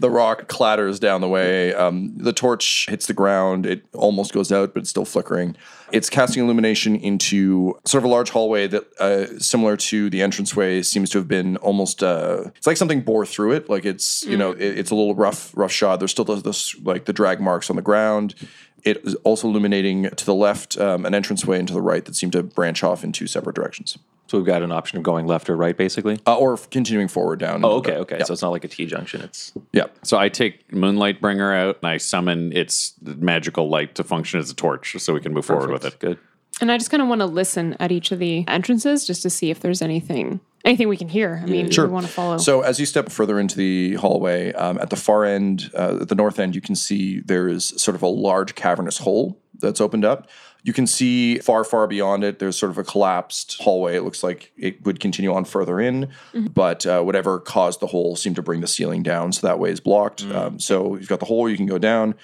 The 0.00 0.10
rock 0.10 0.48
clatters 0.48 0.98
down 0.98 1.20
the 1.20 1.28
way. 1.28 1.74
Um, 1.74 2.16
the 2.16 2.32
torch 2.32 2.86
hits 2.88 3.06
the 3.06 3.12
ground. 3.12 3.66
It 3.66 3.84
almost 3.92 4.32
goes 4.32 4.50
out, 4.50 4.72
but 4.72 4.80
it's 4.80 4.88
still 4.88 5.04
flickering. 5.04 5.56
It's 5.92 6.08
casting 6.08 6.42
illumination 6.42 6.96
into 6.96 7.78
sort 7.84 8.02
of 8.02 8.04
a 8.06 8.12
large 8.12 8.30
hallway 8.30 8.66
that, 8.68 8.84
uh, 8.98 9.38
similar 9.38 9.76
to 9.76 10.08
the 10.08 10.22
entranceway, 10.22 10.80
seems 10.82 11.10
to 11.10 11.18
have 11.18 11.28
been 11.28 11.58
almost. 11.58 12.02
Uh, 12.02 12.44
it's 12.56 12.66
like 12.66 12.78
something 12.78 13.02
bore 13.02 13.26
through 13.26 13.52
it. 13.52 13.68
Like 13.68 13.84
it's 13.84 14.24
you 14.24 14.38
know 14.38 14.52
it, 14.52 14.78
it's 14.78 14.90
a 14.90 14.94
little 14.94 15.14
rough, 15.14 15.54
rough 15.54 15.72
shot. 15.72 15.98
There's 15.98 16.12
still 16.12 16.24
this, 16.24 16.42
this 16.42 16.80
like 16.80 17.04
the 17.04 17.12
drag 17.12 17.40
marks 17.40 17.68
on 17.68 17.76
the 17.76 17.82
ground. 17.82 18.34
It 18.84 18.98
is 19.04 19.14
also 19.24 19.48
illuminating 19.48 20.10
to 20.10 20.26
the 20.26 20.34
left 20.34 20.78
um, 20.78 21.04
an 21.06 21.14
entranceway 21.14 21.58
and 21.58 21.68
to 21.68 21.74
the 21.74 21.82
right 21.82 22.04
that 22.04 22.14
seem 22.16 22.30
to 22.32 22.42
branch 22.42 22.82
off 22.82 23.04
in 23.04 23.12
two 23.12 23.26
separate 23.26 23.54
directions, 23.56 23.98
So 24.26 24.38
we've 24.38 24.46
got 24.46 24.62
an 24.62 24.72
option 24.72 24.96
of 24.98 25.04
going 25.04 25.26
left 25.26 25.50
or 25.50 25.56
right, 25.56 25.76
basically. 25.76 26.18
uh, 26.26 26.36
or 26.36 26.56
continuing 26.56 27.08
forward 27.08 27.38
down. 27.38 27.64
Oh, 27.64 27.72
okay, 27.78 27.96
okay. 27.96 28.18
Yeah. 28.18 28.24
So 28.24 28.32
it's 28.32 28.42
not 28.42 28.50
like 28.50 28.64
a 28.64 28.68
T 28.68 28.86
junction. 28.86 29.20
It's 29.22 29.52
yeah. 29.72 29.86
So 30.02 30.18
I 30.18 30.28
take 30.28 30.72
Moonlight 30.72 31.20
Bringer 31.20 31.52
out 31.54 31.78
and 31.82 31.90
I 31.90 31.96
summon 31.98 32.52
its 32.56 32.94
magical 33.02 33.68
light 33.68 33.94
to 33.96 34.04
function 34.04 34.40
as 34.40 34.50
a 34.50 34.54
torch 34.54 34.96
so 34.98 35.12
we 35.14 35.20
can 35.20 35.32
move 35.32 35.44
forward 35.46 35.70
with 35.70 35.84
it. 35.84 35.98
good. 35.98 36.18
And 36.60 36.70
I 36.70 36.76
just 36.76 36.90
kind 36.90 37.02
of 37.02 37.08
want 37.08 37.20
to 37.20 37.26
listen 37.26 37.76
at 37.80 37.90
each 37.90 38.12
of 38.12 38.18
the 38.18 38.44
entrances 38.46 39.06
just 39.06 39.22
to 39.22 39.30
see 39.30 39.50
if 39.50 39.60
there's 39.60 39.80
anything 39.80 40.40
anything 40.64 40.88
we 40.88 40.96
can 40.96 41.08
hear. 41.08 41.40
I 41.42 41.46
mean, 41.46 41.70
sure. 41.70 41.86
we 41.86 41.92
want 41.92 42.06
to 42.06 42.12
follow. 42.12 42.38
So 42.38 42.60
as 42.60 42.78
you 42.78 42.86
step 42.86 43.10
further 43.10 43.40
into 43.40 43.56
the 43.56 43.94
hallway, 43.94 44.52
um, 44.52 44.78
at 44.78 44.90
the 44.90 44.96
far 44.96 45.24
end, 45.24 45.70
uh, 45.74 45.98
at 46.02 46.08
the 46.08 46.14
north 46.14 46.38
end, 46.38 46.54
you 46.54 46.60
can 46.60 46.74
see 46.74 47.20
there 47.20 47.48
is 47.48 47.66
sort 47.76 47.94
of 47.94 48.02
a 48.02 48.08
large 48.08 48.54
cavernous 48.54 48.98
hole 48.98 49.40
that's 49.58 49.80
opened 49.80 50.04
up. 50.04 50.28
You 50.62 50.74
can 50.74 50.86
see 50.86 51.38
far, 51.38 51.64
far 51.64 51.86
beyond 51.86 52.22
it. 52.22 52.38
There's 52.38 52.58
sort 52.58 52.70
of 52.70 52.76
a 52.76 52.84
collapsed 52.84 53.62
hallway. 53.62 53.96
It 53.96 54.02
looks 54.02 54.22
like 54.22 54.52
it 54.58 54.84
would 54.84 55.00
continue 55.00 55.32
on 55.32 55.46
further 55.46 55.80
in, 55.80 56.10
but 56.34 56.84
uh, 56.84 57.02
whatever 57.02 57.38
caused 57.40 57.80
the 57.80 57.86
hole 57.86 58.14
seemed 58.14 58.36
to 58.36 58.42
bring 58.42 58.60
the 58.60 58.66
ceiling 58.66 59.02
down, 59.02 59.32
so 59.32 59.46
that 59.46 59.58
way 59.58 59.70
is 59.70 59.80
blocked. 59.80 60.22
Um, 60.24 60.58
so 60.58 60.96
you've 60.96 61.08
got 61.08 61.20
the 61.20 61.26
hole. 61.26 61.48
You 61.48 61.56
can 61.56 61.64
go 61.64 61.78
down. 61.78 62.14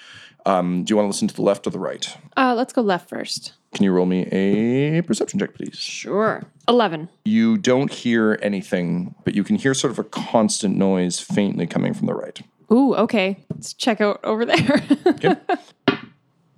Um, 0.45 0.83
do 0.83 0.91
you 0.91 0.97
want 0.97 1.05
to 1.05 1.09
listen 1.09 1.27
to 1.27 1.33
the 1.33 1.41
left 1.41 1.65
or 1.65 1.71
the 1.71 1.79
right? 1.79 2.15
uh, 2.37 2.53
let's 2.55 2.73
go 2.73 2.81
left 2.81 3.09
first. 3.09 3.53
Can 3.73 3.83
you 3.83 3.91
roll 3.91 4.05
me 4.05 4.25
a 4.31 5.01
perception 5.01 5.39
check, 5.39 5.53
please? 5.53 5.75
Sure. 5.75 6.43
11. 6.67 7.09
You 7.25 7.57
don't 7.57 7.91
hear 7.91 8.39
anything, 8.41 9.15
but 9.23 9.35
you 9.35 9.43
can 9.43 9.55
hear 9.55 9.73
sort 9.73 9.91
of 9.91 9.99
a 9.99 10.03
constant 10.03 10.77
noise 10.77 11.19
faintly 11.19 11.67
coming 11.67 11.93
from 11.93 12.07
the 12.07 12.13
right. 12.13 12.41
Ooh, 12.71 12.95
okay. 12.95 13.37
Let's 13.53 13.73
check 13.73 14.01
out 14.01 14.19
over 14.23 14.45
there. 14.45 14.83
okay. 15.05 15.35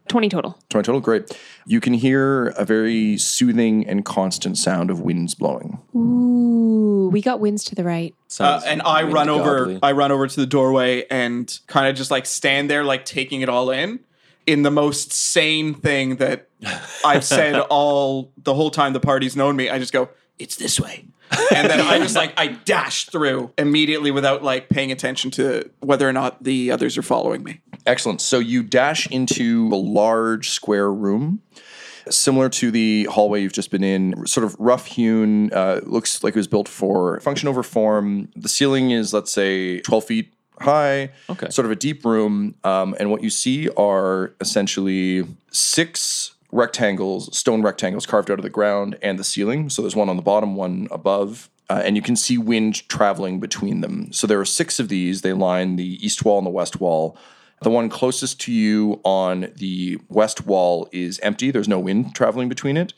20 0.08 0.28
total. 0.28 0.58
20 0.70 0.86
total, 0.86 1.02
great. 1.02 1.40
You 1.68 1.80
can 1.80 1.94
hear 1.94 2.48
a 2.58 2.66
very 2.66 3.18
soothing 3.18 3.88
and 3.88 4.04
constant 4.04 4.58
sound 4.58 4.90
of 4.90 5.02
winds 5.02 5.36
blowing. 5.36 5.80
Ooh, 5.96 7.10
we 7.14 7.22
got 7.22 7.40
winds 7.40 7.64
to 7.66 7.76
the 7.76 7.84
right. 7.84 8.16
Uh, 8.40 8.60
and 8.66 8.82
I 8.82 9.04
windy 9.04 9.14
run 9.14 9.30
over. 9.30 9.80
I 9.84 9.92
run 9.92 10.12
over 10.12 10.28
to 10.28 10.36
the 10.36 10.48
doorway 10.48 11.06
and 11.12 11.58
kind 11.68 11.88
of 11.88 11.96
just 11.96 12.10
like 12.10 12.26
stand 12.26 12.72
there, 12.72 12.84
like 12.84 13.06
taking 13.06 13.42
it 13.42 13.50
all 13.50 13.70
in, 13.70 14.00
in 14.48 14.64
the 14.64 14.72
most 14.72 15.14
sane 15.14 15.76
thing 15.76 16.16
that 16.16 16.49
I've 17.06 17.24
said 17.24 17.60
all 17.70 18.32
the 18.44 18.54
whole 18.54 18.70
time 18.72 18.94
the 18.94 19.00
party's 19.00 19.36
known 19.36 19.56
me. 19.56 19.70
I 19.70 19.80
just 19.80 19.94
go, 19.94 20.10
"It's 20.38 20.56
this 20.58 20.80
way," 20.80 21.06
and 21.56 21.70
then 21.70 21.80
I 21.82 22.00
just 22.00 22.16
like 22.16 22.34
I 22.38 22.48
dash 22.48 23.06
through 23.06 23.52
immediately 23.58 24.12
without 24.12 24.44
like 24.44 24.70
paying 24.70 24.92
attention 24.92 25.32
to 25.32 25.70
whether 25.80 26.08
or 26.08 26.14
not 26.14 26.44
the 26.44 26.72
others 26.72 26.98
are 26.98 27.02
following 27.04 27.44
me. 27.44 27.62
Excellent. 27.86 28.22
So 28.22 28.40
you 28.40 28.62
dash 28.64 29.08
into 29.10 29.70
a 29.72 29.78
large 29.78 30.50
square 30.50 30.92
room. 30.92 31.42
Similar 32.10 32.50
to 32.50 32.72
the 32.72 33.04
hallway 33.06 33.42
you've 33.44 33.54
just 33.54 33.70
been 33.70 33.84
in, 33.84 34.26
sort 34.26 34.44
of 34.44 34.56
rough 34.58 34.88
hewn, 34.88 35.54
uh, 35.54 35.82
looks 35.84 36.24
like 36.24 36.34
it 36.36 36.40
was 36.40 36.48
built 36.48 36.68
for 36.68 37.20
function 37.20 37.48
over 37.48 37.62
form. 37.62 38.30
The 38.36 38.50
ceiling 38.50 38.90
is, 38.90 39.14
let's 39.14 39.32
say, 39.32 39.80
12 39.82 40.04
feet 40.06 40.34
high, 40.60 41.12
Okay. 41.30 41.50
sort 41.52 41.66
of 41.68 41.72
a 41.72 41.76
deep 41.76 42.04
room. 42.04 42.56
Um, 42.64 42.96
and 43.00 43.12
what 43.12 43.22
you 43.22 43.30
see 43.30 43.70
are 43.78 44.34
essentially 44.42 45.24
six 45.52 46.32
rectangles, 46.52 47.36
stone 47.38 47.62
rectangles 47.62 48.06
carved 48.06 48.32
out 48.32 48.40
of 48.40 48.44
the 48.44 48.50
ground 48.50 48.98
and 49.02 49.20
the 49.20 49.24
ceiling. 49.24 49.70
So 49.70 49.82
there's 49.82 49.96
one 49.96 50.10
on 50.10 50.16
the 50.16 50.22
bottom, 50.22 50.56
one 50.56 50.88
above. 50.92 51.50
Uh, 51.70 51.82
and 51.86 51.96
you 51.96 52.02
can 52.02 52.16
see 52.16 52.38
wind 52.38 52.88
traveling 52.90 53.40
between 53.40 53.82
them. 53.82 54.12
So 54.12 54.26
there 54.26 54.40
are 54.40 54.46
six 54.46 54.80
of 54.80 54.90
these. 54.90 55.22
They 55.22 55.34
line 55.34 55.76
the 55.76 56.04
east 56.04 56.26
wall 56.26 56.40
and 56.40 56.48
the 56.48 56.52
west 56.52 56.80
wall. 56.80 57.16
The 57.62 57.70
one 57.70 57.90
closest 57.90 58.40
to 58.42 58.52
you 58.52 59.02
on 59.04 59.52
the 59.58 60.00
west 60.08 60.48
wall 60.48 60.88
is 60.92 61.20
empty. 61.20 61.52
There's 61.52 61.68
no 61.68 61.80
wind 61.80 62.16
traveling 62.16 62.50
between 62.50 62.78
it. 62.78 62.94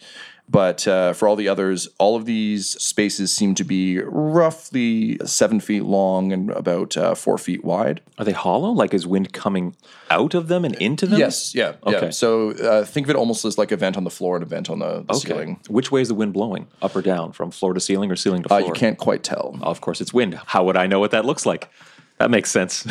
But 0.52 0.86
uh, 0.86 1.14
for 1.14 1.30
all 1.30 1.38
the 1.38 1.47
others, 1.47 1.88
all 1.97 2.18
of 2.18 2.26
these 2.26 2.72
spaces 2.72 3.32
seem 3.32 3.56
to 3.56 3.64
be 3.64 3.99
roughly 4.02 5.18
seven 5.26 5.62
feet 5.62 5.84
long 5.86 6.34
and 6.34 6.49
about 6.52 6.97
uh, 6.97 7.16
four 7.16 7.38
feet 7.38 7.64
wide. 7.64 8.02
Are 8.18 8.26
they 8.26 8.34
hollow? 8.34 8.70
Like 8.72 8.93
is 8.93 9.08
wind 9.08 9.32
coming 9.32 9.78
out 10.10 10.34
of 10.34 10.49
them 10.49 10.66
and 10.66 10.76
into 10.76 11.08
them? 11.08 11.20
Yes, 11.20 11.56
yeah, 11.56 11.76
yeah. 11.88 11.95
Okay. 11.97 12.12
So 12.12 12.52
uh, 12.52 12.84
think 12.84 13.06
of 13.08 13.12
it 13.12 13.16
almost 13.16 13.45
as 13.45 13.58
like 13.58 13.72
a 13.72 13.78
vent 13.78 13.95
on 13.95 14.04
the 14.04 14.10
floor 14.10 14.36
and 14.36 14.43
a 14.43 14.45
vent 14.45 14.70
on 14.70 14.80
the, 14.80 15.04
the 15.08 15.14
Okay. 15.14 15.28
ceiling. 15.30 15.60
Which 15.70 15.89
way 15.89 16.02
is 16.02 16.10
the 16.10 16.16
wind 16.16 16.34
blowing? 16.34 16.68
Up 16.82 16.93
or 16.95 17.02
down? 17.02 17.32
From 17.32 17.49
floor 17.52 17.74
to 17.74 17.80
ceiling 17.80 18.12
or 18.12 18.18
ceiling 18.18 18.43
to 18.43 18.54
Uh, 18.54 18.58
floor? 18.60 18.68
you 18.68 18.74
can't 18.74 18.97
quite 18.97 19.24
tell. 19.24 19.58
Of 19.62 19.80
course, 19.80 20.02
it's 20.02 20.14
wind. 20.14 20.38
How 20.47 20.66
would 20.66 20.76
I 20.76 20.86
know 20.86 20.99
what 20.99 21.12
that 21.12 21.24
looks 21.24 21.45
like? 21.45 21.70
That 22.18 22.30
makes 22.30 22.52
sense. 22.52 22.84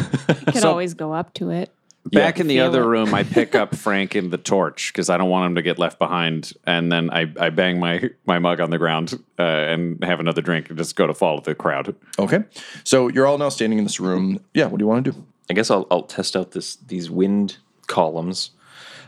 Could 0.52 0.64
always 0.72 0.94
go 0.94 1.12
up 1.12 1.34
to 1.34 1.50
it. 1.50 1.70
Back 2.06 2.40
in 2.40 2.46
the 2.46 2.60
other 2.60 2.82
it. 2.82 2.86
room, 2.86 3.14
I 3.14 3.24
pick 3.24 3.54
up 3.54 3.74
Frank 3.76 4.16
in 4.16 4.30
the 4.30 4.38
torch 4.38 4.92
because 4.92 5.10
I 5.10 5.18
don't 5.18 5.28
want 5.28 5.46
him 5.46 5.54
to 5.56 5.62
get 5.62 5.78
left 5.78 5.98
behind. 5.98 6.52
And 6.66 6.90
then 6.90 7.10
I, 7.10 7.32
I 7.38 7.50
bang 7.50 7.78
my, 7.78 8.10
my 8.26 8.38
mug 8.38 8.60
on 8.60 8.70
the 8.70 8.78
ground 8.78 9.22
uh, 9.38 9.42
and 9.42 10.02
have 10.02 10.18
another 10.18 10.40
drink 10.40 10.70
and 10.70 10.78
just 10.78 10.96
go 10.96 11.06
to 11.06 11.14
follow 11.14 11.40
the 11.40 11.54
crowd. 11.54 11.94
Okay. 12.18 12.44
So 12.84 13.08
you're 13.08 13.26
all 13.26 13.38
now 13.38 13.50
standing 13.50 13.78
in 13.78 13.84
this 13.84 14.00
room. 14.00 14.40
Yeah, 14.54 14.66
what 14.66 14.78
do 14.78 14.82
you 14.82 14.88
want 14.88 15.04
to 15.04 15.12
do? 15.12 15.26
I 15.50 15.52
guess 15.52 15.70
I'll, 15.70 15.86
I'll 15.90 16.04
test 16.04 16.36
out 16.36 16.52
this 16.52 16.76
these 16.76 17.10
wind 17.10 17.58
columns. 17.88 18.52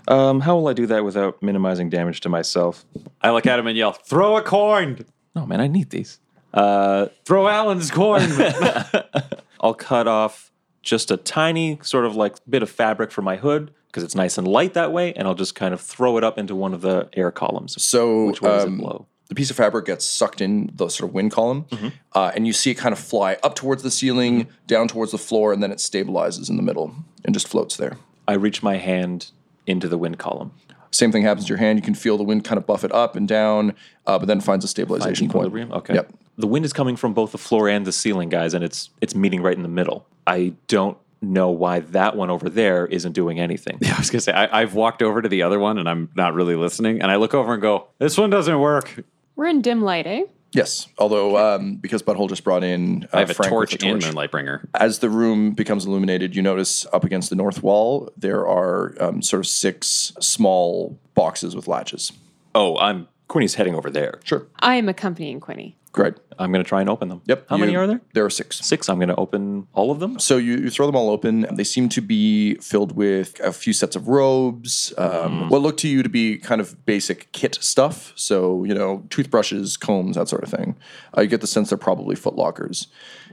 Um, 0.09 0.41
how 0.41 0.57
will 0.57 0.67
I 0.69 0.73
do 0.73 0.87
that 0.87 1.05
without 1.05 1.43
minimizing 1.43 1.89
damage 1.89 2.21
to 2.23 2.29
myself? 2.29 2.85
I 3.21 3.31
look 3.31 3.47
at 3.47 3.59
him 3.59 3.69
and 3.69 3.77
yell, 3.77 3.93
"Throw 3.93 4.37
a 4.37 4.43
coin! 4.43 5.05
No, 5.37 5.47
man, 5.47 5.61
I 5.61 5.69
need 5.69 5.91
these. 5.91 6.19
Uh, 6.53 7.07
Throw 7.25 7.47
Alan's 7.47 7.93
coin!" 7.93 8.29
I'll 9.61 9.75
cut 9.75 10.09
off 10.09 10.52
just 10.83 11.11
a 11.11 11.17
tiny 11.17 11.79
sort 11.83 12.05
of 12.05 12.17
like 12.17 12.37
bit 12.49 12.63
of 12.63 12.71
fabric 12.71 13.11
for 13.11 13.23
my 13.23 13.37
hood 13.37 13.73
because 13.87 14.03
it's 14.03 14.15
nice 14.15 14.39
and 14.39 14.49
light 14.49 14.75
that 14.75 14.93
way, 14.93 15.13
and 15.15 15.29
I'll 15.29 15.35
just 15.35 15.55
kind 15.55 15.75
of 15.75 15.81
throw 15.81 16.17
it 16.17 16.25
up 16.25 16.39
into 16.39 16.55
one 16.55 16.73
of 16.75 16.81
the 16.81 17.09
air 17.13 17.31
columns. 17.31 17.83
So 17.83 18.27
Which 18.27 18.41
way 18.43 18.51
does 18.51 18.65
um, 18.65 18.75
it 18.75 18.79
blow? 18.83 19.07
the 19.29 19.35
piece 19.35 19.51
of 19.51 19.57
fabric 19.57 19.85
gets 19.87 20.05
sucked 20.07 20.41
in 20.41 20.71
the 20.75 20.89
sort 20.89 21.09
of 21.11 21.15
wind 21.15 21.31
column, 21.33 21.65
Mm-hmm. 21.71 21.89
uh, 22.15 22.33
and 22.35 22.47
you 22.47 22.53
see 22.53 22.71
it 22.71 22.75
kind 22.75 22.93
of 22.93 22.99
fly 22.99 23.37
up 23.43 23.55
towards 23.55 23.83
the 23.83 23.91
ceiling, 23.91 24.47
down 24.67 24.89
towards 24.89 25.13
the 25.13 25.19
floor, 25.19 25.53
and 25.53 25.63
then 25.63 25.71
it 25.73 25.79
stabilizes 25.79 26.49
in 26.51 26.57
the 26.57 26.63
middle 26.63 26.95
and 27.25 27.35
just 27.35 27.49
floats 27.49 27.77
there. 27.77 27.97
I 28.27 28.35
reach 28.35 28.63
my 28.63 28.77
hand 28.77 29.31
into 29.67 29.89
the 29.89 29.99
wind 29.99 30.19
column. 30.19 30.53
Same 30.91 31.11
thing 31.13 31.23
happens 31.23 31.47
to 31.47 31.49
your 31.51 31.59
hand. 31.59 31.79
You 31.79 31.83
can 31.83 31.95
feel 31.95 32.19
the 32.19 32.25
wind 32.25 32.45
kind 32.45 32.59
of 32.59 32.67
buff 32.67 32.85
it 32.85 32.93
up 32.93 33.17
and 33.17 33.27
down, 33.27 33.75
uh, 34.07 34.19
but 34.19 34.27
then 34.27 34.41
finds 34.43 34.65
a 34.65 34.69
stabilization 34.69 35.29
point. 35.29 35.47
Equilibrium. 35.47 35.73
Okay. 35.73 35.95
Yep. 35.95 36.13
The 36.37 36.47
wind 36.47 36.65
is 36.67 36.73
coming 36.75 36.97
from 36.97 37.15
both 37.15 37.33
the 37.33 37.39
floor 37.39 37.69
and 37.69 37.87
the 37.87 37.93
ceiling, 37.93 38.29
guys, 38.29 38.53
and 38.55 38.63
it's 38.63 38.91
it's 39.01 39.15
meeting 39.15 39.41
right 39.43 39.57
in 39.57 39.63
the 39.63 39.69
middle. 39.69 40.07
I 40.27 40.55
don't 40.67 40.99
know 41.21 41.51
why 41.51 41.81
that 41.81 42.17
one 42.17 42.31
over 42.31 42.49
there 42.49 42.87
isn't 42.87 43.13
doing 43.13 43.39
anything. 43.39 43.79
Yeah, 43.81 43.95
I 43.95 43.99
was 43.99 44.11
gonna 44.11 44.21
say 44.21 44.33
I, 44.33 44.63
I've 44.63 44.75
walked 44.75 45.03
over 45.03 45.23
to 45.23 45.29
the 45.29 45.43
other 45.43 45.59
one 45.59 45.79
and 45.79 45.89
I'm 45.89 46.11
not 46.15 46.35
really 46.35 46.57
listening, 46.57 47.01
and 47.01 47.11
I 47.11 47.17
look 47.17 47.35
over 47.35 47.53
and 47.53 47.63
go, 47.63 47.89
"This 47.99 48.19
one 48.19 48.31
doesn't 48.31 48.59
work." 48.59 49.05
We're 49.37 49.47
in 49.47 49.63
dim 49.63 49.83
light, 49.83 50.07
eh? 50.07 50.25
Yes. 50.53 50.87
Although 50.99 51.39
um, 51.39 51.77
because 51.77 52.03
Butthole 52.03 52.29
just 52.29 52.45
brought 52.45 52.63
in, 52.63 53.05
uh, 53.05 53.17
I 53.17 53.21
have 53.21 53.31
a 53.31 53.35
Frank 53.35 53.51
with 53.51 53.71
torch, 53.71 53.79
the 53.79 53.89
and 53.89 54.05
Moonlight 54.05 54.31
Bringer. 54.31 54.69
As 54.75 54.99
the 54.99 55.09
room 55.09 55.53
becomes 55.53 55.87
illuminated, 55.87 56.37
you 56.37 56.43
notice 56.43 56.85
up 56.93 57.05
against 57.05 57.31
the 57.31 57.37
north 57.37 57.63
wall 57.63 58.13
there 58.17 58.47
are 58.47 58.95
um, 59.01 59.23
sort 59.23 59.41
of 59.41 59.47
six 59.47 60.13
small 60.21 60.99
boxes 61.15 61.57
with 61.57 61.69
latches. 61.69 62.13
Oh, 62.55 62.77
I'm 62.77 63.09
Quinny's 63.33 63.55
heading 63.55 63.75
over 63.75 63.89
there. 63.89 64.21
Sure. 64.25 64.47
I 64.61 64.75
am 64.75 64.91
accompanying 64.91 65.41
Quinny. 65.41 65.79
Great. 65.93 66.13
I'm 66.39 66.53
going 66.53 66.63
to 66.63 66.69
try 66.69 66.83
and 66.83 66.91
open 66.91 67.09
them. 67.09 67.23
Yep. 67.25 67.47
How 67.49 67.57
many 67.57 67.75
are 67.75 67.87
there? 67.87 68.03
There 68.13 68.27
are 68.27 68.31
six. 68.31 68.59
Six. 68.59 68.91
I'm 68.91 68.97
going 68.99 69.09
to 69.09 69.17
open 69.17 69.69
all 69.73 69.91
of 69.91 70.01
them. 70.01 70.19
So 70.19 70.37
you, 70.37 70.57
you 70.59 70.69
throw 70.69 70.85
them 70.85 70.95
all 70.97 71.09
open. 71.09 71.47
They 71.55 71.65
seem 71.65 71.89
to 71.91 72.03
be 72.03 72.57
filled 72.57 72.95
with 72.95 73.41
a 73.41 73.51
few 73.51 73.73
sets 73.73 73.97
of 73.97 74.07
robes, 74.09 74.93
um, 74.99 75.49
what 75.49 75.63
look 75.63 75.79
to 75.79 75.89
you 75.89 76.03
to 76.03 76.11
be 76.11 76.37
kind 76.37 76.61
of 76.61 76.85
basic 76.85 77.33
kit 77.33 77.57
stuff. 77.63 78.13
So, 78.17 78.65
you 78.65 78.75
know, 78.75 79.05
toothbrushes, 79.09 79.79
combs, 79.79 80.17
that 80.17 80.29
sort 80.29 80.43
of 80.45 80.51
thing. 80.51 80.77
Uh, 81.17 81.23
you 81.23 81.29
get 81.29 81.41
the 81.41 81.47
sense 81.47 81.71
they're 81.71 81.79
probably 81.79 82.17
foot 82.17 82.37
lockers. 82.37 82.89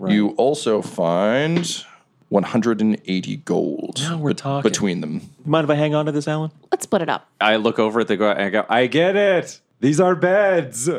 You 0.08 0.30
also 0.38 0.82
find 0.82 1.84
180 2.30 3.36
gold 3.38 4.00
Now 4.02 4.18
we're 4.18 4.30
bet- 4.30 4.38
talking. 4.38 4.70
between 4.70 5.02
them. 5.02 5.30
Mind 5.45 5.66
if 5.66 5.70
I 5.70 5.76
hang 5.76 5.93
on 5.95 6.06
to 6.06 6.12
this, 6.14 6.28
Alan? 6.28 6.52
Let's 6.72 6.84
split 6.84 7.02
it 7.02 7.10
up. 7.10 7.28
I 7.41 7.58
look 7.58 7.80
over 7.80 8.00
at 8.00 8.08
the 8.08 8.16
guy 8.18 8.32
and 8.32 8.41
I 8.43 8.50
go, 8.50 8.66
"I 8.70 8.88
get 8.88 9.16
it. 9.16 9.60
These 9.80 10.00
are 10.00 10.16
beds. 10.16 10.90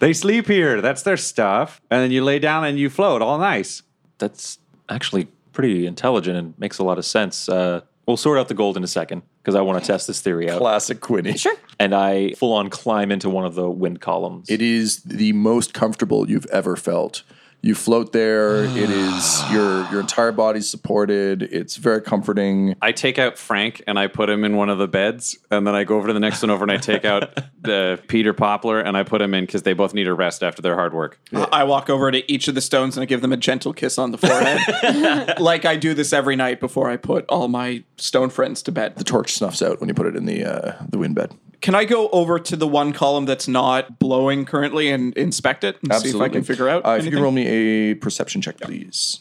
they 0.00 0.12
sleep 0.12 0.46
here. 0.46 0.80
That's 0.80 1.02
their 1.02 1.16
stuff. 1.16 1.80
And 1.90 2.02
then 2.02 2.10
you 2.10 2.24
lay 2.24 2.38
down 2.38 2.64
and 2.64 2.78
you 2.78 2.90
float, 2.90 3.22
all 3.22 3.38
nice." 3.38 3.82
That's 4.18 4.58
actually 4.88 5.28
pretty 5.52 5.86
intelligent 5.86 6.36
and 6.36 6.54
makes 6.58 6.78
a 6.78 6.84
lot 6.84 6.98
of 6.98 7.04
sense. 7.04 7.48
Uh, 7.48 7.82
we'll 8.06 8.16
sort 8.16 8.38
out 8.38 8.48
the 8.48 8.54
gold 8.54 8.76
in 8.76 8.84
a 8.84 8.88
second 8.88 9.22
because 9.42 9.54
I 9.54 9.60
want 9.60 9.82
to 9.82 9.86
test 9.86 10.06
this 10.06 10.20
theory 10.20 10.50
out. 10.50 10.58
Classic 10.58 11.00
Quinny. 11.00 11.36
Sure. 11.36 11.56
And 11.78 11.94
I 11.94 12.32
full 12.32 12.52
on 12.52 12.70
climb 12.70 13.10
into 13.10 13.28
one 13.28 13.44
of 13.44 13.54
the 13.54 13.68
wind 13.68 14.00
columns. 14.00 14.48
It 14.48 14.62
is 14.62 15.02
the 15.02 15.32
most 15.32 15.74
comfortable 15.74 16.28
you've 16.30 16.46
ever 16.46 16.76
felt. 16.76 17.22
You 17.64 17.76
float 17.76 18.12
there. 18.12 18.64
it 18.64 18.76
is 18.90 19.42
your 19.50 19.88
your 19.90 20.00
entire 20.00 20.32
body's 20.32 20.68
supported. 20.68 21.42
It's 21.42 21.76
very 21.76 22.02
comforting. 22.02 22.74
I 22.82 22.90
take 22.90 23.18
out 23.20 23.38
Frank 23.38 23.82
and 23.86 23.98
I 23.98 24.08
put 24.08 24.28
him 24.28 24.42
in 24.44 24.56
one 24.56 24.68
of 24.68 24.78
the 24.78 24.88
beds, 24.88 25.38
and 25.50 25.64
then 25.64 25.74
I 25.74 25.84
go 25.84 25.96
over 25.96 26.08
to 26.08 26.12
the 26.12 26.20
next 26.20 26.42
one 26.42 26.50
over 26.50 26.64
and 26.64 26.72
I 26.72 26.76
take 26.76 27.04
out 27.04 27.38
the 27.60 28.02
Peter 28.08 28.32
Poplar 28.32 28.80
and 28.80 28.96
I 28.96 29.04
put 29.04 29.22
him 29.22 29.32
in 29.32 29.46
because 29.46 29.62
they 29.62 29.74
both 29.74 29.94
need 29.94 30.08
a 30.08 30.14
rest 30.14 30.42
after 30.42 30.60
their 30.60 30.74
hard 30.74 30.92
work. 30.92 31.20
I 31.32 31.62
walk 31.62 31.88
over 31.88 32.10
to 32.10 32.32
each 32.32 32.48
of 32.48 32.56
the 32.56 32.60
stones 32.60 32.96
and 32.96 33.02
I 33.02 33.06
give 33.06 33.20
them 33.20 33.32
a 33.32 33.36
gentle 33.36 33.72
kiss 33.72 33.96
on 33.96 34.10
the 34.10 34.18
forehead, 34.18 35.38
like 35.40 35.64
I 35.64 35.76
do 35.76 35.94
this 35.94 36.12
every 36.12 36.34
night 36.34 36.58
before 36.58 36.90
I 36.90 36.96
put 36.96 37.24
all 37.28 37.46
my 37.46 37.84
stone 37.96 38.30
friends 38.30 38.62
to 38.64 38.72
bed. 38.72 38.96
The 38.96 39.04
torch 39.04 39.32
snuffs 39.34 39.62
out 39.62 39.78
when 39.78 39.88
you 39.88 39.94
put 39.94 40.06
it 40.06 40.16
in 40.16 40.26
the 40.26 40.44
uh, 40.44 40.82
the 40.88 40.98
wind 40.98 41.14
bed. 41.14 41.32
Can 41.62 41.76
I 41.76 41.84
go 41.84 42.08
over 42.10 42.40
to 42.40 42.56
the 42.56 42.66
one 42.66 42.92
column 42.92 43.24
that's 43.24 43.46
not 43.46 44.00
blowing 44.00 44.44
currently 44.44 44.90
and 44.90 45.16
inspect 45.16 45.62
it 45.62 45.78
and 45.82 45.94
see 45.94 46.10
if 46.10 46.20
I 46.20 46.28
can 46.28 46.42
figure 46.42 46.68
out? 46.68 46.84
Uh, 46.84 46.96
if 46.98 47.04
you 47.04 47.12
can 47.12 47.22
roll 47.22 47.32
me 47.32 47.46
a 47.46 47.94
perception 47.94 48.42
check, 48.42 48.58
please. 48.58 49.20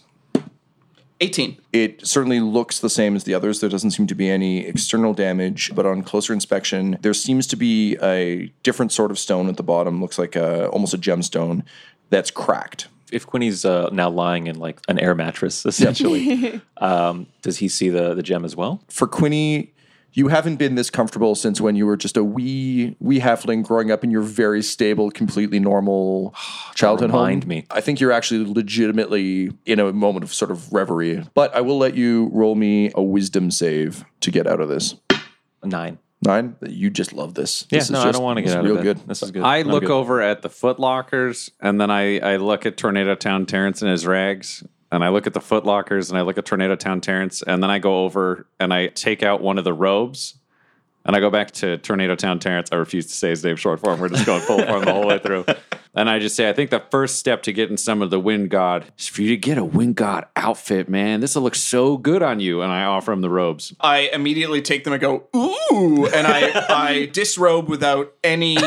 18. 1.22 1.58
It 1.72 2.06
certainly 2.06 2.39
looks 2.39 2.80
the 2.80 2.89
same 2.89 3.16
as 3.16 3.26
the 3.26 3.36
others. 3.36 3.60
There 3.60 3.70
doesn't 3.70 3.92
seem 3.92 4.08
to 4.08 4.16
be 4.16 4.28
any 4.28 4.66
external 4.66 5.14
damage, 5.14 5.72
but 5.76 5.86
on 5.86 6.02
closer 6.02 6.34
inspection, 6.34 6.98
there 7.02 7.14
seems 7.14 7.46
to 7.48 7.56
be 7.56 7.96
a 8.02 8.52
different 8.64 8.92
sort 8.92 9.12
of 9.12 9.20
stone 9.20 9.48
at 9.48 9.56
the 9.56 9.64
bottom. 9.64 10.02
Looks 10.02 10.18
like 10.18 10.36
a, 10.36 10.68
almost 10.70 10.96
a 10.96 10.98
gemstone 10.98 11.64
that's 12.10 12.32
cracked. 12.32 12.88
If 13.12 13.28
Quinny's 13.28 13.66
uh, 13.66 13.89
now 13.92 14.10
lying 14.10 14.48
in 14.48 14.58
like 14.58 14.80
an 14.88 14.98
air 14.98 15.14
mattress, 15.14 15.64
essentially, 15.64 16.60
um, 16.78 17.28
does 17.44 17.58
he 17.58 17.68
see 17.68 17.89
the 17.89 18.16
the 18.16 18.24
gem 18.24 18.46
as 18.46 18.56
well? 18.56 18.82
For 18.89 19.06
Quinny, 19.06 19.71
you 20.14 20.28
haven't 20.28 20.57
been 20.57 20.76
this 20.76 20.89
comfortable 20.89 21.36
since 21.36 21.62
when 21.62 21.76
you 21.76 21.86
were 21.86 21.95
just 21.97 22.18
a 22.18 22.24
wee 22.24 22.95
wee 22.99 23.20
halfling 23.20 23.64
growing 23.64 23.91
up 23.91 24.03
in 24.03 24.12
your 24.12 24.22
very 24.22 24.62
stable, 24.62 25.09
completely 25.12 25.59
normal 25.59 26.34
childhood 26.76 27.12
Remind 27.12 27.43
home. 27.43 27.49
me. 27.49 27.66
I 27.72 27.82
think 27.82 27.99
you're 27.99 28.12
actually 28.12 28.45
legitimately 28.45 29.51
in 29.66 29.80
a 29.80 29.91
moment 29.93 30.24
of 30.24 30.34
sort 30.34 30.51
of 30.51 30.72
reverie. 30.74 31.24
But 31.34 31.55
I 31.55 31.62
will 31.62 31.78
let 31.78 31.95
you 31.95 32.30
roll 32.34 32.55
me 32.55 32.91
a 32.95 33.01
wisdom 33.01 33.51
save 33.51 34.03
to 34.22 34.32
get 34.32 34.47
out 34.47 34.59
of 34.59 34.68
this. 34.70 34.95
Nine. 35.64 35.97
Nine. 36.24 36.55
You 36.68 36.89
just 36.89 37.14
love 37.14 37.34
this. 37.34 37.66
Yeah, 37.72 37.80
This 37.80 37.86
is 37.86 37.91
no, 37.91 38.01
I 38.01 38.12
don't 38.12 38.22
want 38.24 38.38
to 38.38 38.43
get 38.43 38.55
out 38.55 38.64
real 38.64 38.78
of 38.78 38.84
good. 38.84 38.97
good. 38.99 39.07
This 39.07 39.24
is 39.24 39.32
good. 39.32 39.41
I 39.43 39.59
I'm 39.59 39.68
look 39.68 39.82
good. 39.84 39.91
over 39.91 40.22
at 40.22 40.41
the 40.43 40.49
Foot 40.49 40.80
Lockers 40.80 41.49
and 41.59 41.80
then 41.82 41.89
I, 41.89 42.20
I 42.20 42.36
look 42.36 42.66
at 42.66 42.78
Tornado 42.78 43.16
Town 43.16 43.45
Terrence 43.45 43.82
and 43.82 43.89
his 43.89 44.05
rags. 44.05 44.64
And 44.92 45.04
I 45.04 45.10
look 45.10 45.28
at 45.28 45.34
the 45.34 45.42
Foot 45.42 45.66
Lockers 45.66 46.10
and 46.10 46.20
I 46.20 46.22
look 46.22 46.38
at 46.38 46.46
Tornado 46.46 46.76
Town 46.76 47.02
Terrence. 47.02 47.42
And 47.42 47.64
then 47.64 47.70
I 47.70 47.80
go 47.80 48.04
over 48.04 48.46
and 48.60 48.74
I 48.74 48.88
take 48.88 49.24
out 49.24 49.42
one 49.42 49.58
of 49.58 49.64
the 49.64 49.74
robes. 49.74 50.36
And 51.04 51.16
I 51.16 51.20
go 51.20 51.32
back 51.32 51.52
to 51.52 51.78
Tornado 51.78 52.16
Town 52.16 52.39
Terrence. 52.39 52.70
I 52.72 52.76
refuse 52.76 53.08
to 53.08 53.14
say 53.14 53.30
his 53.30 53.44
name 53.44 53.56
short 53.56 53.80
form. 53.80 54.00
We're 54.00 54.10
just 54.10 54.26
going 54.26 54.42
full 54.42 54.64
form 54.64 54.86
the 54.86 54.94
whole 54.94 55.08
way 55.08 55.18
through. 55.20 55.46
And 55.94 56.10
I 56.10 56.20
just 56.20 56.38
say, 56.38 56.48
I 56.48 56.54
think 56.54 56.70
the 56.70 56.84
first 56.89 57.20
step 57.20 57.44
to 57.44 57.52
getting 57.52 57.76
some 57.76 58.02
of 58.02 58.12
the 58.12 58.20
Wind 58.20 58.50
God 58.50 58.86
is 58.98 59.08
for 59.08 59.24
you 59.24 59.30
to 59.30 59.38
get 59.38 59.58
a 59.58 59.64
Wind 59.66 59.96
God 59.96 60.26
outfit, 60.38 60.88
man. 60.88 61.20
This 61.20 61.36
will 61.36 61.42
look 61.42 61.56
so 61.56 61.98
good 61.98 62.24
on 62.24 62.39
you. 62.39 62.62
And 62.62 62.72
I 62.72 62.86
offer 62.86 63.12
him 63.12 63.20
the 63.20 63.30
robes. 63.30 63.76
I 63.82 64.10
immediately 64.14 64.62
take 64.62 64.86
them 64.86 64.94
and 64.94 65.02
go, 65.02 65.28
ooh, 65.36 66.06
and 66.08 66.28
I, 66.28 66.66
I 66.70 67.06
disrobe 67.12 67.68
without 67.68 68.14
any 68.24 68.58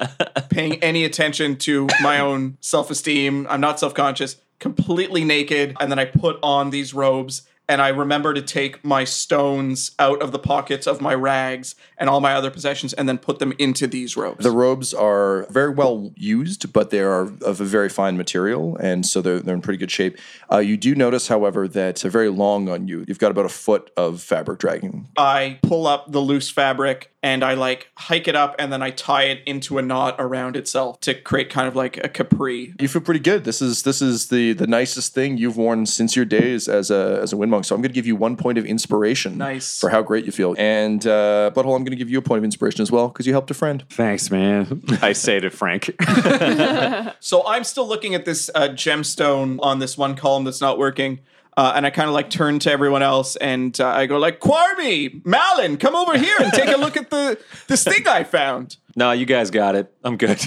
paying 0.50 0.82
any 0.82 1.04
attention 1.04 1.56
to 1.58 1.86
my 2.00 2.18
own 2.18 2.58
self 2.60 2.90
esteem. 2.90 3.46
I'm 3.48 3.60
not 3.60 3.78
self 3.78 3.94
conscious, 3.94 4.36
completely 4.62 5.24
naked. 5.24 5.76
And 5.80 5.90
then 5.90 5.98
I 5.98 6.06
put 6.06 6.38
on 6.42 6.70
these 6.70 6.94
robes 6.94 7.42
and 7.68 7.80
I 7.80 7.88
remember 7.88 8.34
to 8.34 8.42
take 8.42 8.84
my 8.84 9.04
stones 9.04 9.92
out 9.98 10.20
of 10.20 10.30
the 10.30 10.38
pockets 10.38 10.86
of 10.86 11.00
my 11.00 11.14
rags 11.14 11.74
and 11.96 12.08
all 12.08 12.20
my 12.20 12.34
other 12.34 12.50
possessions 12.50 12.92
and 12.92 13.08
then 13.08 13.18
put 13.18 13.38
them 13.38 13.52
into 13.58 13.86
these 13.86 14.16
robes. 14.16 14.42
The 14.42 14.50
robes 14.50 14.92
are 14.92 15.46
very 15.50 15.70
well 15.70 16.12
used, 16.16 16.72
but 16.72 16.90
they 16.90 17.00
are 17.00 17.32
of 17.42 17.60
a 17.60 17.64
very 17.64 17.88
fine 17.88 18.16
material, 18.16 18.76
and 18.76 19.06
so 19.06 19.22
they're, 19.22 19.40
they're 19.40 19.54
in 19.54 19.62
pretty 19.62 19.78
good 19.78 19.90
shape. 19.90 20.18
Uh, 20.50 20.58
you 20.58 20.76
do 20.76 20.94
notice, 20.94 21.28
however, 21.28 21.66
that 21.68 21.96
they're 21.96 22.10
very 22.10 22.30
long 22.30 22.68
on 22.68 22.88
you. 22.88 23.04
You've 23.06 23.20
got 23.20 23.30
about 23.30 23.46
a 23.46 23.50
foot 23.50 23.90
of 23.96 24.20
fabric 24.20 24.58
dragging. 24.58 25.08
I 25.16 25.58
pull 25.62 25.86
up 25.86 26.10
the 26.10 26.20
loose 26.20 26.50
fabric 26.50 27.11
and 27.22 27.44
I 27.44 27.54
like 27.54 27.90
hike 27.96 28.26
it 28.26 28.34
up 28.34 28.56
and 28.58 28.72
then 28.72 28.82
I 28.82 28.90
tie 28.90 29.24
it 29.24 29.42
into 29.46 29.78
a 29.78 29.82
knot 29.82 30.16
around 30.18 30.56
itself 30.56 31.00
to 31.00 31.14
create 31.14 31.50
kind 31.50 31.68
of 31.68 31.76
like 31.76 32.02
a 32.04 32.08
capri. 32.08 32.74
You 32.80 32.88
feel 32.88 33.02
pretty 33.02 33.20
good. 33.20 33.44
This 33.44 33.62
is 33.62 33.82
this 33.82 34.02
is 34.02 34.28
the 34.28 34.52
the 34.52 34.66
nicest 34.66 35.14
thing 35.14 35.38
you've 35.38 35.56
worn 35.56 35.86
since 35.86 36.16
your 36.16 36.24
days 36.24 36.68
as 36.68 36.90
a 36.90 37.20
as 37.22 37.32
a 37.32 37.36
wind 37.36 37.50
monk. 37.50 37.64
So 37.64 37.74
I'm 37.74 37.80
going 37.80 37.90
to 37.90 37.94
give 37.94 38.06
you 38.06 38.16
one 38.16 38.36
point 38.36 38.58
of 38.58 38.66
inspiration. 38.66 39.38
Nice. 39.38 39.78
for 39.78 39.90
how 39.90 40.02
great 40.02 40.24
you 40.24 40.32
feel. 40.32 40.54
And 40.58 41.06
uh, 41.06 41.50
butthole, 41.54 41.76
I'm 41.76 41.84
going 41.84 41.90
to 41.90 41.96
give 41.96 42.10
you 42.10 42.18
a 42.18 42.22
point 42.22 42.38
of 42.38 42.44
inspiration 42.44 42.82
as 42.82 42.90
well 42.90 43.08
because 43.08 43.26
you 43.26 43.32
helped 43.32 43.50
a 43.50 43.54
friend. 43.54 43.84
Thanks, 43.88 44.30
man. 44.30 44.82
I 45.02 45.12
say 45.12 45.40
to 45.40 45.50
Frank. 45.50 45.90
So 47.20 47.46
I'm 47.46 47.64
still 47.64 47.86
looking 47.86 48.14
at 48.14 48.24
this 48.24 48.50
uh, 48.54 48.68
gemstone 48.68 49.58
on 49.62 49.78
this 49.78 49.96
one 49.96 50.16
column 50.16 50.44
that's 50.44 50.60
not 50.60 50.76
working. 50.78 51.20
Uh, 51.56 51.72
and 51.76 51.84
I 51.84 51.90
kind 51.90 52.08
of 52.08 52.14
like 52.14 52.30
turn 52.30 52.58
to 52.60 52.70
everyone 52.72 53.02
else 53.02 53.36
and 53.36 53.78
uh, 53.78 53.88
I 53.88 54.06
go 54.06 54.18
like, 54.18 54.40
Quarmy, 54.40 55.24
Malin, 55.26 55.76
come 55.76 55.94
over 55.94 56.16
here 56.16 56.36
and 56.40 56.50
take 56.52 56.68
a 56.74 56.78
look 56.78 56.96
at 56.96 57.10
the 57.10 57.38
this 57.68 57.84
thing 57.84 58.08
I 58.08 58.24
found. 58.24 58.76
No, 58.96 59.12
you 59.12 59.26
guys 59.26 59.50
got 59.50 59.74
it. 59.74 59.92
I'm 60.02 60.16
good. 60.16 60.40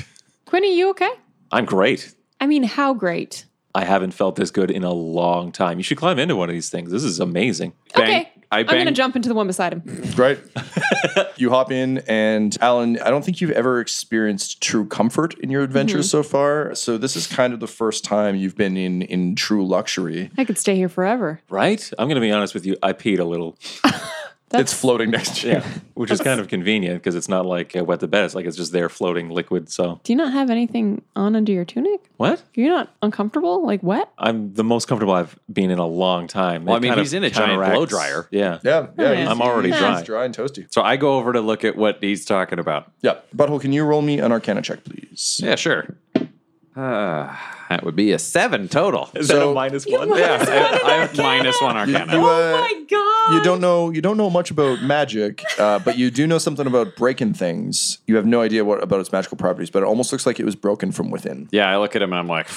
Quinny, 0.46 0.78
you 0.78 0.90
okay? 0.92 1.12
I'm 1.52 1.66
great. 1.66 2.14
I 2.40 2.48
mean, 2.48 2.64
how 2.64 2.94
great? 2.94 3.46
I 3.76 3.84
haven't 3.84 4.12
felt 4.12 4.36
this 4.36 4.52
good 4.52 4.72
in 4.72 4.84
a 4.84 4.94
long 4.94 5.52
time. 5.52 5.78
You 5.78 5.84
should 5.84 5.98
climb 5.98 6.18
into 6.18 6.36
one 6.36 6.50
of 6.50 6.54
these 6.54 6.70
things. 6.70 6.92
This 6.92 7.04
is 7.04 7.20
amazing. 7.20 7.74
Bang- 7.94 8.04
okay. 8.04 8.32
I 8.56 8.60
I'm 8.60 8.68
going 8.68 8.86
to 8.86 8.92
jump 8.94 9.16
into 9.16 9.28
the 9.28 9.36
one 9.36 9.48
beside 9.48 9.74
him. 9.74 9.84
Right. 10.16 10.40
you 11.38 11.50
hop 11.50 11.72
in, 11.72 11.98
and 12.08 12.58
Alan, 12.62 12.98
I 13.02 13.10
don't 13.10 13.26
think 13.26 13.42
you've 13.42 13.52
ever 13.52 13.82
experienced 13.82 14.62
true 14.62 14.86
comfort 14.86 15.38
in 15.40 15.50
your 15.50 15.62
adventures 15.62 16.08
mm-hmm. 16.08 16.18
so 16.18 16.24
far. 16.24 16.74
So 16.74 16.98
this 16.98 17.16
is 17.16 17.28
kind 17.28 17.54
of 17.54 17.60
the 17.60 17.68
first 17.68 18.06
time 18.06 18.36
you've 18.36 18.56
been 18.56 18.78
in 18.78 19.02
in 19.02 19.36
true 19.36 19.68
luxury. 19.68 20.32
I 20.38 20.46
could 20.46 20.58
stay 20.58 20.76
here 20.76 20.90
forever. 20.90 21.42
Right? 21.50 21.92
I'm 22.00 22.08
going 22.08 22.16
to 22.16 22.22
be 22.22 22.32
honest 22.32 22.54
with 22.54 22.66
you. 22.66 22.78
I 22.82 22.94
peed 22.94 23.20
a 23.20 23.26
little. 23.26 23.58
it's 24.62 24.74
floating 24.74 25.12
next 25.12 25.38
to 25.38 25.48
you. 25.48 25.54
Yeah. 25.54 25.68
Which 25.96 26.12
is 26.12 26.20
kind 26.20 26.40
of 26.42 26.48
convenient 26.50 27.02
because 27.02 27.16
it's 27.16 27.30
not 27.30 27.46
like 27.46 27.76
uh, 27.76 27.84
wet 27.84 28.02
the 28.02 28.08
bed. 28.08 28.26
It's 28.26 28.36
like 28.36 28.46
it's 28.46 28.58
just 28.58 28.72
there 28.74 28.90
floating 28.90 29.30
liquid. 29.30 29.70
So, 29.72 30.02
Do 30.04 30.12
you 30.12 30.18
not 30.18 30.34
have 30.34 30.50
anything 30.50 31.02
on 31.16 31.36
under 31.36 31.52
your 31.52 31.64
tunic? 31.66 32.02
what? 32.18 32.42
You're 32.54 32.70
not 32.70 32.94
uncomfortable? 33.02 33.66
Like 33.66 33.82
wet? 33.82 34.10
I'm 34.18 34.54
the 34.54 34.64
most 34.64 34.88
comfortable 34.88 35.14
I've 35.14 35.38
been 35.52 35.72
in 35.72 35.80
a 35.80 35.86
long 35.88 36.28
time. 36.28 36.66
Well, 36.66 36.76
I 36.76 36.80
mean, 36.80 36.98
he's 36.98 37.14
of 37.14 37.18
in 37.18 37.24
a 37.24 37.30
giant 37.30 37.64
blow 37.64 37.86
dryer. 37.86 38.28
Yeah. 38.32 38.60
Yeah, 38.64 38.88
yeah. 38.98 39.12
yeah. 39.12 39.16
he's- 39.16 39.30
I'm 39.30 39.42
already 39.42 39.70
he's 39.72 39.80
dry. 39.80 40.04
dry 40.04 40.26
and 40.26 40.36
toasty. 40.36 40.68
so 40.72 40.82
I 40.82 40.98
go 40.98 41.16
over 41.18 41.32
to 41.34 41.42
look 41.42 41.64
at 41.64 41.76
what 41.76 42.00
he's 42.02 42.26
talking 42.26 42.60
about. 42.60 42.92
Yeah, 43.02 43.20
butthole. 43.36 43.62
Can 43.62 43.72
you 43.74 43.84
roll 43.86 44.02
me 44.02 44.20
an 44.20 44.32
Arcana 44.32 44.62
check, 44.62 44.84
please? 44.84 45.40
Yeah, 45.44 45.56
sure. 45.56 45.96
Uh, 46.76 47.34
that 47.70 47.84
would 47.84 47.96
be 47.96 48.12
a 48.12 48.20
seven 48.20 48.68
total. 48.68 49.10
Is 49.16 49.28
So- 49.28 49.40
that 49.40 49.48
a 49.48 49.54
minus 49.62 49.86
one? 49.86 50.10
yeah, 50.18 50.44
I, 50.48 50.82
I 50.84 50.92
have 51.06 51.18
minus 51.18 51.60
one 51.62 51.78
arcana. 51.78 52.14
You, 52.14 52.20
uh, 52.20 52.30
Oh 52.30 52.60
my 52.60 52.84
god! 52.90 53.38
you 53.38 53.44
don't 53.44 53.62
know 53.62 53.90
you 53.90 54.02
don't 54.02 54.18
know 54.18 54.30
much 54.30 54.52
about 54.52 54.82
magic, 54.84 55.44
uh, 55.58 55.80
but 55.86 55.98
you 55.98 56.12
do 56.12 56.28
know 56.28 56.38
something 56.38 56.68
about 56.68 56.96
breaking 56.96 57.34
things. 57.34 58.00
You 58.08 58.16
have 58.18 58.26
no 58.26 58.42
idea 58.42 58.64
what 58.66 58.84
about 58.84 59.00
its 59.00 59.12
magical 59.12 59.38
properties, 59.38 59.70
but 59.70 59.84
it 59.84 59.86
almost 59.86 60.12
looks 60.12 60.26
like 60.26 60.40
it 60.40 60.46
was 60.46 60.56
broken 60.56 60.92
from 60.92 61.10
within. 61.12 61.48
Yeah, 61.52 61.70
I 61.70 61.78
look 61.78 61.96
at 61.96 62.02
him 62.02 62.12
and 62.14 62.20
I'm 62.20 62.28
like, 62.28 62.48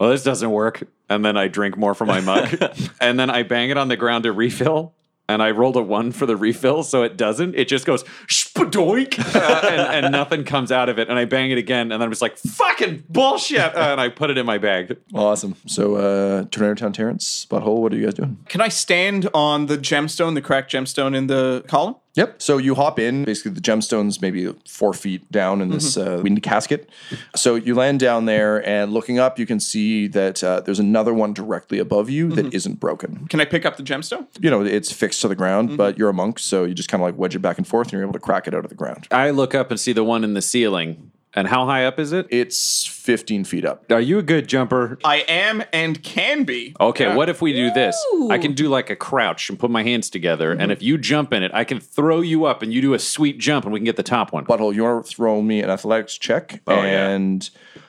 well, 0.00 0.10
this 0.10 0.22
doesn't 0.24 0.50
work. 0.50 0.82
And 1.08 1.24
then 1.24 1.36
I 1.36 1.46
drink 1.48 1.76
more 1.76 1.94
from 1.94 2.08
my 2.08 2.20
mug. 2.20 2.56
and 3.00 3.18
then 3.20 3.30
I 3.30 3.44
bang 3.44 3.70
it 3.70 3.78
on 3.78 3.86
the 3.88 3.96
ground 3.96 4.24
to 4.24 4.32
refill. 4.32 4.92
And 5.28 5.42
I 5.42 5.50
rolled 5.50 5.76
a 5.76 5.82
one 5.82 6.12
for 6.12 6.24
the 6.24 6.36
refill, 6.36 6.84
so 6.84 7.02
it 7.02 7.16
doesn't. 7.16 7.56
It 7.56 7.66
just 7.66 7.84
goes 7.84 8.04
spadoink, 8.28 9.18
uh, 9.34 9.66
and, 9.66 10.04
and 10.04 10.12
nothing 10.12 10.44
comes 10.44 10.70
out 10.70 10.88
of 10.88 10.98
it. 10.98 11.08
And 11.08 11.18
I 11.18 11.24
bang 11.24 11.50
it 11.50 11.58
again, 11.58 11.90
and 11.90 11.92
then 11.92 12.02
I'm 12.02 12.10
just 12.10 12.22
like, 12.22 12.38
fucking 12.38 13.04
bullshit. 13.08 13.58
Uh, 13.58 13.88
and 13.92 14.00
I 14.00 14.08
put 14.08 14.30
it 14.30 14.38
in 14.38 14.46
my 14.46 14.58
bag. 14.58 14.96
Awesome. 15.12 15.56
So, 15.66 15.96
uh, 15.96 16.44
Tornado 16.50 16.74
Town 16.74 16.92
Terrence, 16.92 17.46
butthole. 17.50 17.78
What 17.78 17.92
are 17.92 17.96
you 17.96 18.04
guys 18.04 18.14
doing? 18.14 18.38
Can 18.48 18.60
I 18.60 18.68
stand 18.68 19.28
on 19.34 19.66
the 19.66 19.76
gemstone, 19.76 20.34
the 20.34 20.42
cracked 20.42 20.72
gemstone 20.72 21.16
in 21.16 21.26
the 21.26 21.64
column? 21.66 21.96
Yep. 22.16 22.42
So 22.42 22.58
you 22.58 22.74
hop 22.74 22.98
in. 22.98 23.24
Basically, 23.24 23.52
the 23.52 23.60
gemstone's 23.60 24.20
maybe 24.20 24.52
four 24.66 24.92
feet 24.92 25.30
down 25.30 25.60
in 25.60 25.70
this 25.70 25.96
uh, 25.96 26.20
wind 26.22 26.42
casket. 26.42 26.88
So 27.34 27.54
you 27.54 27.74
land 27.74 28.00
down 28.00 28.24
there, 28.24 28.66
and 28.66 28.92
looking 28.92 29.18
up, 29.18 29.38
you 29.38 29.46
can 29.46 29.60
see 29.60 30.08
that 30.08 30.42
uh, 30.42 30.60
there's 30.60 30.78
another 30.78 31.12
one 31.12 31.34
directly 31.34 31.78
above 31.78 32.10
you 32.10 32.30
that 32.30 32.52
isn't 32.54 32.80
broken. 32.80 33.26
Can 33.28 33.40
I 33.40 33.44
pick 33.44 33.64
up 33.66 33.76
the 33.76 33.82
gemstone? 33.82 34.26
You 34.40 34.50
know, 34.50 34.62
it's 34.62 34.90
fixed 34.90 35.20
to 35.20 35.28
the 35.28 35.36
ground, 35.36 35.76
but 35.76 35.98
you're 35.98 36.08
a 36.08 36.14
monk, 36.14 36.38
so 36.38 36.64
you 36.64 36.74
just 36.74 36.88
kind 36.88 37.02
of 37.02 37.06
like 37.06 37.18
wedge 37.18 37.36
it 37.36 37.40
back 37.40 37.58
and 37.58 37.68
forth, 37.68 37.88
and 37.88 37.92
you're 37.92 38.02
able 38.02 38.14
to 38.14 38.18
crack 38.18 38.48
it 38.48 38.54
out 38.54 38.64
of 38.64 38.70
the 38.70 38.74
ground. 38.74 39.06
I 39.10 39.30
look 39.30 39.54
up 39.54 39.70
and 39.70 39.78
see 39.78 39.92
the 39.92 40.04
one 40.04 40.24
in 40.24 40.34
the 40.34 40.42
ceiling. 40.42 41.12
And 41.36 41.46
how 41.46 41.66
high 41.66 41.84
up 41.84 41.98
is 41.98 42.12
it? 42.12 42.26
It's 42.30 42.86
15 42.86 43.44
feet 43.44 43.66
up. 43.66 43.92
Are 43.92 44.00
you 44.00 44.18
a 44.18 44.22
good 44.22 44.48
jumper? 44.48 44.98
I 45.04 45.16
am 45.28 45.62
and 45.70 46.02
can 46.02 46.44
be. 46.44 46.74
Okay, 46.80 47.14
what 47.14 47.28
if 47.28 47.42
we 47.42 47.52
do 47.52 47.70
this? 47.72 47.94
I 48.30 48.38
can 48.38 48.54
do 48.54 48.68
like 48.68 48.88
a 48.88 48.96
crouch 48.96 49.50
and 49.50 49.58
put 49.58 49.70
my 49.70 49.82
hands 49.82 50.08
together, 50.08 50.52
and 50.52 50.72
if 50.72 50.82
you 50.82 50.96
jump 50.96 51.34
in 51.34 51.42
it, 51.42 51.50
I 51.52 51.64
can 51.64 51.78
throw 51.78 52.22
you 52.22 52.46
up 52.46 52.62
and 52.62 52.72
you 52.72 52.80
do 52.80 52.94
a 52.94 52.98
sweet 52.98 53.38
jump 53.38 53.66
and 53.66 53.74
we 53.74 53.80
can 53.80 53.84
get 53.84 53.96
the 53.96 54.02
top 54.02 54.32
one. 54.32 54.46
Butthole, 54.46 54.74
you 54.74 54.82
want 54.84 55.04
to 55.04 55.12
throw 55.14 55.42
me 55.42 55.60
an 55.62 55.68
athletics 55.68 56.16
check, 56.16 56.62
Oh, 56.66 56.74
yeah. 56.76 57.08
and 57.10 57.48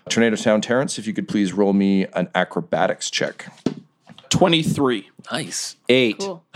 Tornado 0.09 0.35
Town 0.35 0.59
Terrence, 0.61 0.99
if 0.99 1.07
you 1.07 1.13
could 1.13 1.27
please 1.29 1.53
roll 1.53 1.71
me 1.73 2.05
an 2.13 2.27
acrobatics 2.35 3.09
check. 3.09 3.47
23. 4.29 5.09
Nice. 5.31 5.75
Eight. 5.89 6.19
Cool. 6.19 6.43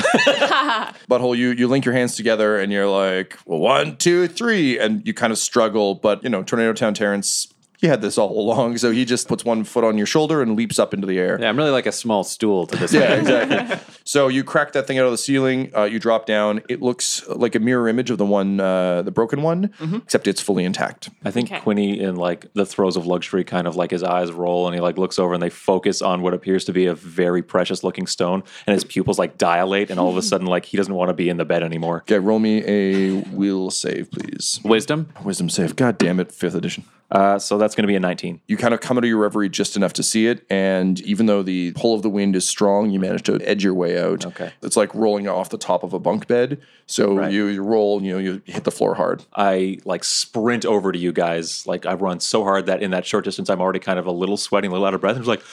butthole 1.09 1.37
you 1.37 1.49
you 1.51 1.67
link 1.67 1.85
your 1.85 1.93
hands 1.93 2.15
together 2.15 2.59
and 2.59 2.71
you're 2.71 2.87
like 2.87 3.37
well, 3.45 3.59
one 3.59 3.95
two 3.97 4.27
three 4.27 4.79
and 4.79 5.05
you 5.05 5.13
kind 5.13 5.31
of 5.31 5.37
struggle 5.37 5.95
but 5.95 6.23
you 6.23 6.29
know 6.29 6.43
tornado 6.43 6.73
town 6.73 6.93
terrence 6.93 7.50
he 7.81 7.87
had 7.87 8.01
this 8.01 8.17
all 8.17 8.39
along 8.39 8.77
so 8.77 8.91
he 8.91 9.03
just 9.03 9.27
puts 9.27 9.43
one 9.43 9.63
foot 9.63 9.83
on 9.83 9.97
your 9.97 10.05
shoulder 10.07 10.41
and 10.41 10.55
leaps 10.55 10.79
up 10.79 10.93
into 10.93 11.05
the 11.07 11.19
air 11.19 11.37
Yeah, 11.41 11.49
I'm 11.49 11.57
really 11.57 11.71
like 11.71 11.85
a 11.87 11.91
small 11.91 12.23
stool 12.23 12.67
to 12.67 12.77
this. 12.77 12.93
yeah 12.93 13.15
exactly 13.15 13.77
so 14.03 14.27
you 14.29 14.43
crack 14.43 14.71
that 14.73 14.87
thing 14.87 14.97
out 14.99 15.05
of 15.05 15.11
the 15.11 15.17
ceiling 15.17 15.71
uh, 15.75 15.83
you 15.83 15.99
drop 15.99 16.25
down 16.25 16.61
it 16.69 16.81
looks 16.81 17.27
like 17.27 17.55
a 17.55 17.59
mirror 17.59 17.87
image 17.89 18.09
of 18.11 18.17
the 18.17 18.25
one 18.25 18.59
uh, 18.59 19.01
the 19.01 19.11
broken 19.11 19.41
one 19.41 19.71
except 19.97 20.27
it's 20.27 20.41
fully 20.41 20.63
intact 20.63 21.09
I 21.25 21.31
think 21.31 21.51
Okay. 21.51 21.59
Quinny 21.59 21.99
in 21.99 22.15
like 22.17 22.53
the 22.53 22.65
throes 22.65 22.95
of 22.95 23.05
luxury 23.07 23.43
kind 23.43 23.65
of 23.67 23.75
like 23.75 23.91
his 23.91 24.03
eyes 24.03 24.31
roll 24.31 24.67
and 24.67 24.75
he 24.75 24.79
like 24.79 24.97
looks 24.97 25.17
over 25.19 25.33
and 25.33 25.41
they 25.41 25.49
focus 25.49 26.01
on 26.01 26.21
what 26.21 26.33
appears 26.35 26.63
to 26.65 26.73
be 26.73 26.85
a 26.85 26.93
very 26.95 27.41
precious 27.41 27.83
looking 27.83 28.05
stone 28.07 28.43
and 28.67 28.73
his 28.75 28.83
pupils 28.83 29.17
like 29.17 29.37
dilate 29.39 29.89
and 29.89 29.99
all 29.99 30.09
of 30.09 30.17
a 30.17 30.21
sudden 30.21 30.45
like 30.47 30.65
he 30.65 30.77
doesn't 30.77 30.93
want 30.93 31.09
to 31.09 31.13
be 31.13 31.29
in 31.29 31.37
the 31.37 31.45
bed 31.45 31.63
anymore. 31.63 31.97
okay 32.01 32.19
roll 32.19 32.37
me 32.39 32.63
a 32.67 33.21
will 33.31 33.71
save 33.71 34.11
please 34.11 34.59
Wisdom. 34.63 35.09
wisdom 35.23 35.49
save 35.49 35.75
god 35.75 35.97
damn 35.97 36.19
it 36.19 36.31
fifth 36.31 36.53
edition 36.55 36.83
Uh, 37.11 37.37
so 37.37 37.57
that's 37.57 37.75
going 37.75 37.83
to 37.83 37.87
be 37.87 37.95
a 37.95 37.99
19. 37.99 38.39
You 38.47 38.55
kind 38.55 38.73
of 38.73 38.79
come 38.79 38.97
out 38.97 39.03
of 39.03 39.07
your 39.09 39.17
reverie 39.17 39.49
just 39.49 39.75
enough 39.75 39.91
to 39.93 40.03
see 40.03 40.27
it, 40.27 40.45
and 40.49 40.99
even 41.01 41.25
though 41.25 41.43
the 41.43 41.73
pull 41.73 41.93
of 41.93 42.03
the 42.03 42.09
wind 42.09 42.37
is 42.37 42.47
strong, 42.47 42.89
you 42.89 43.01
manage 43.01 43.23
to 43.23 43.37
edge 43.41 43.63
your 43.65 43.73
way 43.73 44.01
out. 44.01 44.25
Okay. 44.25 44.51
It's 44.61 44.77
like 44.77 44.95
rolling 44.95 45.27
off 45.27 45.49
the 45.49 45.57
top 45.57 45.83
of 45.83 45.91
a 45.93 45.99
bunk 45.99 46.27
bed. 46.27 46.61
So 46.85 47.15
Right. 47.17 47.31
you, 47.31 47.47
you 47.47 47.61
roll, 47.63 48.01
you 48.01 48.13
know, 48.13 48.17
you 48.17 48.41
hit 48.45 48.63
the 48.63 48.71
floor 48.71 48.95
hard. 48.95 49.25
I 49.35 49.79
like 49.83 50.05
sprint 50.05 50.65
over 50.65 50.91
to 50.93 50.97
you 50.97 51.11
guys. 51.11 51.67
Like 51.67 51.85
I 51.85 51.95
run 51.95 52.21
so 52.21 52.43
hard 52.43 52.65
that 52.67 52.81
in 52.81 52.91
that 52.91 53.05
short 53.05 53.25
distance, 53.25 53.49
I'm 53.49 53.59
already 53.61 53.79
kind 53.79 53.99
of 53.99 54.05
a 54.05 54.11
little 54.11 54.37
sweating, 54.37 54.69
a 54.69 54.73
little 54.73 54.87
out 54.87 54.93
of 54.93 55.01
breath. 55.01 55.15
I'm 55.17 55.21
just 55.23 55.27
like, 55.27 55.43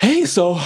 "Hey, 0.00 0.26
so 0.26 0.58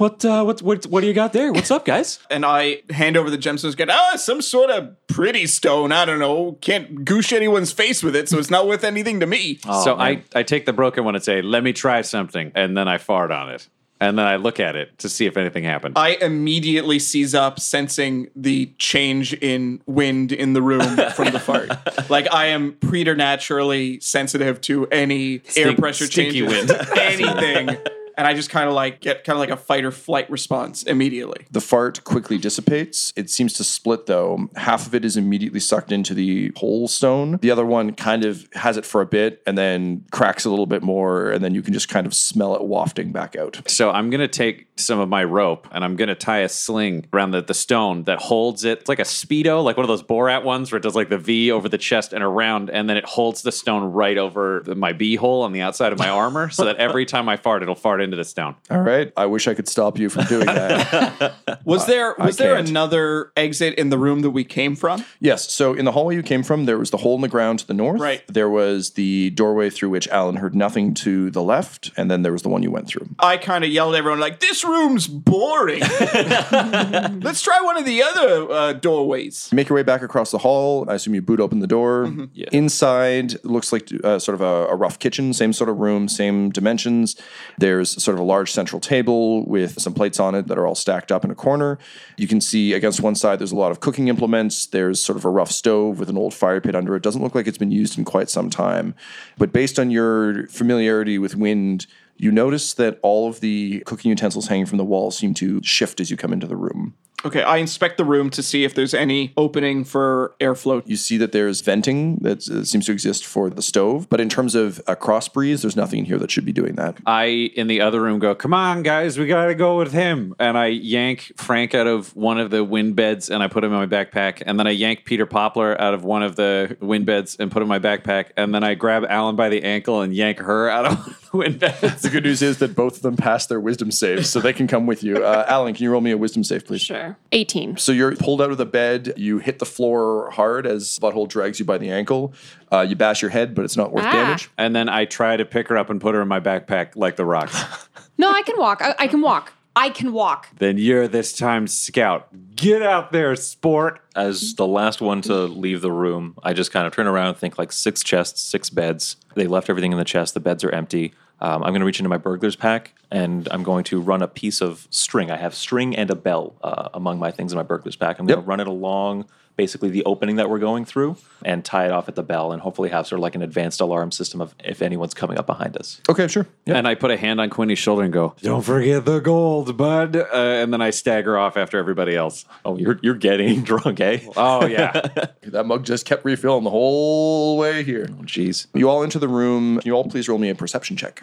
what? 0.00 0.24
Uh, 0.24 0.42
what? 0.44 0.62
What? 0.62 0.86
What 0.86 1.00
do 1.02 1.06
you 1.06 1.14
got 1.14 1.32
there? 1.32 1.52
What's 1.52 1.70
up, 1.70 1.84
guys?" 1.84 2.18
And 2.30 2.46
I 2.46 2.82
hand 2.90 3.16
over 3.16 3.28
the 3.28 3.38
gemstones. 3.38 3.76
Get 3.76 3.90
ah, 3.90 4.14
some 4.16 4.40
sort 4.40 4.70
of 4.70 4.94
pretty 5.08 5.46
stone. 5.46 5.92
I 5.92 6.04
don't 6.04 6.18
know. 6.18 6.58
Can't 6.60 7.04
goosh 7.04 7.32
anyone's 7.32 7.72
face 7.72 8.02
with 8.02 8.14
it, 8.14 8.28
so 8.28 8.38
it's 8.38 8.50
not 8.50 8.66
worth 8.66 8.84
anything 8.84 9.20
to 9.20 9.26
me. 9.26 9.56
so 9.56 9.96
I, 9.96 10.22
I 10.34 10.42
take 10.42 10.64
the 10.64 10.72
broken 10.72 11.04
one 11.04 11.14
and 11.14 11.24
say, 11.24 11.42
let 11.42 11.64
me 11.64 11.72
try 11.72 12.02
something. 12.02 12.52
And 12.54 12.76
then 12.76 12.88
I 12.88 12.98
fart 12.98 13.30
on 13.30 13.50
it. 13.50 13.68
And 14.02 14.18
then 14.18 14.26
I 14.26 14.36
look 14.36 14.58
at 14.58 14.76
it 14.76 14.98
to 15.00 15.10
see 15.10 15.26
if 15.26 15.36
anything 15.36 15.62
happened. 15.62 15.98
I 15.98 16.16
immediately 16.22 16.98
seize 16.98 17.34
up, 17.34 17.60
sensing 17.60 18.30
the 18.34 18.72
change 18.78 19.34
in 19.34 19.82
wind 19.84 20.32
in 20.32 20.54
the 20.54 20.62
room 20.62 20.96
from 21.14 21.32
the 21.32 21.38
fart. 21.38 21.70
Like 22.08 22.32
I 22.32 22.46
am 22.46 22.72
preternaturally 22.80 24.00
sensitive 24.00 24.62
to 24.62 24.86
any 24.86 25.42
air 25.54 25.76
pressure 25.76 26.06
stinky 26.06 26.40
changes, 26.40 26.70
wind. 26.70 26.88
anything, 26.98 27.76
and 28.20 28.26
I 28.26 28.34
just 28.34 28.50
kind 28.50 28.68
of 28.68 28.74
like 28.74 29.00
get 29.00 29.24
kind 29.24 29.34
of 29.34 29.40
like 29.40 29.48
a 29.48 29.56
fight 29.56 29.82
or 29.82 29.90
flight 29.90 30.30
response 30.30 30.82
immediately. 30.82 31.46
The 31.50 31.62
fart 31.62 32.04
quickly 32.04 32.36
dissipates. 32.36 33.14
It 33.16 33.30
seems 33.30 33.54
to 33.54 33.64
split 33.64 34.04
though. 34.04 34.50
Half 34.56 34.86
of 34.86 34.94
it 34.94 35.06
is 35.06 35.16
immediately 35.16 35.58
sucked 35.60 35.90
into 35.90 36.12
the 36.12 36.52
whole 36.56 36.86
stone. 36.86 37.38
The 37.40 37.50
other 37.50 37.64
one 37.64 37.94
kind 37.94 38.26
of 38.26 38.46
has 38.52 38.76
it 38.76 38.84
for 38.84 39.00
a 39.00 39.06
bit 39.06 39.42
and 39.46 39.56
then 39.56 40.04
cracks 40.10 40.44
a 40.44 40.50
little 40.50 40.66
bit 40.66 40.82
more, 40.82 41.30
and 41.30 41.42
then 41.42 41.54
you 41.54 41.62
can 41.62 41.72
just 41.72 41.88
kind 41.88 42.06
of 42.06 42.12
smell 42.12 42.54
it 42.54 42.62
wafting 42.62 43.10
back 43.10 43.36
out. 43.36 43.62
So 43.66 43.90
I'm 43.90 44.10
gonna 44.10 44.28
take 44.28 44.68
some 44.76 44.98
of 44.98 45.08
my 45.08 45.24
rope 45.24 45.66
and 45.72 45.82
I'm 45.82 45.96
gonna 45.96 46.14
tie 46.14 46.40
a 46.40 46.48
sling 46.50 47.06
around 47.14 47.30
the, 47.30 47.40
the 47.40 47.54
stone 47.54 48.04
that 48.04 48.18
holds 48.20 48.64
it. 48.66 48.80
It's 48.80 48.88
like 48.90 48.98
a 48.98 49.04
speedo, 49.04 49.64
like 49.64 49.78
one 49.78 49.84
of 49.84 49.88
those 49.88 50.02
Borat 50.02 50.44
ones 50.44 50.70
where 50.70 50.76
it 50.76 50.82
does 50.82 50.94
like 50.94 51.08
the 51.08 51.16
V 51.18 51.50
over 51.50 51.70
the 51.70 51.78
chest 51.78 52.12
and 52.12 52.22
around, 52.22 52.68
and 52.68 52.86
then 52.90 52.98
it 52.98 53.06
holds 53.06 53.40
the 53.40 53.50
stone 53.52 53.84
right 53.84 54.18
over 54.18 54.62
the- 54.66 54.74
my 54.74 54.92
bee 54.92 55.16
hole 55.16 55.40
on 55.42 55.52
the 55.52 55.62
outside 55.62 55.92
of 55.94 55.98
my 55.98 56.10
armor, 56.10 56.50
so 56.50 56.66
that 56.66 56.76
every 56.76 57.06
time 57.06 57.26
I 57.30 57.36
fart, 57.38 57.62
it'll 57.62 57.74
fart 57.74 58.02
into 58.10 58.16
the 58.16 58.24
stone. 58.24 58.56
All 58.70 58.80
right. 58.80 59.12
I 59.16 59.26
wish 59.26 59.46
I 59.46 59.54
could 59.54 59.68
stop 59.68 59.98
you 59.98 60.10
from 60.10 60.24
doing 60.24 60.46
that. 60.46 61.60
Was 61.64 61.86
there 61.86 62.14
was 62.18 62.36
there 62.36 62.56
can't. 62.56 62.68
another 62.68 63.32
exit 63.36 63.74
in 63.74 63.90
the 63.90 63.98
room 63.98 64.22
that 64.22 64.30
we 64.30 64.42
came 64.44 64.74
from? 64.74 65.04
Yes. 65.20 65.52
So 65.52 65.74
in 65.74 65.84
the 65.84 65.92
hallway 65.92 66.16
you 66.16 66.22
came 66.22 66.42
from, 66.42 66.64
there 66.64 66.78
was 66.78 66.90
the 66.90 66.96
hole 66.96 67.14
in 67.14 67.20
the 67.20 67.28
ground 67.28 67.60
to 67.60 67.66
the 67.66 67.74
north. 67.74 68.00
Right. 68.00 68.22
There 68.26 68.48
was 68.48 68.90
the 68.92 69.30
doorway 69.30 69.70
through 69.70 69.90
which 69.90 70.08
Alan 70.08 70.36
heard 70.36 70.54
nothing 70.54 70.94
to 70.94 71.30
the 71.30 71.42
left, 71.42 71.90
and 71.96 72.10
then 72.10 72.22
there 72.22 72.32
was 72.32 72.42
the 72.42 72.48
one 72.48 72.62
you 72.62 72.70
went 72.70 72.88
through. 72.88 73.08
I 73.18 73.36
kind 73.36 73.62
of 73.64 73.70
yelled 73.70 73.94
at 73.94 73.98
everyone 73.98 74.20
like, 74.20 74.40
"This 74.40 74.64
room's 74.64 75.06
boring. 75.06 75.80
Let's 76.50 77.42
try 77.42 77.60
one 77.62 77.76
of 77.76 77.84
the 77.84 78.02
other 78.02 78.50
uh, 78.50 78.72
doorways." 78.74 79.50
Make 79.52 79.68
your 79.68 79.76
way 79.76 79.82
back 79.82 80.02
across 80.02 80.30
the 80.30 80.38
hall. 80.38 80.88
I 80.88 80.94
assume 80.94 81.14
you 81.14 81.22
boot 81.22 81.40
open 81.40 81.60
the 81.60 81.66
door. 81.66 82.06
Mm-hmm. 82.06 82.42
Inside 82.52 83.44
looks 83.44 83.72
like 83.72 83.88
uh, 84.02 84.18
sort 84.18 84.34
of 84.34 84.40
a, 84.40 84.66
a 84.68 84.76
rough 84.76 84.98
kitchen, 84.98 85.32
same 85.32 85.52
sort 85.52 85.68
of 85.70 85.78
room, 85.78 86.08
same 86.08 86.50
dimensions. 86.50 87.16
There's 87.58 87.99
sort 88.02 88.14
of 88.14 88.20
a 88.20 88.24
large 88.24 88.52
central 88.52 88.80
table 88.80 89.44
with 89.46 89.80
some 89.80 89.94
plates 89.94 90.18
on 90.18 90.34
it 90.34 90.46
that 90.48 90.58
are 90.58 90.66
all 90.66 90.74
stacked 90.74 91.12
up 91.12 91.24
in 91.24 91.30
a 91.30 91.34
corner. 91.34 91.78
You 92.16 92.26
can 92.26 92.40
see 92.40 92.72
against 92.72 93.00
one 93.00 93.14
side 93.14 93.38
there's 93.38 93.52
a 93.52 93.56
lot 93.56 93.70
of 93.70 93.80
cooking 93.80 94.08
implements. 94.08 94.66
There's 94.66 95.00
sort 95.00 95.16
of 95.16 95.24
a 95.24 95.30
rough 95.30 95.50
stove 95.50 95.98
with 95.98 96.08
an 96.08 96.16
old 96.16 96.34
fire 96.34 96.60
pit 96.60 96.74
under 96.74 96.96
it. 96.96 97.02
Doesn't 97.02 97.22
look 97.22 97.34
like 97.34 97.46
it's 97.46 97.58
been 97.58 97.70
used 97.70 97.98
in 97.98 98.04
quite 98.04 98.30
some 98.30 98.50
time. 98.50 98.94
But 99.38 99.52
based 99.52 99.78
on 99.78 99.90
your 99.90 100.46
familiarity 100.48 101.18
with 101.18 101.36
wind, 101.36 101.86
you 102.16 102.30
notice 102.30 102.74
that 102.74 102.98
all 103.02 103.28
of 103.28 103.40
the 103.40 103.80
cooking 103.86 104.10
utensils 104.10 104.48
hanging 104.48 104.66
from 104.66 104.78
the 104.78 104.84
wall 104.84 105.10
seem 105.10 105.32
to 105.34 105.62
shift 105.62 106.00
as 106.00 106.10
you 106.10 106.16
come 106.16 106.32
into 106.32 106.46
the 106.46 106.56
room. 106.56 106.94
Okay, 107.24 107.42
I 107.42 107.58
inspect 107.58 107.98
the 107.98 108.04
room 108.04 108.30
to 108.30 108.42
see 108.42 108.64
if 108.64 108.74
there's 108.74 108.94
any 108.94 109.32
opening 109.36 109.84
for 109.84 110.34
airflow. 110.40 110.82
You 110.86 110.96
see 110.96 111.18
that 111.18 111.32
there's 111.32 111.60
venting 111.60 112.16
that 112.16 112.48
uh, 112.48 112.64
seems 112.64 112.86
to 112.86 112.92
exist 112.92 113.26
for 113.26 113.50
the 113.50 113.60
stove, 113.60 114.08
but 114.08 114.20
in 114.20 114.28
terms 114.28 114.54
of 114.54 114.80
a 114.86 114.96
cross 114.96 115.28
breeze, 115.28 115.62
there's 115.62 115.76
nothing 115.76 116.00
in 116.00 116.04
here 116.06 116.18
that 116.18 116.30
should 116.30 116.46
be 116.46 116.52
doing 116.52 116.76
that. 116.76 116.96
I 117.04 117.24
in 117.24 117.66
the 117.66 117.82
other 117.82 118.00
room 118.00 118.20
go, 118.20 118.34
come 118.34 118.54
on, 118.54 118.82
guys, 118.82 119.18
we 119.18 119.26
gotta 119.26 119.54
go 119.54 119.76
with 119.76 119.92
him. 119.92 120.34
And 120.38 120.56
I 120.56 120.66
yank 120.68 121.32
Frank 121.36 121.74
out 121.74 121.86
of 121.86 122.16
one 122.16 122.38
of 122.38 122.50
the 122.50 122.64
wind 122.64 122.96
beds 122.96 123.28
and 123.28 123.42
I 123.42 123.48
put 123.48 123.64
him 123.64 123.72
in 123.72 123.78
my 123.78 123.86
backpack. 123.86 124.42
And 124.46 124.58
then 124.58 124.66
I 124.66 124.70
yank 124.70 125.04
Peter 125.04 125.26
Poplar 125.26 125.78
out 125.80 125.92
of 125.92 126.04
one 126.04 126.22
of 126.22 126.36
the 126.36 126.76
wind 126.80 127.04
beds 127.04 127.36
and 127.36 127.50
put 127.50 127.62
him 127.62 127.70
in 127.70 127.82
my 127.82 127.96
backpack. 127.96 128.30
And 128.36 128.54
then 128.54 128.64
I 128.64 128.74
grab 128.74 129.04
Alan 129.08 129.36
by 129.36 129.50
the 129.50 129.62
ankle 129.62 130.00
and 130.00 130.14
yank 130.14 130.38
her 130.38 130.70
out 130.70 130.86
of 130.86 131.20
the 131.32 131.36
wind 131.36 131.58
beds. 131.58 132.02
The 132.02 132.08
good 132.08 132.24
news 132.24 132.40
is 132.40 132.58
that 132.58 132.74
both 132.74 132.96
of 132.96 133.02
them 133.02 133.16
passed 133.16 133.48
their 133.50 133.60
wisdom 133.60 133.90
saves, 133.90 134.30
so 134.30 134.40
they 134.40 134.52
can 134.52 134.66
come 134.66 134.86
with 134.86 135.02
you. 135.02 135.24
Uh, 135.24 135.44
Alan, 135.46 135.74
can 135.74 135.84
you 135.84 135.90
roll 135.90 136.00
me 136.00 136.12
a 136.12 136.18
wisdom 136.18 136.44
save, 136.44 136.66
please? 136.66 136.80
Sure. 136.80 137.09
18. 137.32 137.76
So 137.76 137.92
you're 137.92 138.14
pulled 138.16 138.40
out 138.42 138.50
of 138.50 138.58
the 138.58 138.66
bed. 138.66 139.12
You 139.16 139.38
hit 139.38 139.58
the 139.58 139.66
floor 139.66 140.30
hard 140.30 140.66
as 140.66 140.98
Butthole 140.98 141.28
drags 141.28 141.58
you 141.58 141.64
by 141.64 141.78
the 141.78 141.90
ankle. 141.90 142.32
Uh, 142.72 142.80
you 142.88 142.96
bash 142.96 143.22
your 143.22 143.30
head, 143.30 143.54
but 143.54 143.64
it's 143.64 143.76
not 143.76 143.92
worth 143.92 144.04
Ah. 144.04 144.12
damage. 144.12 144.50
And 144.58 144.74
then 144.74 144.88
I 144.88 145.04
try 145.04 145.36
to 145.36 145.44
pick 145.44 145.68
her 145.68 145.76
up 145.78 145.90
and 145.90 146.00
put 146.00 146.14
her 146.14 146.22
in 146.22 146.28
my 146.28 146.40
backpack 146.40 146.96
like 146.96 147.16
the 147.16 147.24
rocks. 147.24 147.62
No, 148.18 148.30
I 148.30 148.42
can 148.42 148.58
walk. 148.58 148.82
I, 148.82 148.94
I 148.98 149.06
can 149.06 149.22
walk. 149.22 149.54
I 149.74 149.88
can 149.88 150.12
walk. 150.12 150.48
then 150.58 150.76
you're 150.76 151.08
this 151.08 151.32
time 151.34 151.66
scout. 151.66 152.28
Get 152.54 152.82
out 152.82 153.12
there, 153.12 153.34
sport. 153.34 154.00
As 154.14 154.54
the 154.56 154.66
last 154.66 155.00
one 155.00 155.22
to 155.22 155.34
leave 155.44 155.80
the 155.80 155.90
room, 155.90 156.34
I 156.42 156.52
just 156.52 156.70
kind 156.70 156.86
of 156.86 156.94
turn 156.94 157.06
around 157.06 157.28
and 157.28 157.36
think 157.38 157.56
like 157.56 157.72
six 157.72 158.02
chests, 158.02 158.42
six 158.42 158.68
beds. 158.68 159.16
They 159.36 159.46
left 159.46 159.70
everything 159.70 159.92
in 159.92 159.96
the 159.96 160.04
chest. 160.04 160.34
The 160.34 160.40
beds 160.40 160.62
are 160.64 160.70
empty. 160.70 161.14
Um, 161.40 161.62
I'm 161.62 161.70
going 161.70 161.80
to 161.80 161.86
reach 161.86 161.98
into 162.00 162.08
my 162.10 162.18
burglar's 162.18 162.56
pack 162.56 162.92
and 163.10 163.48
I'm 163.50 163.62
going 163.62 163.84
to 163.84 164.00
run 164.00 164.22
a 164.22 164.28
piece 164.28 164.60
of 164.60 164.86
string. 164.90 165.30
I 165.30 165.36
have 165.36 165.54
string 165.54 165.96
and 165.96 166.10
a 166.10 166.14
bell 166.14 166.54
uh, 166.62 166.88
among 166.94 167.18
my 167.18 167.30
things 167.30 167.52
in 167.52 167.56
my 167.56 167.62
burglar's 167.62 167.96
pack. 167.96 168.18
I'm 168.18 168.26
going 168.26 168.38
Yep. 168.38 168.44
to 168.44 168.48
run 168.48 168.60
it 168.60 168.66
along 168.68 169.26
basically 169.56 169.90
the 169.90 170.04
opening 170.04 170.36
that 170.36 170.48
we're 170.48 170.58
going 170.58 170.84
through 170.84 171.16
and 171.44 171.64
tie 171.64 171.84
it 171.86 171.92
off 171.92 172.08
at 172.08 172.14
the 172.14 172.22
bell 172.22 172.52
and 172.52 172.62
hopefully 172.62 172.88
have 172.88 173.06
sort 173.06 173.18
of 173.18 173.22
like 173.22 173.34
an 173.34 173.42
advanced 173.42 173.80
alarm 173.80 174.10
system 174.10 174.40
of 174.40 174.54
if 174.64 174.80
anyone's 174.82 175.12
coming 175.14 175.38
up 175.38 175.46
behind 175.46 175.76
us. 175.76 176.00
Okay, 176.08 176.28
sure. 176.28 176.46
Yeah. 176.64 176.76
And 176.76 176.88
I 176.88 176.94
put 176.94 177.10
a 177.10 177.16
hand 177.16 177.40
on 177.40 177.50
Quinny's 177.50 177.78
shoulder 177.78 178.02
and 178.04 178.12
go, 178.12 178.34
Don't 178.42 178.62
forget 178.62 179.04
the 179.04 179.20
gold, 179.20 179.76
bud. 179.76 180.16
Uh, 180.16 180.26
and 180.32 180.72
then 180.72 180.80
I 180.80 180.90
stagger 180.90 181.36
off 181.38 181.56
after 181.56 181.78
everybody 181.78 182.16
else. 182.16 182.44
Oh, 182.64 182.76
you're, 182.78 182.98
you're 183.02 183.14
getting 183.14 183.62
drunk, 183.64 184.00
eh? 184.00 184.20
Oh, 184.36 184.66
yeah. 184.66 185.08
That 185.50 185.66
mug 185.66 185.84
just 185.84 186.06
kept 186.06 186.24
refilling 186.24 186.62
the 186.62 186.70
whole 186.70 187.58
way 187.58 187.82
here. 187.82 188.06
Oh, 188.10 188.22
Jeez. 188.22 188.66
You 188.72 188.88
all 188.88 189.02
enter 189.02 189.18
the 189.18 189.26
room. 189.28 189.78
Can 189.80 189.86
you 189.88 189.94
all 189.94 190.04
please 190.04 190.28
roll 190.28 190.38
me 190.38 190.48
a 190.48 190.54
perception 190.54 190.96
check? 190.96 191.22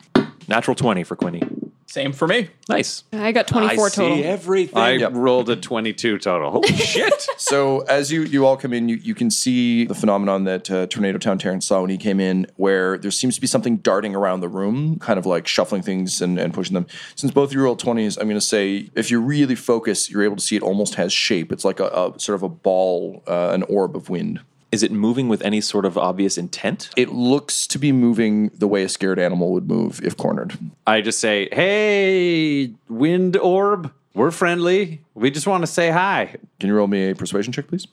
Natural 0.49 0.75
20 0.75 1.03
for 1.03 1.15
Quinny. 1.15 1.41
Same 1.89 2.11
for 2.11 2.27
me. 2.27 2.49
Nice. 2.67 3.05
I 3.13 3.31
got 3.31 3.47
24 3.47 3.85
I 3.85 3.89
total. 3.89 4.17
see 4.17 4.23
everything. 4.23 4.77
I 4.77 4.91
Yep. 4.97 5.11
rolled 5.15 5.49
a 5.49 5.55
22 5.55 6.17
total. 6.19 6.51
Holy 6.51 6.67
shit. 6.75 7.13
So 7.37 7.79
as 7.81 8.11
you 8.11 8.23
you 8.23 8.45
all 8.45 8.57
come 8.57 8.73
in, 8.73 8.89
you, 8.89 8.97
you 8.97 9.15
can 9.15 9.31
see 9.31 9.85
the 9.85 9.95
phenomenon 9.95 10.43
that 10.43 10.69
uh, 10.69 10.85
Tornado 10.87 11.17
Town 11.17 11.37
Terrence 11.37 11.65
saw 11.65 11.79
when 11.79 11.89
he 11.89 11.97
came 11.97 12.19
in, 12.19 12.45
where 12.57 12.97
there 12.97 13.09
seems 13.09 13.35
to 13.35 13.41
be 13.41 13.47
something 13.47 13.77
darting 13.77 14.15
around 14.15 14.41
the 14.41 14.49
room, 14.49 14.99
kind 14.99 15.17
of 15.17 15.25
like 15.25 15.47
shuffling 15.47 15.81
things 15.81 16.21
and, 16.21 16.37
and 16.37 16.53
pushing 16.53 16.73
them. 16.73 16.87
Since 17.15 17.31
both 17.31 17.49
of 17.49 17.53
you 17.53 17.61
rolled 17.63 17.79
twenties, 17.79 18.17
I'm 18.17 18.27
going 18.27 18.35
to 18.39 18.45
say 18.45 18.89
if 18.93 19.09
you 19.09 19.21
really 19.21 19.55
focus, 19.55 20.09
you're 20.09 20.23
able 20.23 20.35
to 20.35 20.43
see 20.43 20.57
it 20.57 20.61
almost 20.63 20.95
has 20.95 21.13
shape. 21.13 21.53
It's 21.53 21.63
like 21.63 21.79
a, 21.79 21.85
a 21.87 22.19
sort 22.19 22.35
of 22.35 22.43
a 22.43 22.49
ball, 22.49 23.23
uh, 23.27 23.51
an 23.53 23.63
orb 23.63 23.95
of 23.95 24.09
wind. 24.09 24.41
Is 24.71 24.83
it 24.83 24.91
moving 24.91 25.29
with 25.29 25.41
any 25.43 25.61
sort 25.61 25.85
of 25.85 25.97
obvious 25.97 26.37
intent? 26.37 26.89
It 26.97 27.09
looks 27.09 27.67
to 27.67 27.79
be 27.79 27.91
moving 27.91 28.49
the 28.49 28.67
way 28.67 28.83
a 28.83 28.89
scared 28.89 29.17
animal 29.19 29.53
would 29.53 29.67
move 29.67 30.01
if 30.03 30.17
cornered. 30.17 30.57
I 30.85 31.01
just 31.01 31.19
say, 31.19 31.47
Hey, 31.51 32.73
wind 32.89 33.37
orb, 33.37 33.91
we're 34.13 34.31
friendly. 34.31 35.01
We 35.13 35.31
just 35.31 35.47
want 35.47 35.63
to 35.63 35.67
say 35.67 35.89
hi. 35.89 36.35
Can 36.59 36.69
you 36.69 36.75
roll 36.75 36.87
me 36.87 37.11
a 37.11 37.15
persuasion 37.15 37.53
check, 37.53 37.67
please? 37.67 37.87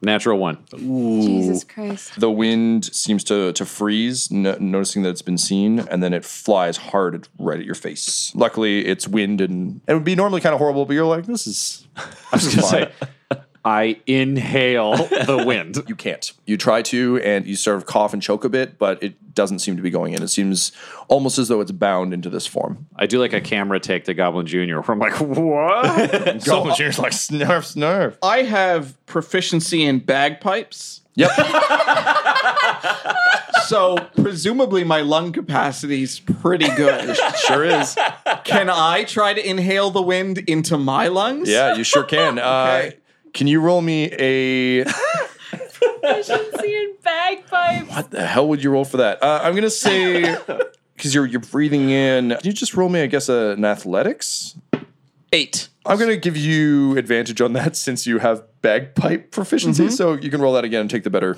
Natural 0.00 0.38
one. 0.38 0.58
Jesus 0.76 1.64
Christ. 1.64 2.20
The 2.20 2.30
wind 2.30 2.84
seems 2.84 3.24
to 3.24 3.52
to 3.54 3.64
freeze, 3.64 4.30
n- 4.30 4.56
noticing 4.60 5.02
that 5.02 5.08
it's 5.10 5.22
been 5.22 5.38
seen, 5.38 5.80
and 5.80 6.02
then 6.02 6.12
it 6.12 6.24
flies 6.24 6.76
hard 6.76 7.14
at, 7.16 7.28
right 7.38 7.58
at 7.58 7.64
your 7.64 7.74
face. 7.74 8.32
Luckily, 8.36 8.86
it's 8.86 9.08
wind, 9.08 9.40
and 9.40 9.80
it 9.88 9.94
would 9.94 10.04
be 10.04 10.14
normally 10.14 10.40
kind 10.40 10.52
of 10.54 10.60
horrible, 10.60 10.84
but 10.84 10.92
you're 10.92 11.04
like, 11.04 11.26
this 11.26 11.48
is. 11.48 11.88
I 11.96 12.02
was 12.32 12.54
going 12.54 12.58
to 12.58 12.62
say, 12.62 12.92
I 13.68 14.00
inhale 14.06 14.96
the 14.96 15.42
wind. 15.46 15.82
You 15.86 15.94
can't. 15.94 16.32
You 16.46 16.56
try 16.56 16.80
to, 16.82 17.18
and 17.18 17.46
you 17.46 17.54
sort 17.54 17.76
of 17.76 17.84
cough 17.84 18.14
and 18.14 18.22
choke 18.22 18.44
a 18.44 18.48
bit, 18.48 18.78
but 18.78 19.02
it 19.02 19.34
doesn't 19.34 19.58
seem 19.58 19.76
to 19.76 19.82
be 19.82 19.90
going 19.90 20.14
in. 20.14 20.22
It 20.22 20.28
seems 20.28 20.72
almost 21.08 21.38
as 21.38 21.48
though 21.48 21.60
it's 21.60 21.70
bound 21.72 22.14
into 22.14 22.30
this 22.30 22.46
form. 22.46 22.86
I 22.96 23.04
do 23.06 23.18
like 23.20 23.34
a 23.34 23.40
camera 23.42 23.78
take 23.78 24.04
to 24.04 24.14
Goblin 24.14 24.46
Jr. 24.46 24.80
where 24.80 24.84
I'm 24.88 24.98
like, 24.98 25.20
what? 25.20 26.42
Goblin 26.46 26.74
Jr.'s 26.76 26.98
like, 26.98 27.12
snarf, 27.12 27.74
snarf. 27.76 28.16
I 28.22 28.42
have 28.44 28.96
proficiency 29.06 29.84
in 29.84 29.98
bagpipes. 29.98 31.02
Yep. 31.14 31.30
So 33.66 33.96
presumably 34.22 34.82
my 34.84 35.02
lung 35.02 35.30
capacity's 35.32 36.20
pretty 36.20 36.68
good. 36.74 37.14
sure 37.46 37.64
is. 37.64 37.94
Can 38.44 38.70
I 38.70 39.04
try 39.04 39.34
to 39.34 39.46
inhale 39.46 39.90
the 39.90 40.00
wind 40.00 40.38
into 40.38 40.78
my 40.78 41.08
lungs? 41.08 41.50
Yeah, 41.50 41.74
you 41.76 41.84
sure 41.84 42.04
can. 42.04 42.38
Uh, 42.38 42.82
Okay. 42.88 42.96
Can 43.32 43.46
you 43.46 43.60
roll 43.60 43.80
me 43.80 44.10
a 44.18 44.84
proficiency 46.00 46.74
in 46.74 46.94
bagpipes. 47.02 47.90
What 47.90 48.10
the 48.10 48.26
hell 48.26 48.48
would 48.48 48.62
you 48.62 48.70
roll 48.70 48.84
for 48.84 48.98
that? 48.98 49.22
Uh, 49.22 49.40
I'm 49.42 49.54
gonna 49.54 49.70
say 49.70 50.22
because 50.96 51.14
you're 51.14 51.26
you're 51.26 51.40
breathing 51.40 51.90
in. 51.90 52.30
Can 52.30 52.40
you 52.42 52.52
just 52.52 52.74
roll 52.74 52.88
me, 52.88 53.02
I 53.02 53.06
guess, 53.06 53.28
a, 53.28 53.50
an 53.50 53.64
athletics? 53.64 54.56
Eight. 55.32 55.68
I'm 55.84 55.98
gonna 55.98 56.16
give 56.16 56.36
you 56.36 56.96
advantage 56.96 57.40
on 57.40 57.52
that 57.54 57.76
since 57.84 58.06
you 58.06 58.18
have 58.18 58.42
bagpipe 58.62 59.30
proficiency. 59.30 59.90
So 59.90 60.14
you 60.14 60.30
can 60.30 60.40
roll 60.40 60.54
that 60.54 60.64
again 60.64 60.82
and 60.82 60.90
take 60.90 61.04
the 61.04 61.10
better. 61.10 61.36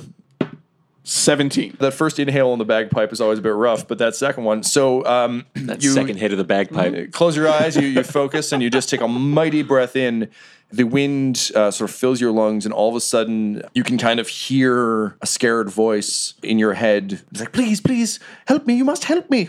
17. 1.11 1.77
That 1.81 1.93
first 1.93 2.19
inhale 2.19 2.51
on 2.51 2.59
the 2.59 2.65
bagpipe 2.65 3.13
is 3.13 3.21
always 3.21 3.41
a 3.41 3.43
bit 3.43 3.55
rough, 3.55 3.89
but 3.89 3.99
that 3.99 4.15
second 4.15 4.45
one. 4.45 4.63
So 4.63 5.05
um, 5.05 5.45
That 5.55 5.83
you 5.83 5.91
second 5.91 6.17
hit 6.17 6.31
of 6.33 6.39
the 6.39 6.45
bagpipe. 6.45 7.13
close 7.13 7.37
your 7.37 7.49
eyes, 7.49 7.77
you, 7.77 7.83
you 7.89 8.03
focus, 8.05 8.53
and 8.53 8.63
you 8.63 8.71
just 8.71 8.89
take 8.89 9.01
a 9.01 9.09
mighty 9.09 9.63
breath 9.63 9.97
in. 9.97 10.31
The 10.73 10.85
wind 10.85 11.51
uh, 11.57 11.73
sort 11.73 11.91
of 11.91 11.97
fills 11.97 12.21
your 12.21 12.31
lungs, 12.31 12.65
and 12.65 12.73
all 12.73 12.89
of 12.89 12.95
a 12.95 13.01
sudden, 13.01 13.63
you 13.75 13.83
can 13.83 13.99
kind 13.99 14.21
of 14.21 14.29
hear 14.29 15.17
a 15.21 15.27
scared 15.27 15.69
voice 15.69 16.35
in 16.45 16.61
your 16.61 16.75
head. 16.75 17.21
It's 17.33 17.41
like, 17.41 17.53
please, 17.53 17.81
please, 17.81 18.21
help 18.47 18.67
me. 18.69 18.75
You 18.75 18.85
must 18.85 19.03
help 19.03 19.29
me. 19.31 19.49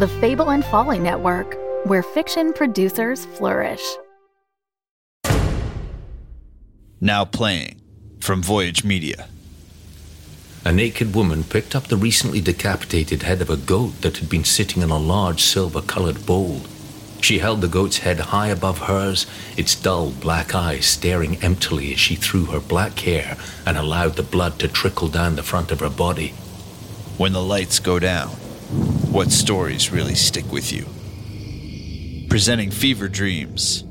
The 0.00 0.08
Fable 0.08 0.50
and 0.50 0.64
Folly 0.64 0.98
Network, 0.98 1.58
where 1.84 2.02
fiction 2.02 2.54
producers 2.54 3.26
flourish. 3.26 3.82
Now 7.02 7.26
playing 7.26 7.82
from 8.18 8.42
Voyage 8.42 8.82
Media. 8.82 9.28
A 10.64 10.72
naked 10.72 11.14
woman 11.14 11.44
picked 11.44 11.76
up 11.76 11.88
the 11.88 11.98
recently 11.98 12.40
decapitated 12.40 13.24
head 13.24 13.42
of 13.42 13.50
a 13.50 13.58
goat 13.58 14.00
that 14.00 14.16
had 14.16 14.30
been 14.30 14.42
sitting 14.42 14.82
in 14.82 14.88
a 14.88 14.96
large 14.96 15.42
silver 15.42 15.82
colored 15.82 16.24
bowl. 16.24 16.62
She 17.20 17.40
held 17.40 17.60
the 17.60 17.68
goat's 17.68 17.98
head 17.98 18.20
high 18.20 18.48
above 18.48 18.78
hers, 18.78 19.26
its 19.58 19.74
dull 19.74 20.12
black 20.12 20.54
eyes 20.54 20.86
staring 20.86 21.36
emptily 21.42 21.92
as 21.92 22.00
she 22.00 22.14
threw 22.14 22.46
her 22.46 22.60
black 22.60 23.00
hair 23.00 23.36
and 23.66 23.76
allowed 23.76 24.16
the 24.16 24.22
blood 24.22 24.58
to 24.60 24.68
trickle 24.68 25.08
down 25.08 25.36
the 25.36 25.42
front 25.42 25.70
of 25.70 25.80
her 25.80 25.90
body. 25.90 26.28
When 27.18 27.34
the 27.34 27.42
lights 27.42 27.78
go 27.80 27.98
down, 27.98 28.30
what 29.10 29.32
stories 29.32 29.90
really 29.90 30.14
stick 30.14 30.50
with 30.52 30.72
you? 30.72 30.86
Presenting 32.28 32.70
Fever 32.70 33.08
Dreams, 33.08 33.82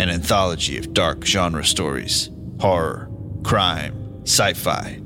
an 0.00 0.08
anthology 0.08 0.78
of 0.78 0.94
dark 0.94 1.26
genre 1.26 1.64
stories 1.64 2.30
horror, 2.58 3.10
crime, 3.42 4.22
sci 4.22 4.52
fi. 4.54 4.98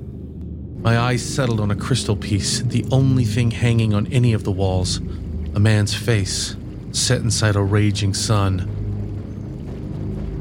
My 0.78 0.98
eyes 0.98 1.24
settled 1.24 1.58
on 1.58 1.70
a 1.72 1.76
crystal 1.76 2.14
piece, 2.14 2.60
the 2.60 2.84
only 2.92 3.24
thing 3.24 3.50
hanging 3.50 3.92
on 3.92 4.06
any 4.08 4.34
of 4.34 4.44
the 4.44 4.52
walls. 4.52 4.98
A 5.54 5.58
man's 5.58 5.94
face, 5.94 6.54
set 6.92 7.22
inside 7.22 7.56
a 7.56 7.62
raging 7.62 8.14
sun. 8.14 8.68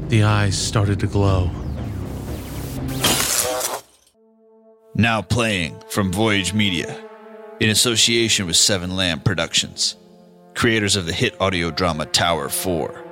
The 0.08 0.22
eyes 0.22 0.56
started 0.56 1.00
to 1.00 1.06
glow. 1.06 1.50
Now 4.94 5.20
playing 5.22 5.82
from 5.88 6.12
Voyage 6.12 6.54
Media, 6.54 7.05
in 7.60 7.70
association 7.70 8.46
with 8.46 8.56
Seven 8.56 8.96
Lamb 8.96 9.20
Productions, 9.20 9.96
creators 10.54 10.96
of 10.96 11.06
the 11.06 11.12
hit 11.12 11.40
audio 11.40 11.70
drama 11.70 12.06
Tower 12.06 12.48
4. 12.48 13.04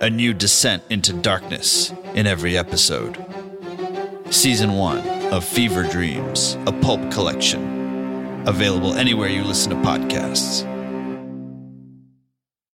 A 0.00 0.10
new 0.10 0.32
descent 0.32 0.82
into 0.90 1.12
darkness 1.12 1.92
in 2.14 2.26
every 2.26 2.56
episode. 2.56 3.22
Season 4.30 4.72
1 4.72 5.06
of 5.32 5.44
Fever 5.44 5.82
Dreams, 5.84 6.56
a 6.66 6.72
pulp 6.72 7.10
collection. 7.10 8.42
Available 8.46 8.94
anywhere 8.94 9.28
you 9.28 9.42
listen 9.42 9.70
to 9.70 9.76
podcasts. 9.76 10.75